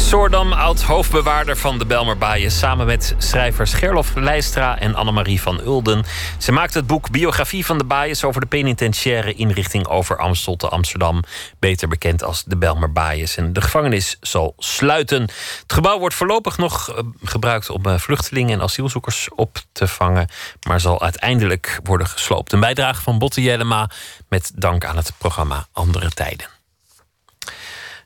[0.00, 6.04] Soordam, oud-hoofdbewaarder van de Belmer samen met schrijvers Gerlof Leistra en Annemarie van Ulden.
[6.38, 10.68] Ze maakte het boek Biografie van de Baaiers over de penitentiaire inrichting over Amstel te
[10.68, 11.22] Amsterdam.
[11.58, 13.36] Beter bekend als de Belmer Baaiers.
[13.36, 15.22] En de gevangenis zal sluiten.
[15.62, 20.28] Het gebouw wordt voorlopig nog eh, gebruikt om eh, vluchtelingen en asielzoekers op te vangen.
[20.66, 22.52] Maar zal uiteindelijk worden gesloopt.
[22.52, 23.90] Een bijdrage van Botte Jellema
[24.28, 26.59] met dank aan het programma Andere Tijden.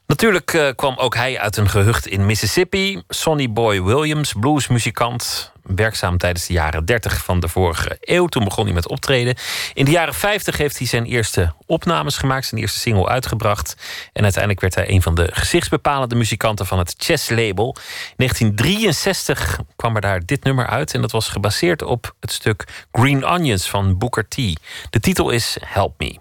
[0.06, 3.02] Natuurlijk eh, kwam ook hij uit een gehucht in Mississippi.
[3.08, 5.52] Sonny Boy Williams, bluesmuzikant.
[5.62, 8.26] Werkzaam tijdens de jaren 30 van de vorige eeuw.
[8.26, 9.34] Toen begon hij met optreden.
[9.74, 12.46] In de jaren 50 heeft hij zijn eerste opnames gemaakt.
[12.46, 13.76] Zijn eerste single uitgebracht.
[14.12, 17.76] En uiteindelijk werd hij een van de gezichtsbepalende muzikanten van het Chess Label.
[17.76, 20.94] In 1963 kwam er daar dit nummer uit.
[20.94, 24.36] En dat was gebaseerd op het stuk Green Onions van Booker T.
[24.90, 26.18] De titel is Help Me.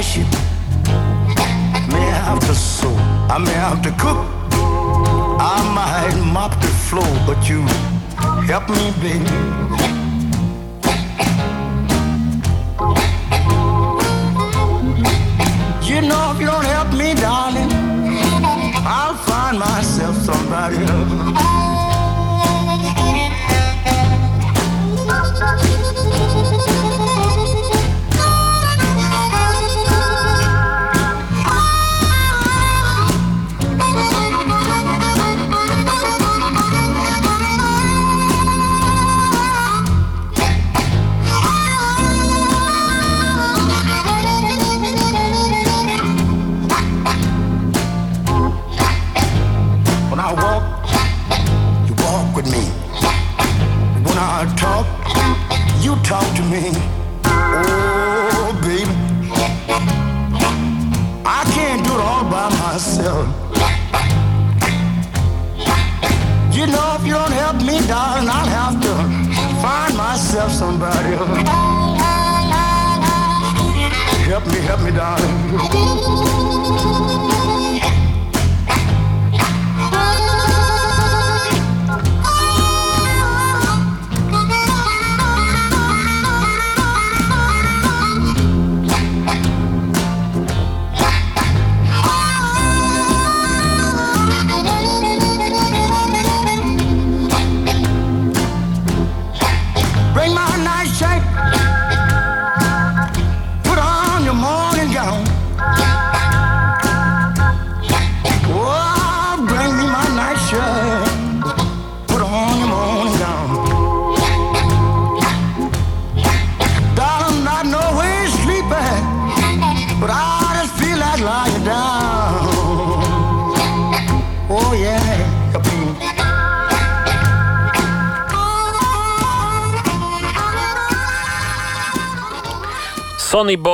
[0.00, 2.94] It may have to sew,
[3.28, 4.18] I may have to cook,
[5.40, 7.62] I might mop the floor, but you
[8.46, 10.07] help me, baby.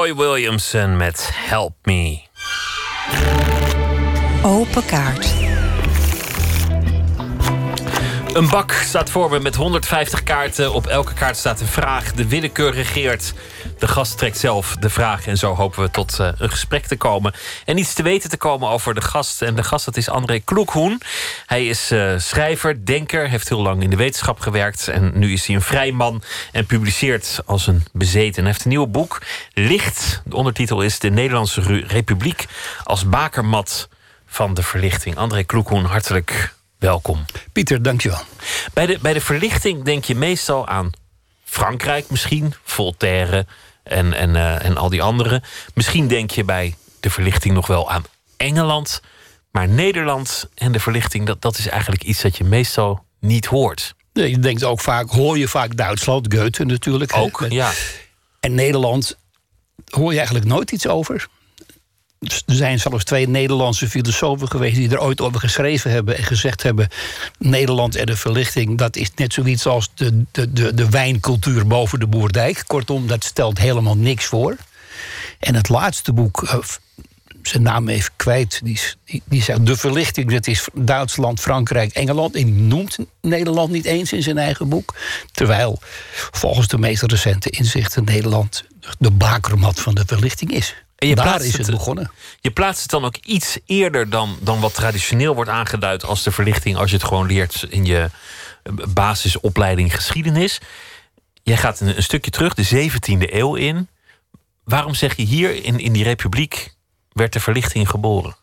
[0.04, 2.22] Boy Williamson met Help Me.
[4.42, 5.34] Open kaart.
[8.34, 10.72] Een bak staat voor me met 150 kaarten.
[10.72, 12.12] Op elke kaart staat een vraag.
[12.12, 13.32] De willekeur regeert.
[13.78, 15.26] De gast trekt zelf de vraag.
[15.26, 17.34] En zo hopen we tot eh, een gesprek te komen.
[17.64, 19.42] En iets te weten te komen over de gast.
[19.42, 21.00] En de gast dat is André Kloekhoen.
[21.46, 23.28] Hij is eh, schrijver, denker.
[23.28, 24.88] Heeft heel lang in de wetenschap gewerkt.
[24.88, 26.22] En nu is hij een vrij man.
[26.52, 28.42] En publiceert als een bezeten.
[28.42, 29.22] Hij heeft een nieuw boek.
[29.52, 30.22] Licht.
[30.24, 32.44] De ondertitel is De Nederlandse Republiek.
[32.82, 33.88] Als bakermat
[34.26, 35.16] van de verlichting.
[35.16, 37.24] André Kloekhoen, hartelijk welkom.
[37.52, 38.20] Pieter, dankjewel.
[38.72, 40.90] Bij de, bij de verlichting denk je meestal aan
[41.44, 43.46] Frankrijk misschien, Voltaire
[43.82, 45.42] en, en, eh, en al die anderen.
[45.74, 48.04] Misschien denk je bij de verlichting nog wel aan
[48.36, 49.02] Engeland.
[49.54, 53.94] Maar Nederland en de verlichting, dat, dat is eigenlijk iets dat je meestal niet hoort.
[54.12, 57.12] Je denkt ook vaak, hoor je vaak Duitsland, Goethe natuurlijk.
[57.12, 57.20] hè.
[57.20, 57.70] Ook, ja.
[58.40, 59.16] En Nederland
[59.84, 61.28] hoor je eigenlijk nooit iets over.
[62.20, 66.62] Er zijn zelfs twee Nederlandse filosofen geweest die er ooit over geschreven hebben en gezegd
[66.62, 66.88] hebben:
[67.38, 71.98] Nederland en de verlichting, dat is net zoiets als de, de, de, de wijncultuur boven
[71.98, 72.64] de Boerdijk.
[72.66, 74.56] Kortom, dat stelt helemaal niks voor.
[75.38, 76.58] En het laatste boek, eh,
[77.48, 82.34] zijn naam even kwijt, die, die, die zegt: De verlichting, dat is Duitsland, Frankrijk, Engeland.
[82.34, 84.94] En die noemt Nederland niet eens in zijn eigen boek.
[85.32, 85.78] Terwijl
[86.30, 88.64] volgens de meest recente inzichten Nederland
[88.98, 90.74] de bakermat van de verlichting is.
[90.96, 92.10] En je Daar is het het- begonnen.
[92.40, 96.30] Je plaatst het dan ook iets eerder dan, dan wat traditioneel wordt aangeduid als de
[96.32, 98.10] verlichting, als je het gewoon leert in je
[98.62, 100.60] eh, basisopleiding geschiedenis.
[101.42, 103.88] Jij gaat een, een stukje terug, de 17e eeuw in.
[104.64, 106.72] Waarom zeg je hier in, in die republiek
[107.14, 108.36] werd de verlichting geboren?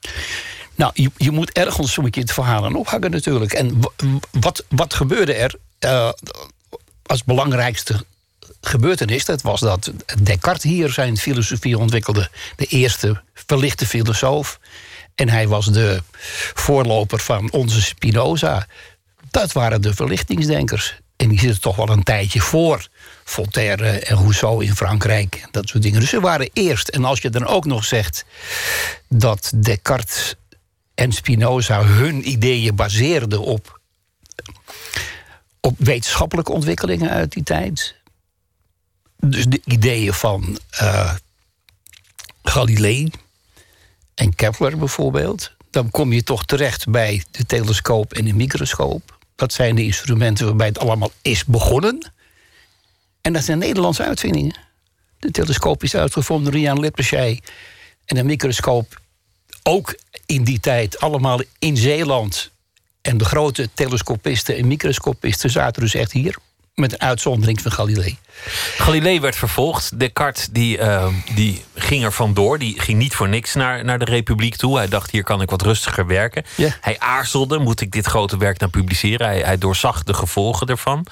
[0.76, 3.54] Nou, je, je moet ergens je het verhaal aan ophangen natuurlijk.
[3.54, 3.80] En
[4.32, 6.10] wat, wat gebeurde er eh,
[7.06, 8.06] als belangrijkste
[8.62, 9.26] gebeurtenis?
[9.26, 9.92] Dat was dat
[10.22, 12.30] Descartes hier zijn filosofie ontwikkelde.
[12.56, 14.60] De eerste verlichte filosoof.
[15.16, 16.04] En hij was de
[16.54, 18.68] voorloper van onze Spinoza.
[19.32, 20.96] Dat waren de verlichtingsdenkers.
[21.16, 22.88] En die zitten toch wel een tijdje voor
[23.32, 25.48] Voltaire en Rousseau in Frankrijk.
[25.52, 26.00] Dat soort dingen.
[26.00, 26.88] Dus ze waren eerst.
[26.88, 28.26] En als je dan ook nog zegt
[29.08, 30.36] dat Descartes
[30.96, 33.80] en Spinoza hun ideeën baseerden op,
[35.60, 37.96] op wetenschappelijke ontwikkelingen uit die tijd.
[39.18, 41.14] Dus de ideeën van eh,
[42.44, 43.12] Galilei
[44.16, 45.52] en Kepler bijvoorbeeld.
[45.70, 49.18] Dan kom je toch terecht bij de telescoop en de microscoop.
[49.36, 52.12] Dat zijn de instrumenten waarbij het allemaal is begonnen.
[53.22, 54.56] En dat zijn Nederlandse uitvindingen.
[55.20, 57.42] De telescoop is uitgevonden door Jan Lippershey.
[58.06, 59.02] En de microscoop
[59.64, 59.96] ook
[60.26, 62.52] in die tijd allemaal in Zeeland.
[63.02, 66.36] En de grote telescopisten en microscopisten zaten dus echt hier.
[66.76, 68.18] Met een uitzondering van Galilei.
[68.78, 70.00] Galilei werd vervolgd.
[70.00, 72.60] Descartes die, eh, die ging er vandoor.
[72.60, 74.78] Die ging niet voor niks naar, naar de Republiek toe.
[74.78, 76.46] Hij dacht, hier kan ik wat rustiger werken.
[76.82, 79.28] Hij aarzelde, moet ik dit grote werk nou publiceren?
[79.28, 81.06] Hij, hij doorzag de gevolgen ervan.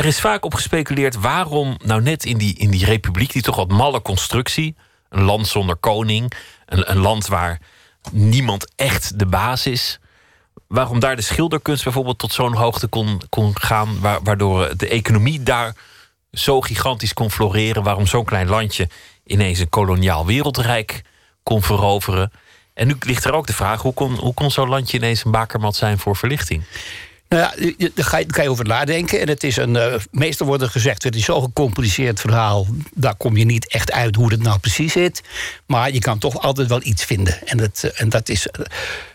[0.00, 3.32] Er is vaak op gespeculeerd waarom nou net in die, in die Republiek...
[3.32, 4.76] die toch wat malle constructie,
[5.08, 6.32] een land zonder koning...
[6.66, 7.60] een, een land waar
[8.12, 9.98] niemand echt de baas is...
[10.66, 14.00] waarom daar de schilderkunst bijvoorbeeld tot zo'n hoogte kon, kon gaan...
[14.00, 15.74] wa- waardoor de economie daar
[16.32, 17.82] zo gigantisch kon floreren...
[17.82, 18.88] waarom zo'n klein landje
[19.24, 21.02] ineens een koloniaal wereldrijk
[21.42, 22.32] kon veroveren.
[22.74, 23.82] En nu ligt er ook de vraag...
[23.82, 26.62] hoe kon, hoe kon zo'n landje ineens een bakermat zijn voor verlichting?
[27.30, 29.20] Nou ja, daar ga je, kan je over nadenken.
[29.20, 29.76] En het is een.
[29.76, 32.66] eh, meestal wordt er gezegd: het is zo'n gecompliceerd verhaal.
[32.94, 35.22] Daar kom je niet echt uit hoe het nou precies zit.
[35.66, 37.46] Maar je kan toch altijd wel iets vinden.
[37.46, 38.46] En dat, eh, en dat is.
[38.48, 38.64] eh,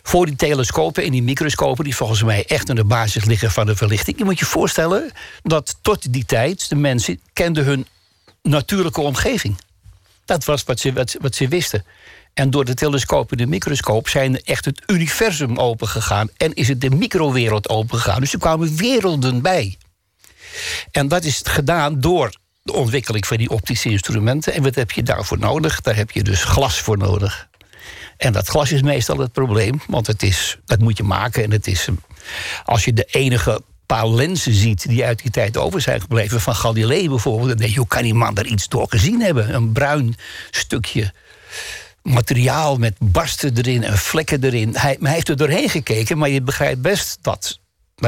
[0.03, 3.65] voor die telescopen en die microscopen, die volgens mij echt aan de basis liggen van
[3.65, 4.17] de verlichting.
[4.17, 5.11] Je moet je voorstellen
[5.43, 7.87] dat tot die tijd de mensen kenden hun
[8.43, 9.57] natuurlijke omgeving.
[10.25, 11.85] Dat was wat ze, wat, wat ze wisten.
[12.35, 16.29] En door de telescoop en de microscoop zijn echt het universum opengegaan.
[16.37, 18.19] En is het de microwereld opengegaan.
[18.19, 19.77] Dus er kwamen werelden bij.
[20.91, 24.53] En dat is gedaan door de ontwikkeling van die optische instrumenten.
[24.53, 25.81] En wat heb je daarvoor nodig?
[25.81, 27.47] Daar heb je dus glas voor nodig.
[28.17, 31.43] En dat glas is meestal het probleem, want het is, dat moet je maken.
[31.43, 31.87] En het is,
[32.65, 36.55] als je de enige paar lenzen ziet die uit die tijd over zijn gebleven, van
[36.55, 39.53] Galilei bijvoorbeeld, dan denk je, hoe kan die man daar iets door gezien hebben?
[39.53, 40.15] Een bruin
[40.51, 41.13] stukje
[42.05, 44.75] materiaal met barsten erin en vlekken erin.
[44.75, 47.59] Hij, maar hij heeft er doorheen gekeken, maar je begrijpt best dat,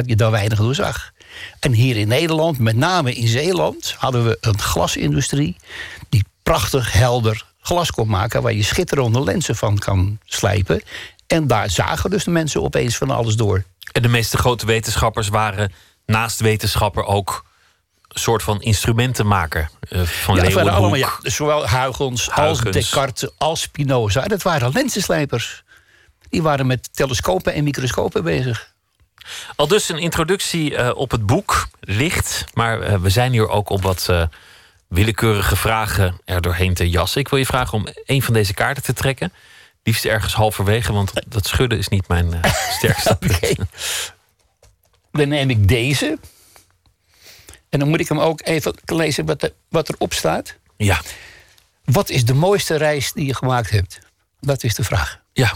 [0.05, 1.11] je daar weinig door zag.
[1.59, 5.55] En hier in Nederland, met name in Zeeland, hadden we een glasindustrie
[6.09, 10.81] die prachtig helder glas kon maken, waar je schitterende lenzen van kan slijpen.
[11.27, 13.63] En daar zagen dus de mensen opeens van alles door.
[13.91, 15.73] En de meeste grote wetenschappers waren
[16.05, 17.45] naast wetenschapper ook
[18.09, 19.69] soort van instrumentenmaker.
[19.89, 22.59] eh, van ja, waren allemaal, ja, zowel Huygens, als.
[22.59, 24.21] Descartes als Spinoza.
[24.21, 25.63] Dat waren lensenslijpers.
[26.29, 28.73] Die waren met telescopen en microscopen bezig.
[29.55, 32.45] Al dus een introductie eh, op het boek, licht.
[32.53, 34.09] Maar eh, we zijn hier ook op wat
[34.87, 37.21] willekeurige vragen er doorheen te jassen.
[37.21, 39.33] Ik wil je vragen om een van deze kaarten te trekken.
[39.83, 42.39] Liefst ergens halverwege, want dat schudden is niet mijn
[42.77, 43.59] sterkste punt.
[45.11, 46.17] Dan neem ik deze.
[47.69, 50.55] En dan moet ik hem ook even lezen wat, er, wat erop staat.
[50.77, 51.01] Ja.
[51.85, 53.99] Wat is de mooiste reis die je gemaakt hebt?
[54.39, 55.19] Dat is de vraag.
[55.33, 55.53] Ja.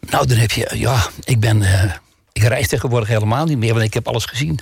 [0.00, 0.70] Nou, dan heb je...
[0.74, 1.62] Ja, ik ben...
[1.62, 1.92] eh,
[2.32, 4.58] ik reis tegenwoordig helemaal niet meer, want ik heb alles gezien.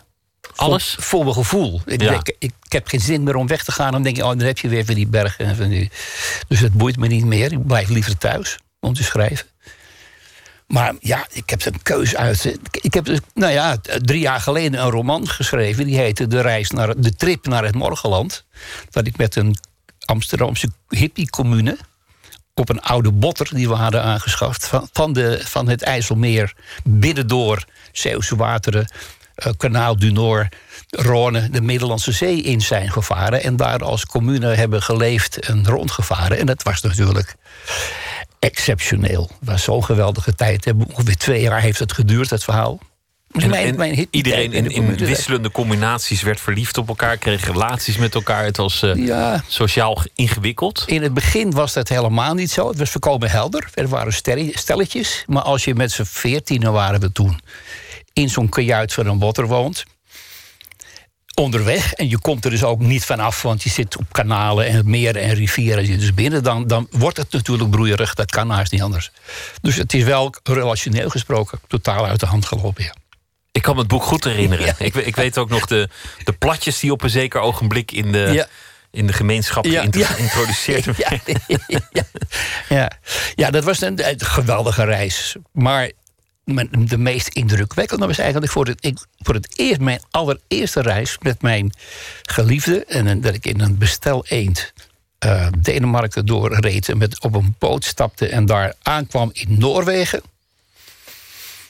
[0.57, 0.91] Alles?
[0.95, 1.81] Voor, voor mijn gevoel.
[1.87, 2.13] Ik, Ja.
[2.13, 3.93] ik, ik, ik heb geen zin meer om weg te gaan.
[3.93, 5.45] Dan denk je, oh, dan heb je weer van die bergen.
[5.47, 5.91] En van die...
[6.49, 7.53] Dus dat boeit me niet meer.
[7.53, 9.47] Ik blijf liever thuis om te schrijven.
[10.71, 12.59] Maar ja, ik heb een keuze uit.
[12.71, 15.87] Ik heb dus, nou ja, drie jaar geleden een roman geschreven.
[15.87, 18.45] Die heette De, reis naar, de Trip naar het Morgenland.
[18.91, 19.57] Dat ik met een
[20.05, 21.77] Amsterdamse hippie-commune.
[22.55, 24.71] op een oude botter die we hadden aangeschaft.
[24.93, 28.93] van, de, van het IJsselmeer binnendoor Zeeuwse wateren.
[29.35, 30.57] eh, Kanaal du Nord,
[30.97, 33.43] Rhône, de Middellandse Zee in zijn gevaren.
[33.43, 36.39] En daar als commune hebben geleefd en rondgevaren.
[36.39, 37.37] En dat was natuurlijk
[38.41, 39.31] exceptioneel.
[39.41, 40.65] Het was zo'n geweldige tijd.
[40.65, 40.73] hè.
[40.93, 42.79] Ongeveer twee jaar heeft het geduurd, het verhaal.
[43.33, 47.45] Dus En, mijn- en mijn hippie iedereen in, wisselende combinaties werd verliefd op elkaar, kreeg
[47.47, 48.45] relaties met elkaar.
[48.45, 49.45] Het was eh, Ja.
[49.47, 50.83] sociaal ingewikkeld.
[50.87, 52.69] In het begin was dat helemaal niet zo.
[52.69, 53.69] Het was voorkomen helder.
[53.75, 54.13] Er waren
[54.55, 55.25] stelletjes.
[55.27, 57.41] Maar als je met z'n veertienen waren we toen...
[58.13, 59.85] in zo'n kajuit van een botter woont...
[61.35, 63.43] onderweg, en je komt er dus ook niet vanaf...
[63.43, 66.43] want je zit op kanalen en meren en rivieren zit dus binnen...
[66.43, 68.15] Dan, dan wordt het natuurlijk broeierig.
[68.15, 69.11] Dat kan haast niet anders.
[69.63, 72.95] Dus het is wel relationeel gesproken totaal uit de hand gelopen, ja.
[73.53, 74.75] Ik kan me het boek goed herinneren.
[74.79, 75.89] Ik, ik weet ook nog de,
[76.25, 78.47] de platjes die op een zeker ogenblik in de, Ja.
[78.91, 80.07] in de gemeenschap Ja, geïntro- ja.
[80.07, 81.43] geïntroduceerd werden.
[82.69, 82.91] Ja,
[83.35, 85.37] ja dat was een, een geweldige reis.
[85.53, 85.91] Maar
[86.55, 91.43] mijn- de meest indrukwekkende was eigenlijk voor het, voor het eerst mijn allereerste reis met
[91.43, 91.73] mijn
[92.23, 92.85] geliefde.
[92.85, 94.73] En dat ik in een bestel eend
[95.19, 100.23] eh, Denemarken doorreed en met, op een boot stapte en daar aankwam in Noorwegen.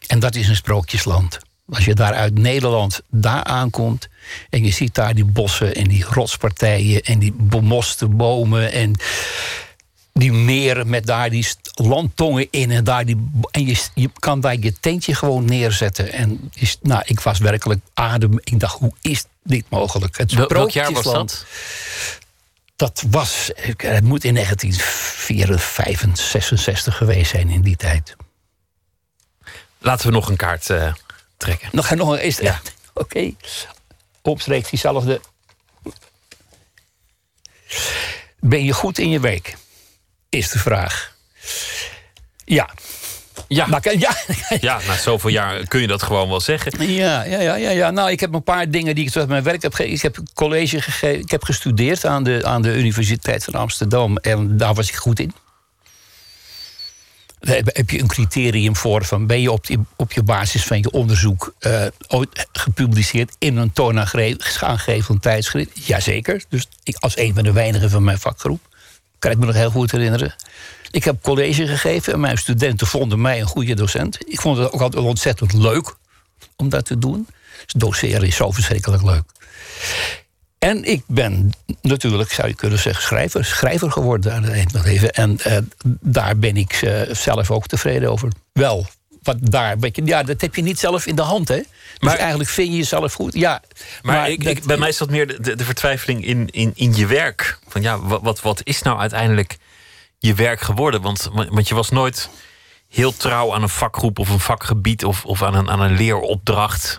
[0.06, 1.38] En dat is een sprookjesland.
[1.68, 4.08] Als je daar uit Nederland daar aankomt
[4.50, 9.00] en je ziet daar die bossen en die rotspartijen en die bemoste bomen en
[10.12, 14.56] die meren met daar die landtongen in en daar die en je, je kan daar
[14.58, 16.12] je tentje gewoon neerzetten.
[16.12, 18.38] En is, nou ik was werkelijk adem.
[18.44, 20.18] Ik dacht hoe is dit mogelijk?
[20.18, 21.44] Het Wel- welk jaar was dat?
[22.76, 28.16] dat was het moet in 1954 66 geweest zijn in die tijd.
[29.78, 30.92] Laten we nog een kaart eh,
[31.36, 31.68] trekken.
[31.72, 32.60] nog nog eens ja.
[32.94, 33.32] oké.
[34.22, 35.20] Opstreeks diezelfde.
[38.38, 39.56] Ben je goed in je week
[40.30, 41.12] is de vraag
[42.44, 42.70] ja
[43.48, 43.66] Ja.
[43.80, 44.16] Ja.
[44.60, 46.92] Ja, na zoveel jaar kun je dat gewoon wel zeggen.
[46.92, 47.90] Ja, ja, ja, ja, ja.
[47.90, 49.96] Nou, ik heb een paar dingen die ik uit mijn werk heb gegeven.
[49.96, 51.20] Ik heb college gegeven.
[51.20, 54.16] Ik heb gestudeerd aan de, aan de Universiteit van Amsterdam.
[54.16, 55.32] En daar was ik goed in.
[57.40, 59.04] Daar heb, je een criterium voor.
[59.04, 63.56] Van ben je op, die, op je basis van je onderzoek eh, ooit gepubliceerd in
[63.56, 65.86] een toonaangevend tijdschrift?
[65.86, 66.44] Jazeker.
[66.48, 68.60] Dus ik, als een van de weinigen van mijn vakgroep.
[69.20, 70.34] Kan ik me nog heel goed herinneren.
[70.90, 74.18] Ik heb college gegeven en mijn studenten vonden mij een goede docent.
[74.30, 75.94] Ik vond het ook altijd ontzettend leuk
[76.56, 77.26] om dat te doen.
[77.64, 79.22] Dus doseren is zo verschrikkelijk leuk.
[80.58, 81.50] En ik ben
[81.82, 85.10] natuurlijk, zou je kunnen zeggen, schrijver, schrijver geworden aan het eind van leven.
[85.10, 85.58] En eh,
[86.00, 88.28] daar ben ik eh, zelf ook tevreden over.
[88.52, 88.86] Wel,
[89.22, 91.60] wat daar, weet je, ja, dat heb je niet zelf in de hand, hè?
[91.98, 93.34] Maar eigenlijk vind je jezelf goed.
[93.34, 93.62] Ja,
[94.02, 96.72] Maar, ik, dat- ik, bij mij is dat meer de, de, de vertwijfeling in, in,
[96.74, 97.58] in je werk.
[97.68, 99.56] Van ja, wat, wat, wat is nou uiteindelijk
[100.18, 101.00] je werk geworden?
[101.02, 102.28] Want, want je was nooit
[102.88, 106.98] heel trouw aan een vakgroep of een vakgebied of, of aan, een, aan een leeropdracht.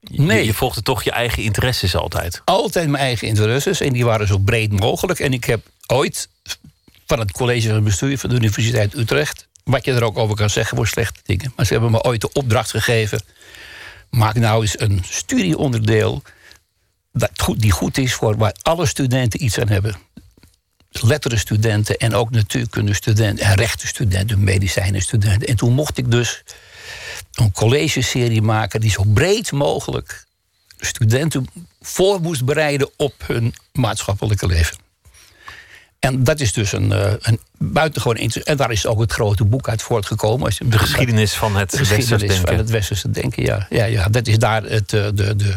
[0.00, 0.44] Je- Nee.
[0.44, 2.42] Je, volgde toch je eigen interesses altijd.
[2.44, 5.20] altijd mijn eigen interesses en die waren zo breed mogelijk.
[5.20, 6.28] En ik heb ooit
[7.06, 10.50] van het college van bestuur van de Universiteit Utrecht, wat je er ook over kan
[10.50, 13.20] zeggen voor slechte dingen, maar ze hebben me ooit de opdracht gegeven:
[14.10, 16.22] maak nou eens een studieonderdeel
[17.12, 19.96] dat goed, die goed is voor waar alle studenten iets aan hebben.
[20.90, 25.48] Letterenstudenten en ook natuurkundestudenten en rechtenstudenten, medicijnenstudenten.
[25.48, 26.42] En toen mocht ik dus
[27.34, 30.24] een collegeserie maken die zo breed mogelijk
[30.78, 31.46] studenten
[31.80, 34.85] voor moest bereiden op hun maatschappelijke leven.
[36.06, 38.46] En dat is dus een, eh, een buitengewoon interessant.
[38.46, 40.46] En daar is ook het grote boek uit voortgekomen.
[40.46, 42.48] Als je- De geschiedenis van het de geschiedenis westers denken.
[42.48, 43.66] van het westerse denken, ja.
[43.70, 45.56] ja, ja dat is daar het eh, de, de, de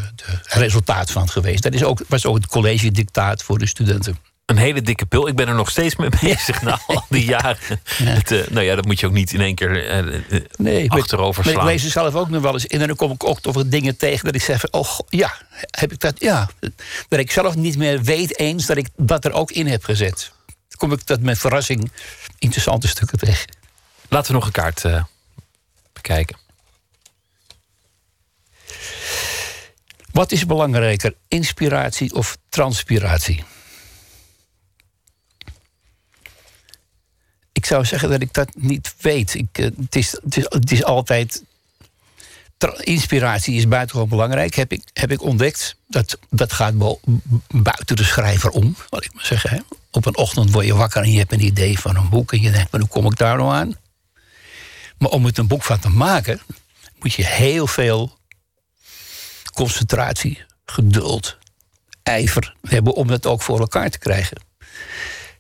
[0.50, 1.64] resultaat van geweest.
[1.64, 4.18] Dat is ook, was ook het college dictaat voor de studenten.
[4.46, 5.28] Een hele dikke pil.
[5.28, 7.80] Ik ben er nog steeds mee bezig na al die jaren.
[8.04, 9.70] Het, eh, nou ja, dat moet je ook niet in één keer
[10.58, 11.72] Nee, achterover maar ik slaan.
[11.72, 12.82] lees er zelf ook nog wel eens in.
[12.82, 15.32] En dan kom ik ook over dingen tegen dat ik zeg: van, Oh ja,
[15.72, 16.14] heb ik dat?
[16.18, 16.50] Ja.
[17.10, 20.32] Dat ik zelf niet meer weet eens dat ik dat er ook in heb gezet.
[20.70, 21.92] Dan kom ik dat met verrassing
[22.38, 23.58] interessante stukken tegen.
[24.10, 25.04] Laten we nog een kaart eh,
[25.94, 26.38] bekijken.
[30.12, 33.44] Wat is belangrijker, inspiratie of transpiratie?
[37.52, 39.34] Ik zou zeggen dat ik dat niet weet.
[39.34, 41.44] Ik, eh, het, is, het, is, het is altijd.
[42.68, 45.76] Inspiratie is buitengewoon belangrijk, heb ik, heb ik ontdekt.
[45.88, 46.74] Dat, dat gaat
[47.48, 49.50] buiten de schrijver om, wat ik maar zeggen.
[49.50, 49.60] Hè.
[49.92, 52.32] Op een ochtend word je wakker en je hebt een idee van een boek.
[52.32, 53.76] En je denkt, maar hoe kom ik daar nou aan?
[54.98, 56.42] Maar om het een boek van te maken,
[57.00, 58.18] moet je heel veel
[59.54, 61.38] concentratie, geduld,
[62.04, 64.38] ijver hebben om dat ook voor elkaar te krijgen.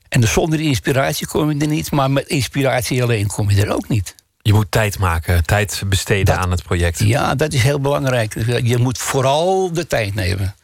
[0.09, 3.87] En zonder inspiratie kom je er niet, maar met inspiratie alleen kom je er ook
[3.87, 4.15] niet.
[4.49, 6.99] Je moet tijd maken, tijd besteden aan het project.
[6.99, 8.33] Ja, dat is heel belangrijk.
[8.63, 10.55] Je moet vooral de tijd nemen.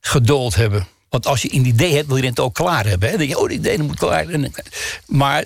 [0.00, 0.86] Geduld hebben.
[1.08, 3.08] Want als je een idee hebt, wil je het ook klaar hebben.
[3.08, 3.16] Hè?
[3.16, 4.26] Dan denk je, oh, die idee moet klaar.
[5.06, 5.44] Maar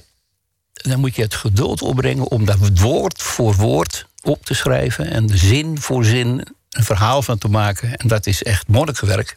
[0.73, 5.10] dan moet je het geduld opbrengen om dat woord voor woord op te schrijven.
[5.10, 7.97] En de zin voor zin een verhaal van te maken.
[7.97, 9.36] En dat is echt monnikenwerk.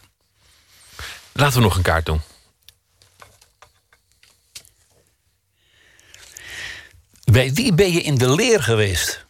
[1.31, 2.21] Laten we nog een kaart doen.
[7.31, 9.25] Bij wie ben je in de leer geweest?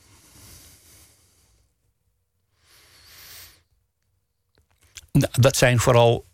[5.11, 6.25] Nou, dat zijn vooral.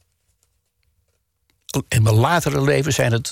[1.88, 3.32] In mijn latere leven zijn het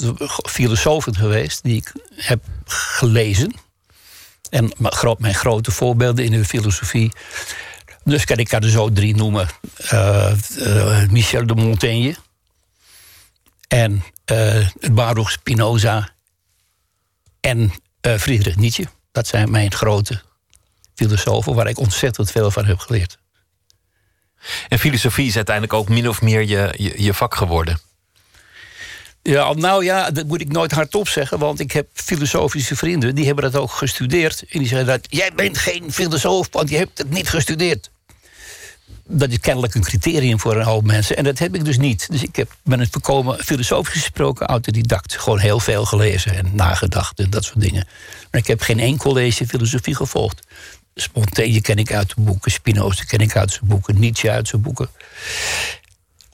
[0.50, 3.54] filosofen geweest die ik heb gelezen.
[4.50, 7.12] En mijn gro- mijn grote voorbeelden in de filosofie.
[8.04, 9.48] Dus kan ik er zo drie noemen:
[9.78, 12.16] Eh, eh, Michel de Montaigne.
[13.68, 16.10] En eh Baruch Spinoza.
[17.40, 17.74] En
[18.04, 18.86] eh, Friedrich Nietzsche.
[19.12, 20.22] Dat zijn mijn grote
[20.96, 23.18] filosofen waar ik ontzettend veel van heb geleerd.
[24.68, 27.80] En filosofie is uiteindelijk ook min of meer je, je, je vak geworden.
[29.22, 33.26] Ja, nou ja, dat moet ik nooit hardop zeggen, want ik heb filosofische vrienden die
[33.26, 34.44] hebben dat ook gestudeerd.
[34.50, 37.92] En die zeggen dat jij bent geen filosoof, want je hebt het niet gestudeerd.
[39.16, 41.18] Dat is kennelijk een criterium voor een hoop mensen.
[41.18, 42.12] En dat heb ik dus niet.
[42.12, 45.18] Dus ik heb, ben het voorkomen, filosofisch gesproken, autodidact.
[45.18, 47.88] Gewoon heel veel gelezen en nagedacht en dat soort dingen.
[48.32, 50.48] Maar ik heb geen één college filosofie gevolgd.
[51.14, 54.62] Montaigne ken ik uit de boeken, Spinoza ken ik uit zijn boeken, Nietzsche uit zijn
[54.62, 54.90] boeken.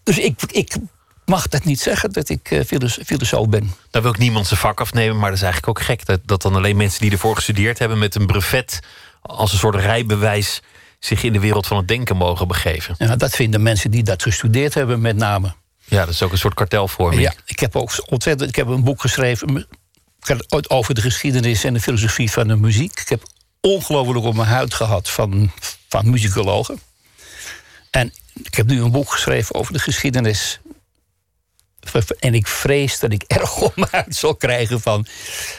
[0.03, 0.75] Dus ik, ik
[1.25, 3.73] mag dat niet zeggen dat ik eh, filos- filosoof ben.
[3.89, 6.05] Daar wil ik niemand zijn vak afnemen, maar dat is eigenlijk ook gek.
[6.05, 8.79] Dat, dat dan alleen mensen die ervoor gestudeerd hebben met een brevet
[9.21, 10.61] als een soort rijbewijs
[10.99, 12.95] zich in de wereld van het denken mogen begeven.
[12.97, 15.53] Ja, dat vinden mensen die dat gestudeerd hebben, met name.
[15.85, 17.21] Ja, dat is ook een soort kartelvorming.
[17.21, 18.49] Ja, ik heb ook ontzettend.
[18.49, 19.47] Ik heb een boek geschreven
[20.67, 22.99] over de geschiedenis en de filosofie van de muziek.
[22.99, 23.23] Ik heb
[23.61, 25.51] ongelooflijk op mijn huid gehad van,
[25.87, 26.79] van muzikologen.
[27.89, 28.13] En
[28.43, 30.59] ik heb nu een boek geschreven over de geschiedenis.
[32.19, 35.05] En ik vrees dat ik erg op mijn huid zal krijgen van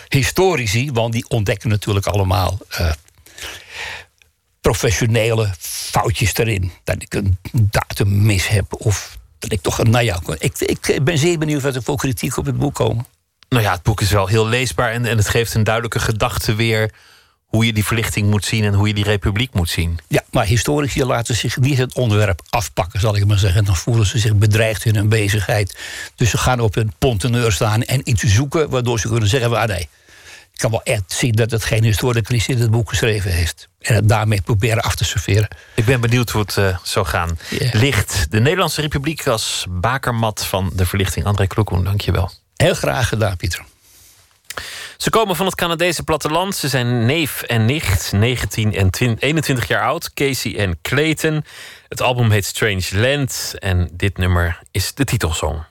[0.09, 2.91] historici, want die ontdekken natuurlijk allemaal eh,
[4.61, 6.73] professionele foutjes erin.
[6.85, 9.91] Dat ik een datum mis heb of dat ik toch een.
[9.91, 13.07] Nou ja, ik, ik ben zeer benieuwd wat er voor kritiek op het boek komen.
[13.49, 16.55] Nou ja, het boek is wel heel leesbaar en, en het geeft een duidelijke gedachte
[16.55, 16.91] weer
[17.51, 19.99] hoe je die verlichting moet zien en hoe je die republiek moet zien.
[20.09, 23.65] Ja, maar historici laten zich niet het onderwerp afpakken, zal ik maar zeggen.
[23.65, 25.79] Dan voelen ze zich bedreigd in hun bezigheid.
[26.15, 29.69] Dus ze gaan op hun ponteneur staan en iets zoeken waardoor ze kunnen zeggen: ah,
[29.69, 29.89] nee.
[30.61, 33.69] Ik kan wel echt zien dat het geen historicus is die het boek geschreven heeft.
[33.79, 35.49] En het daarmee proberen af te serveren.
[35.75, 37.39] Ik ben benieuwd hoe het eh, zou gaan.
[37.73, 41.27] Licht de Nederlandse Republiek als bakermat van de verlichting.
[41.27, 42.31] André Kloekoen, dank je wel.
[42.57, 43.65] Heel graag gedaan, Pieter.
[44.97, 46.57] Ze komen van het Canadese platteland.
[46.57, 50.13] Ze zijn neef en nicht, 19 en 20 21 jaar oud.
[50.13, 51.45] Casey en Clayton.
[51.89, 55.65] Het album heet Strange Land en dit nummer is de titelsong.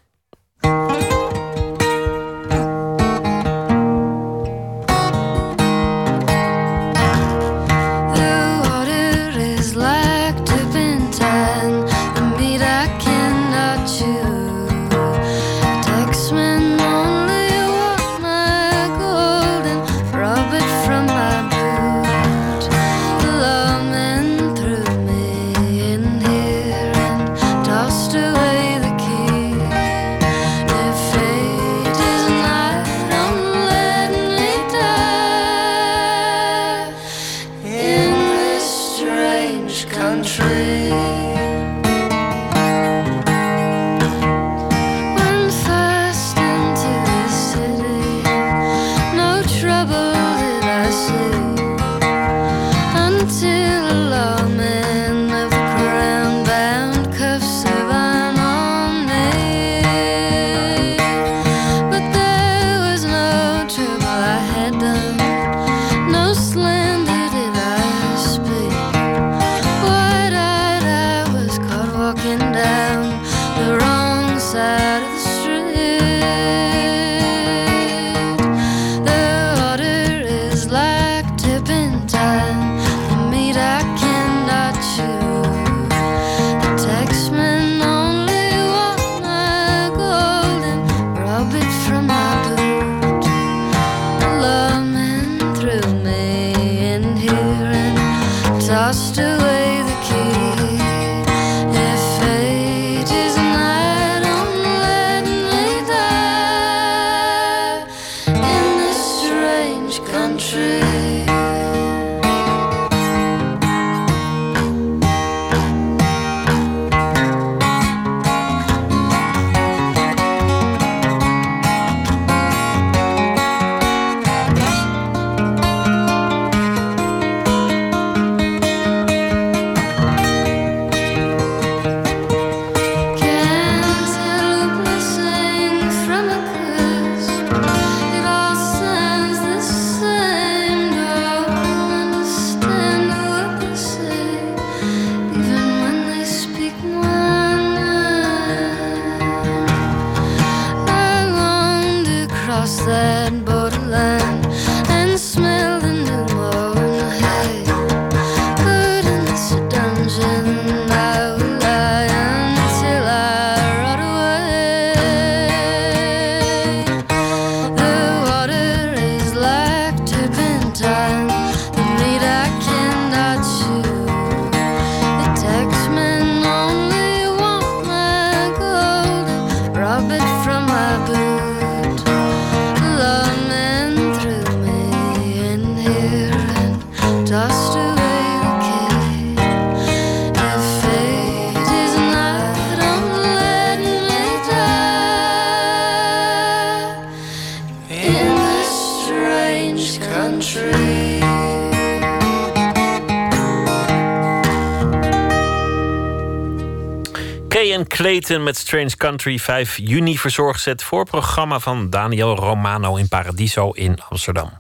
[208.38, 214.51] Met Strange Country 5 juni verzorgd het voorprogramma van Daniel Romano in Paradiso in Amsterdam.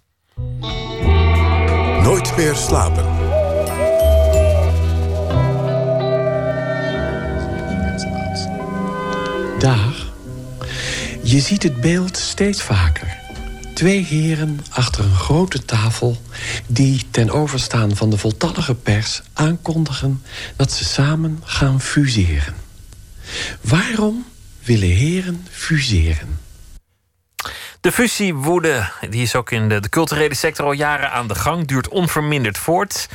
[2.03, 3.05] Nooit meer slapen.
[9.59, 10.11] Dag.
[11.23, 13.17] Je ziet het beeld steeds vaker.
[13.73, 16.17] Twee heren achter een grote tafel
[16.67, 20.23] die ten overstaan van de voltallige pers aankondigen
[20.55, 22.58] dat ze samen gaan fuseren.
[23.69, 24.25] Waarom
[24.63, 26.39] willen heren fuseren?
[27.81, 31.67] De fusiewoede die is ook in de, de culturele sector al jaren aan de gang,
[31.67, 33.07] duurt onverminderd voort.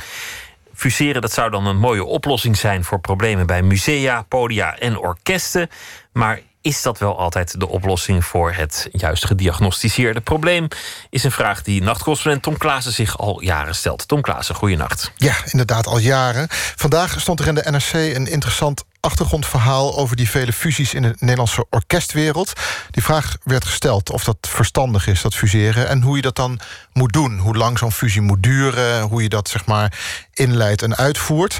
[0.73, 5.69] Fuseren dat zou dan een mooie oplossing zijn voor problemen bij musea, podia en orkesten.
[6.13, 10.67] Maar is dat wel altijd de oplossing voor het juist gediagnosticeerde probleem?
[11.09, 14.07] Is een vraag die nachtcorrespondent Tom Klaassen zich al jaren stelt.
[14.07, 15.11] Tom Klaassen, goeienacht.
[15.15, 16.47] Ja, inderdaad, al jaren.
[16.75, 21.15] Vandaag stond er in de NRC een interessant achtergrondverhaal over die vele fusies in de
[21.19, 22.53] Nederlandse orkestwereld.
[22.91, 26.59] Die vraag werd gesteld of dat verstandig is, dat fuseren, en hoe je dat dan
[26.93, 27.37] moet doen.
[27.37, 29.99] Hoe lang zo'n fusie moet duren, hoe je dat zeg maar
[30.35, 31.57] inleidt en uitvoert.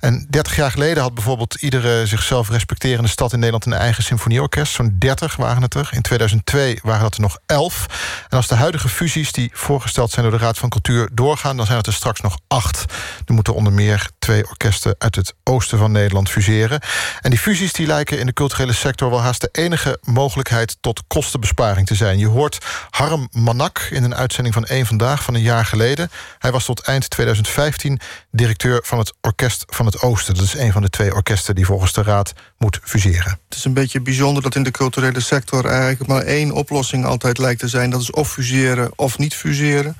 [0.00, 4.72] En 30 jaar geleden had bijvoorbeeld iedere zichzelf respecterende stad in Nederland een eigen symfonieorkest.
[4.72, 5.88] Zo'n 30 waren het er.
[5.92, 7.86] In 2002 waren dat er nog 11.
[8.28, 11.66] En als de huidige fusies die voorgesteld zijn door de Raad van Cultuur doorgaan, dan
[11.66, 12.84] zijn het er straks nog acht.
[13.26, 16.80] Er moeten onder meer twee orkesten uit het oosten van Nederland fuseren.
[17.20, 21.02] En die fusies die lijken in de culturele sector wel haast de enige mogelijkheid tot
[21.06, 22.18] kostenbesparing te zijn.
[22.18, 22.58] Je hoort
[22.90, 26.10] Harm Manak in een uitzending van Eén Vandaag van een jaar geleden.
[26.38, 28.00] Hij was tot eind 2015
[28.30, 30.34] directeur van het Orkest van het Oosten.
[30.34, 33.38] Dat is een van de twee orkesten die volgens de Raad moet fuseren.
[33.48, 37.38] Het is een beetje bijzonder dat in de culturele sector eigenlijk maar één oplossing altijd
[37.38, 37.90] lijkt te zijn.
[37.90, 39.96] Dat is of fuseren of niet fuseren.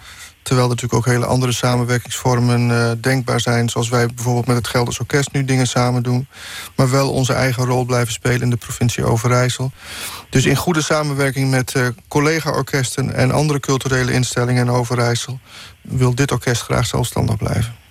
[0.48, 3.68] Terwijl er natuurlijk ook hele andere samenwerkingsvormen eh, denkbaar zijn.
[3.68, 6.28] Zoals wij bijvoorbeeld met het Gelders Orkest nu dingen samen doen.
[6.76, 9.72] Maar wel onze eigen rol blijven spelen in de provincie Overijssel.
[10.30, 15.40] Dus in goede samenwerking met eh, collega-orkesten en andere culturele instellingen in Overijssel...
[15.82, 17.87] wil dit orkest graag zelfstandig blijven.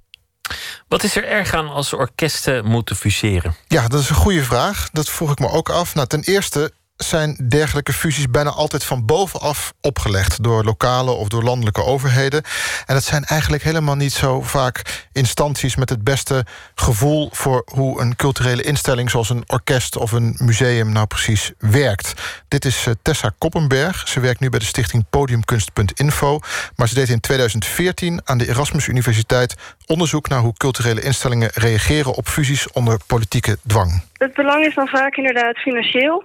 [0.88, 3.56] Wat is er erg aan als orkesten moeten fuseren?
[3.68, 4.90] Ja, dat is een goede vraag.
[4.92, 5.96] Dat vroeg ik me ook af.
[5.96, 11.44] Nou, ten eerste zijn dergelijke fusies bijna altijd van bovenaf opgelegd door lokale of door
[11.44, 12.44] landelijke overheden.
[12.86, 16.46] En dat zijn eigenlijk helemaal niet zo vaak instanties met het beste
[16.76, 22.14] gevoel voor hoe een culturele instelling zoals een orkest of een museum nou precies werkt.
[22.48, 24.08] Dit is eh, Tessa Koppenberg.
[24.08, 26.40] Ze werkt nu bij de stichting Podiumkunst.info.
[26.76, 29.56] Maar ze deed in 2014 aan de Erasmus Universiteit
[29.86, 34.02] onderzoek naar hoe culturele instellingen reageren op fusies onder politieke dwang.
[34.14, 36.24] Het belang is dan vaak inderdaad financieel.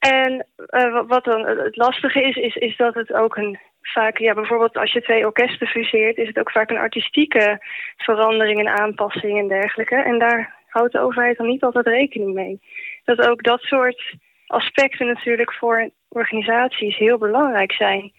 [0.00, 4.34] En wat- wat dan het lastige is, is, is dat het ook een vaak, ja,
[4.34, 7.58] bijvoorbeeld als je twee orkesten fuseert, is het ook vaak een artistieke
[7.96, 9.96] verandering en aanpassing en dergelijke.
[9.96, 12.60] En daar houdt de overheid dan niet altijd rekening mee.
[13.04, 14.14] Dat ook dat soort
[14.46, 18.12] aspecten natuurlijk voor organisaties heel belangrijk zijn.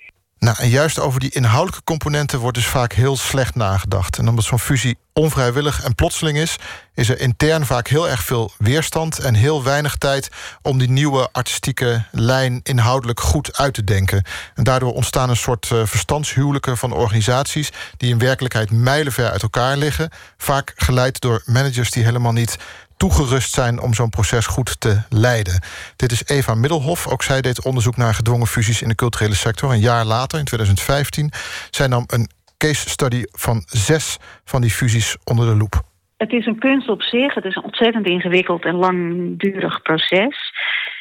[0.45, 4.17] Nou, en juist over die inhoudelijke componenten wordt dus vaak heel slecht nagedacht.
[4.17, 6.55] En omdat zo'n fusie onvrijwillig en plotseling is,
[6.93, 10.29] is er intern vaak heel erg veel weerstand en heel weinig tijd
[10.61, 14.23] om die nieuwe artistieke lijn inhoudelijk goed uit te denken.
[14.55, 19.77] En daardoor ontstaan een soort eh, verstandshuwelijken van organisaties die in werkelijkheid mijlenver uit elkaar
[19.77, 22.57] liggen, vaak geleid door managers die helemaal niet
[23.01, 25.61] toegerust zijn om zo'n proces goed te leiden.
[25.95, 27.07] Dit is Eva Middelhof.
[27.07, 29.71] Ook zij deed onderzoek naar gedwongen fusies in de culturele sector.
[29.71, 31.29] Een jaar later, in 2015,
[31.71, 35.81] zij nam een case study van zes van die fusies onder de loep.
[36.17, 37.33] Het is een kunst op zich.
[37.33, 40.51] Het is een ontzettend ingewikkeld en langdurig proces.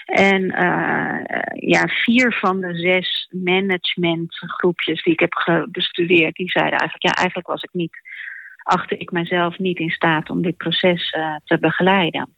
[0.04, 1.18] En eh,
[1.54, 7.48] ja, vier van de zes managementgroepjes die ik heb bestudeerd, die zeiden eigenlijk, ja, eigenlijk
[7.48, 7.96] was ik niet,
[8.70, 12.28] achtte ik mezelf niet in staat om dit proces eh, te begeleiden.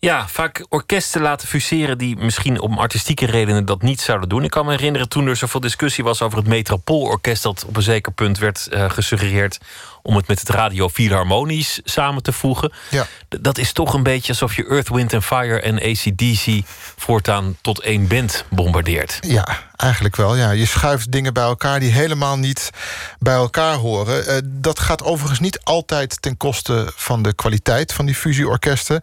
[0.00, 4.44] Ja, vaak orkesten laten fuseren die misschien om artistieke redenen dat niet zouden doen.
[4.44, 7.82] Ik kan me herinneren toen er zoveel discussie was over het Metropoolorkest, dat op een
[7.82, 9.58] zeker punt werd eh, gesuggereerd
[10.02, 12.72] om het met het Radio Philharmonisch samen te voegen.
[12.90, 13.06] Ja.
[13.28, 16.66] Dat is toch een beetje alsof je Earth, Wind and Fire en ACDC
[16.96, 19.18] voortaan tot één band bombardeert.
[19.20, 20.36] Ja, eigenlijk wel.
[20.36, 20.50] Ja.
[20.50, 22.70] Je schuift dingen bij elkaar die helemaal niet
[23.18, 24.26] bij elkaar horen.
[24.26, 29.02] Eh, dat gaat overigens niet altijd ten koste van de kwaliteit van die fusieorkesten.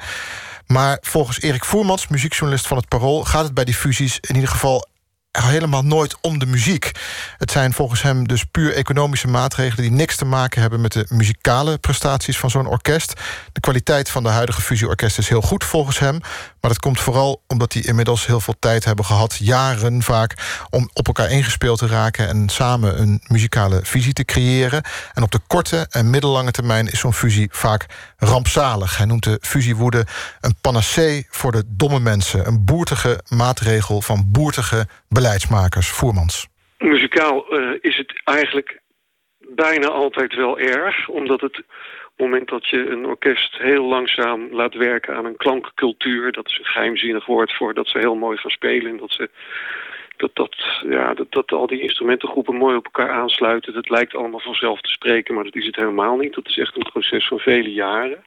[0.68, 3.24] Maar volgens Erik Voermans, muziekjournalist van het Parool...
[3.24, 4.88] gaat het bij die fusies in ieder geval
[5.44, 6.92] helemaal nooit om de muziek.
[7.38, 9.82] Het zijn volgens hem dus puur economische maatregelen...
[9.82, 13.14] die niks te maken hebben met de muzikale prestaties van zo'n orkest.
[13.52, 16.20] De kwaliteit van de huidige fusieorkesten is heel goed volgens hem...
[16.62, 19.36] maar dat komt vooral omdat die inmiddels heel veel tijd hebben gehad...
[19.36, 20.34] jaren vaak,
[20.70, 22.28] om op elkaar ingespeeld te raken...
[22.28, 24.84] en samen een muzikale visie te creëren.
[25.14, 27.86] En op de korte en middellange termijn is zo'n fusie vaak
[28.18, 28.98] rampzalig.
[28.98, 30.06] Hij noemt de fusiewoede
[30.42, 32.48] een panacee voor de domme mensen.
[32.48, 34.88] Een boertige maatregel van boertige
[35.26, 35.90] beleidsmakers.
[36.78, 38.82] Muzikaal eh, is het eigenlijk
[39.56, 44.74] bijna altijd wel erg, omdat het het moment dat je een orkest heel langzaam laat
[44.74, 48.52] werken aan een klankcultuur, dat is een geheimzinnig woord voor dat ze heel mooi gaan
[48.52, 49.30] spelen en dat ze
[50.18, 50.56] dat, dat,
[50.90, 53.74] ja, dat, dat al die instrumentengroepen mooi op elkaar aansluiten.
[53.74, 56.34] Dat lijkt allemaal vanzelf te spreken, maar dat is het helemaal niet.
[56.34, 58.24] Dat is echt een proces van vele jaren.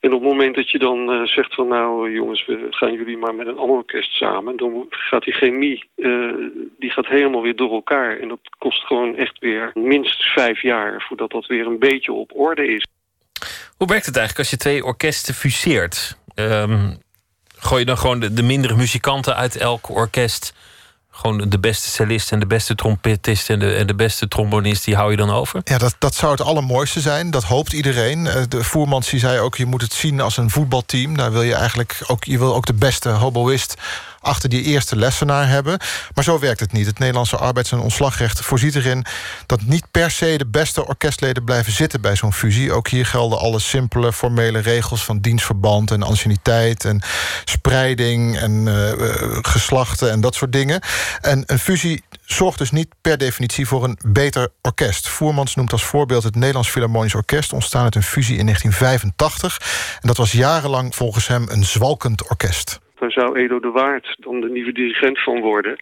[0.00, 3.16] En op het moment dat je dan eh, zegt van nou jongens, we gaan jullie
[3.16, 6.34] maar met een ander orkest samen, dan gaat die chemie, eh,
[6.78, 8.18] die gaat helemaal weer door elkaar.
[8.18, 12.30] En dat kost gewoon echt weer minstens vijf jaar voordat dat weer een beetje op
[12.34, 12.86] orde is.
[13.76, 16.18] Hoe werkt het eigenlijk als je twee orkesten fuseert?
[16.34, 16.94] Ehm,
[17.58, 20.54] gooi je dan gewoon de, de mindere muzikanten uit elk orkest...
[21.10, 23.50] gewoon de beste cellist en de beste trompetist...
[23.50, 25.60] en de, en de beste trombonist, die hou je dan over?
[25.64, 27.30] Ja, dat, dat zou het allermooiste zijn.
[27.30, 28.26] Dat hoopt iedereen.
[28.26, 31.16] Eh, De Voermans die zei ook, je moet het zien als een voetbalteam.
[31.16, 33.74] Daar wil je eigenlijk ook, je wil ook de beste hoboïst
[34.20, 35.78] achter die eerste lessenaar hebben.
[36.14, 36.86] Maar zo werkt het niet.
[36.86, 39.04] Het Nederlandse arbeids- en ontslagrecht voorziet erin...
[39.46, 42.72] dat niet per se de beste orkestleden blijven zitten bij zo'n fusie.
[42.72, 45.04] Ook hier gelden alle simpele formele regels...
[45.04, 47.02] van dienstverband en anciëniteit en
[47.44, 50.80] spreiding en eh, eh, geslachten en dat soort dingen.
[51.20, 55.08] En een fusie zorgt dus niet per definitie voor een beter orkest.
[55.08, 57.52] Voermans noemt als voorbeeld het Nederlands Philharmonisch Orkest...
[57.52, 59.60] ontstaan uit een fusie in 1985.
[60.00, 62.80] En dat was jarenlang volgens hem een zwalkend orkest.
[63.00, 65.76] Daar zou Edo de Waard dan de nieuwe dirigent van worden.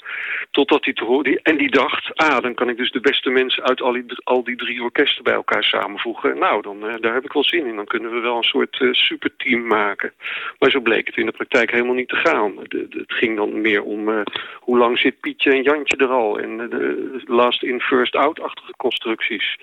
[0.50, 1.40] Totdat hij horen.
[1.42, 4.44] En die dacht, ah, dan kan ik dus de beste mensen uit al die, al
[4.44, 6.38] die drie orkesten bij elkaar samenvoegen.
[6.38, 7.76] Nou, dan, eh, daar heb ik wel zin in.
[7.76, 10.12] Dan kunnen we wel een soort eh, superteam maken.
[10.58, 12.52] Maar zo bleek het in de praktijk helemaal niet te gaan.
[12.58, 14.20] Het ging dan meer om eh,
[14.60, 16.38] hoe lang zit Pietje en Jantje er al.
[16.38, 19.58] En de last in, first out-achtige constructies.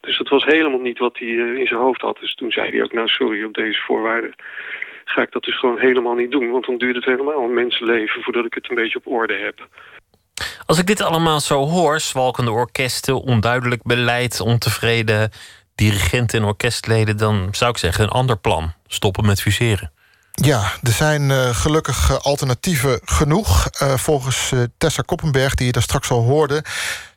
[0.00, 2.18] Dus dat was helemaal niet wat hij in zijn hoofd had.
[2.20, 4.34] Dus toen zei hij ook, nou sorry, op deze voorwaarden
[5.12, 6.50] ga ik dat dus gewoon helemaal niet doen.
[6.50, 9.68] Want dan duurt het helemaal een mensenleven voordat ik het een beetje op orde heb.
[10.66, 15.30] Als ik dit allemaal zo hoor, zwalkende orkesten, onduidelijk beleid, ontevreden
[15.74, 18.72] dirigenten en orkestleden, dan zou ik zeggen een ander plan.
[18.86, 19.92] Stoppen met fuseren.
[20.32, 23.66] Ja, er zijn eh, gelukkig eh, alternatieven genoeg.
[23.66, 26.64] Eh, volgens Tessa Koppenberg, die je daar straks al hoorde...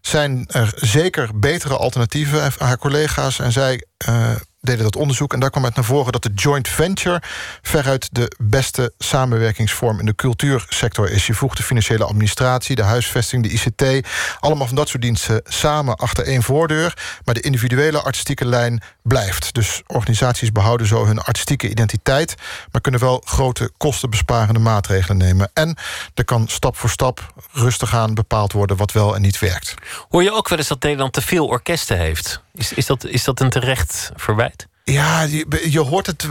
[0.02, 2.52] zijn er zeker betere alternatieven.
[2.58, 4.36] Haar collega's en zij eh,
[4.66, 5.34] deden dat onderzoek...
[5.34, 7.22] en daar kwam uit naar voren dat de joint venture...
[7.62, 11.28] veruit de beste samenwerkingsvorm in de cultuursector is.
[11.28, 14.08] Je voegt de financiële administratie, de huisvesting, de ICT...
[14.40, 16.94] allemaal van dat soort diensten samen achter één voordeur...
[17.26, 19.54] maar de individuele artistieke lijn blijft.
[19.54, 22.36] Dus organisaties behouden zo hun artistieke identiteit...
[22.72, 25.50] maar kunnen wel grote kostenbesparende maatregelen nemen.
[25.54, 25.78] En
[26.14, 28.78] er kan stap voor stap rustig aan bepaald worden...
[28.78, 29.74] wat wel en niet werkt.
[30.10, 32.42] Hoor je ook wel eens dat Nederland te veel orkesten heeft?
[32.54, 34.55] Is, is, dat, is dat een terecht verwijt?
[34.92, 36.22] Ja, je, je hoort het,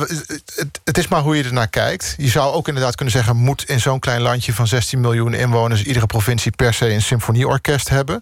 [0.55, 0.81] het.
[0.85, 2.15] Het is maar hoe je ernaar kijkt.
[2.17, 3.37] Je zou ook inderdaad kunnen zeggen...
[3.37, 5.83] moet in zo'n klein landje van 16 miljoen inwoners...
[5.83, 8.21] iedere provincie per se een symfonieorkest hebben.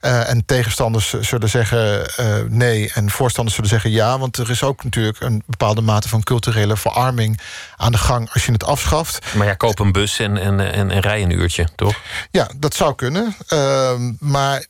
[0.00, 2.92] Eh, en tegenstanders zullen zeggen eh, nee...
[2.94, 4.18] en voorstanders zullen zeggen ja.
[4.18, 7.40] Want er is ook natuurlijk een bepaalde mate van culturele verarming...
[7.76, 9.34] aan de gang als je het afschaft.
[9.34, 11.94] Maar ja, koop een bus en, en, en, en rij een uurtje, toch?
[12.30, 13.36] Ja, dat zou kunnen.
[13.48, 14.66] Ehm, maar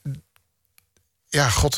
[1.28, 1.76] ja, god...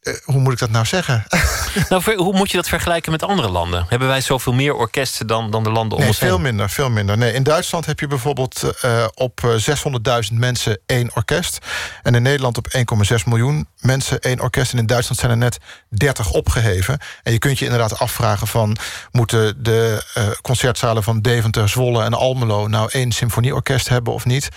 [0.00, 1.24] eh, eh, hoe moet ik dat nou zeggen?
[1.88, 3.86] Nou, hoe moet je dat vergelijken met andere landen?
[3.88, 6.28] Hebben wij zoveel meer orkesten dan, dan de landen om Nee, ons heen?
[6.28, 7.18] veel minder, veel minder.
[7.18, 11.58] Nee, in Duitsland heb je bijvoorbeeld eh, op eh, 600.000 mensen één orkest.
[12.02, 14.72] En in Nederland op 1,6 miljoen mensen één orkest.
[14.72, 15.58] En in Duitsland zijn er net
[15.88, 16.98] 30 opgeheven.
[17.22, 18.76] En je kunt je inderdaad afvragen van...
[19.10, 22.66] moeten de eh, concertzalen van Deventer, Zwolle en Almelo...
[22.66, 24.48] nou één symfonieorkest hebben of niet?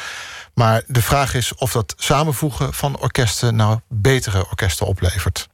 [0.54, 3.56] Maar de vraag is of dat samenvoegen van orkesten...
[3.56, 5.48] nou betere orkesten oplevert.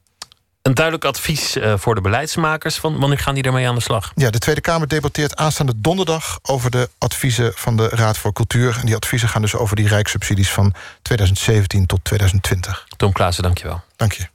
[0.62, 2.76] Een duidelijk advies eh, voor de beleidsmakers.
[2.78, 4.12] Van wanneer gaan die ermee aan de slag?
[4.16, 6.40] Ja, de Tweede Kamer debatteert aanstaande donderdag...
[6.42, 8.78] over de adviezen van de Raad voor Cultuur.
[8.80, 10.52] En die adviezen gaan dus over die rijkssubsidies...
[10.52, 12.86] van 2017 tot 2020.
[12.98, 13.82] Tom Klaassen, dankjewel.
[13.96, 14.28] Dank je.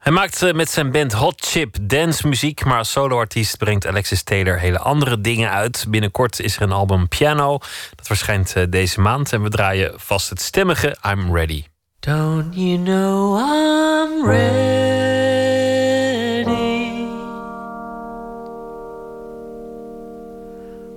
[0.00, 4.22] Hij maakt eh, met zijn band Hot Chip dance muziek, maar als soloartiest brengt Alexis
[4.22, 5.84] Taylor hele andere dingen uit.
[5.88, 7.58] Binnenkort is er een album Piano.
[7.94, 11.64] Dat verschijnt eh, deze maand en we draaien vast het stemmige I'm Ready.
[11.98, 14.68] Don't you know I'm ready?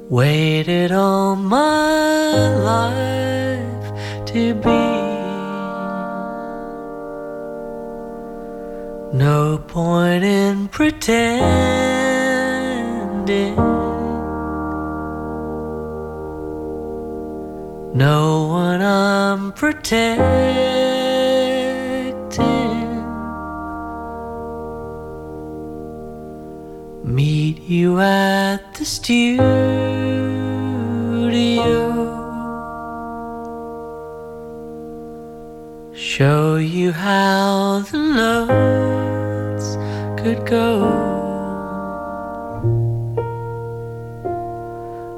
[0.10, 3.92] Waited all my life
[4.24, 5.03] to be.
[9.14, 11.46] No point in pretending.
[17.94, 20.18] No one I'm protecting.
[27.04, 29.44] Meet you at the studio.
[36.18, 39.70] Show you how the notes
[40.22, 40.70] could go.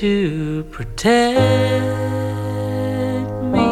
[0.00, 1.42] To protect
[3.52, 3.70] me.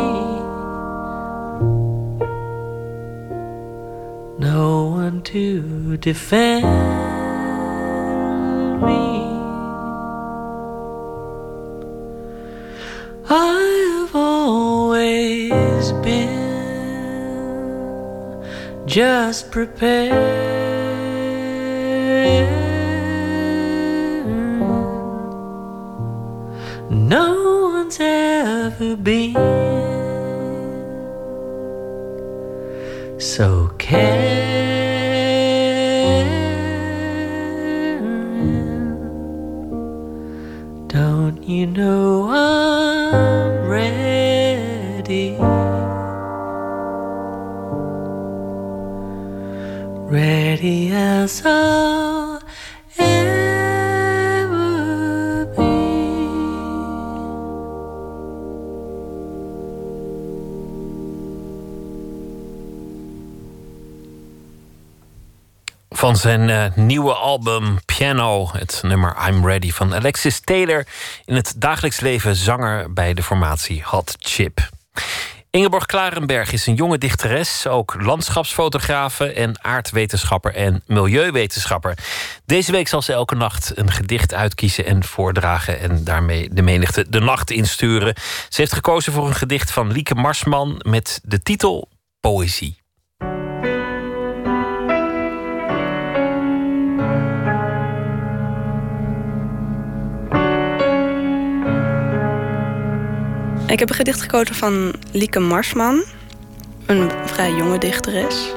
[4.39, 6.67] No one to defend
[8.83, 9.05] me.
[13.31, 16.45] I've always been
[18.85, 20.28] just prepared.
[66.09, 70.87] Van zijn eh, nieuwe album Piano, het nummer I'm Ready van Alexis Taylor.
[71.25, 74.69] In het dagelijks leven zanger bij de formatie Hot Chip.
[75.51, 81.99] Ingeborg Klarenberg is een jonge dichteres, ook landschapsfotografe en aardwetenschapper en milieuwetenschapper.
[82.47, 87.07] Deze week zal ze elke nacht een gedicht uitkiezen en voordragen en daarmee de menigte
[87.09, 88.15] de nacht insturen.
[88.49, 91.89] Ze heeft gekozen voor een gedicht van Lieke Marsman met de titel
[92.21, 92.87] Poëzie.
[103.69, 106.03] Ik heb een gedicht gekozen van Lieke Marsman,
[106.87, 108.53] een vrij jonge dichteres.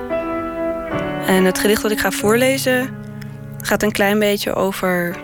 [1.26, 2.96] En het gedicht dat ik ga voorlezen
[3.62, 5.18] gaat een klein beetje over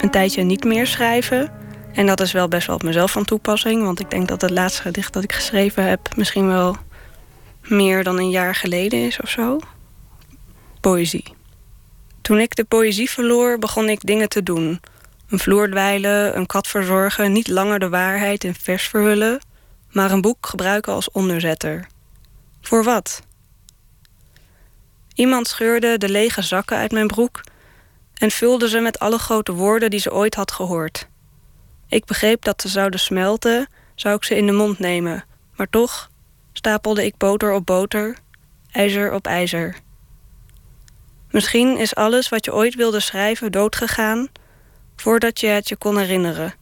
[0.00, 1.52] een tijdje niet meer schrijven.
[1.92, 4.50] En dat is wel best wel op mezelf van toepassing, want ik denk dat het
[4.50, 6.76] laatste gedicht dat ik geschreven heb misschien wel
[7.68, 9.58] meer dan een jaar geleden is of zo.
[10.80, 11.24] Poëzie.
[12.20, 14.80] Toen ik de poëzie verloor, begon ik dingen te doen.
[15.30, 19.40] Een vloer dweilen, een kat verzorgen, niet langer de waarheid in vers verhullen,
[19.90, 21.86] maar een boek gebruiken als onderzetter.
[22.60, 23.22] Voor wat?
[25.14, 27.40] Iemand scheurde de lege zakken uit mijn broek
[28.14, 31.08] en vulde ze met alle grote woorden die ze ooit had gehoord.
[31.88, 35.24] Ik begreep dat ze zouden smelten, zou ik ze in de mond nemen,
[35.56, 36.10] maar toch
[36.52, 38.16] stapelde ik boter op boter,
[38.70, 39.76] ijzer op ijzer.
[41.30, 44.28] Misschien is alles wat je ooit wilde schrijven doodgegaan
[45.00, 46.54] voordat je het je kon herinneren.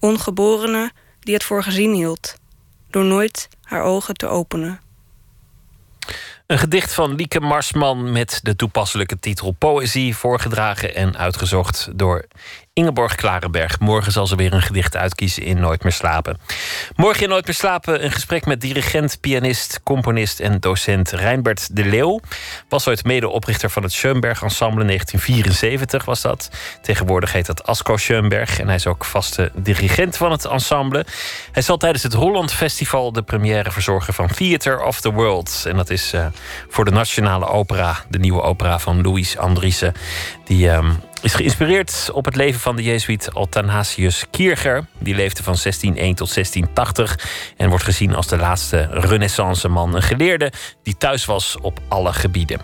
[0.00, 2.34] Ongeborene die het voor gezien hield,
[2.90, 4.80] door nooit haar ogen te openen.
[6.46, 12.26] Een gedicht van Lieke Marsman met de toepasselijke titel Poëzie, voorgedragen en uitgezocht door
[12.78, 13.80] Ingeborg Klarenberg.
[13.80, 16.38] Morgen zal ze weer een gedicht uitkiezen in Nooit meer slapen.
[16.96, 21.84] Morgen in Nooit meer slapen een gesprek met dirigent, pianist, componist en docent Reinbert de
[21.84, 22.20] Leeuw.
[22.68, 26.50] Was ooit medeoprichter van het Schoenberg Ensemble 1974 was dat.
[26.82, 31.06] Tegenwoordig heet dat Asco Schoenberg en hij is ook vaste dirigent van het ensemble.
[31.52, 35.64] Hij zal tijdens het Holland Festival de première verzorgen van Theater of the World.
[35.68, 36.26] En dat is uh,
[36.68, 39.94] voor de Nationale Opera, de nieuwe opera van Louis Andriessen.
[40.44, 44.86] Die um, is geïnspireerd op het leven van de Jezuïet Athanasius Kircher.
[44.98, 49.94] Die leefde van 1601 tot 1680 en wordt gezien als de laatste renaissance man.
[49.94, 50.52] Een geleerde
[50.82, 52.60] die thuis was op alle gebieden.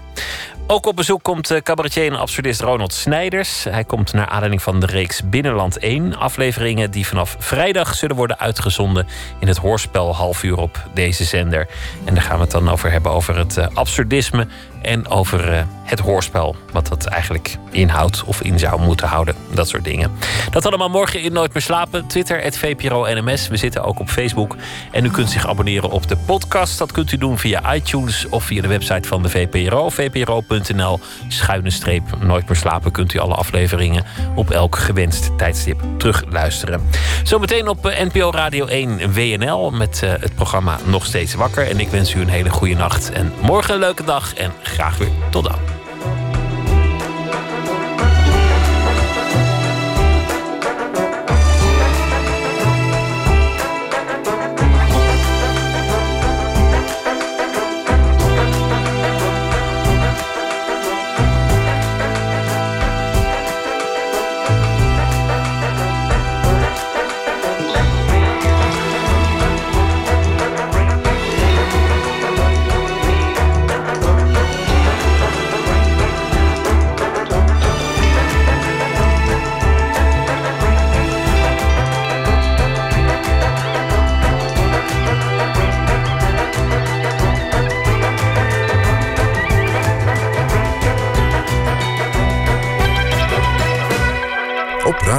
[0.67, 3.65] Ook op bezoek komt cabaretier en absurdist Ronald Snijders.
[3.65, 6.17] Hij komt naar aanleiding van de reeks Binnenland 1.
[6.17, 9.07] Afleveringen die vanaf vrijdag zullen worden uitgezonden
[9.39, 11.69] in het hoorspel half uur op deze zender.
[12.05, 14.47] En daar gaan we het dan over hebben, over het absurdisme
[14.83, 16.57] en over uh, het hoorspel.
[16.73, 19.35] Wat dat eigenlijk inhoudt of in zou moeten houden.
[19.55, 20.13] Dat soort dingen.
[20.51, 22.07] Dat allemaal morgen in Nooit meer slapen.
[22.07, 23.49] Twitter, het VPRO NMS.
[23.49, 24.57] We zitten ook op Facebook.
[24.91, 26.79] En u kunt zich abonneren op de podcast.
[26.79, 29.89] Dat kunt u doen via iTunes of via de website van de VPRO.
[29.89, 32.93] VPRO.nl schuine streep Nooit meer slapen.
[32.93, 34.05] Kunt u alle afleveringen
[34.35, 36.89] op elk gewenst tijdstip terugluisteren.
[37.23, 37.83] Zometeen op
[38.13, 41.69] NPO Radio 1 WNL met uh, het programma Nog Steeds Wakker.
[41.69, 43.11] En ik wens u een hele goede nacht.
[43.11, 44.35] En morgen een leuke dag.
[44.35, 45.82] En graag weer tot dan.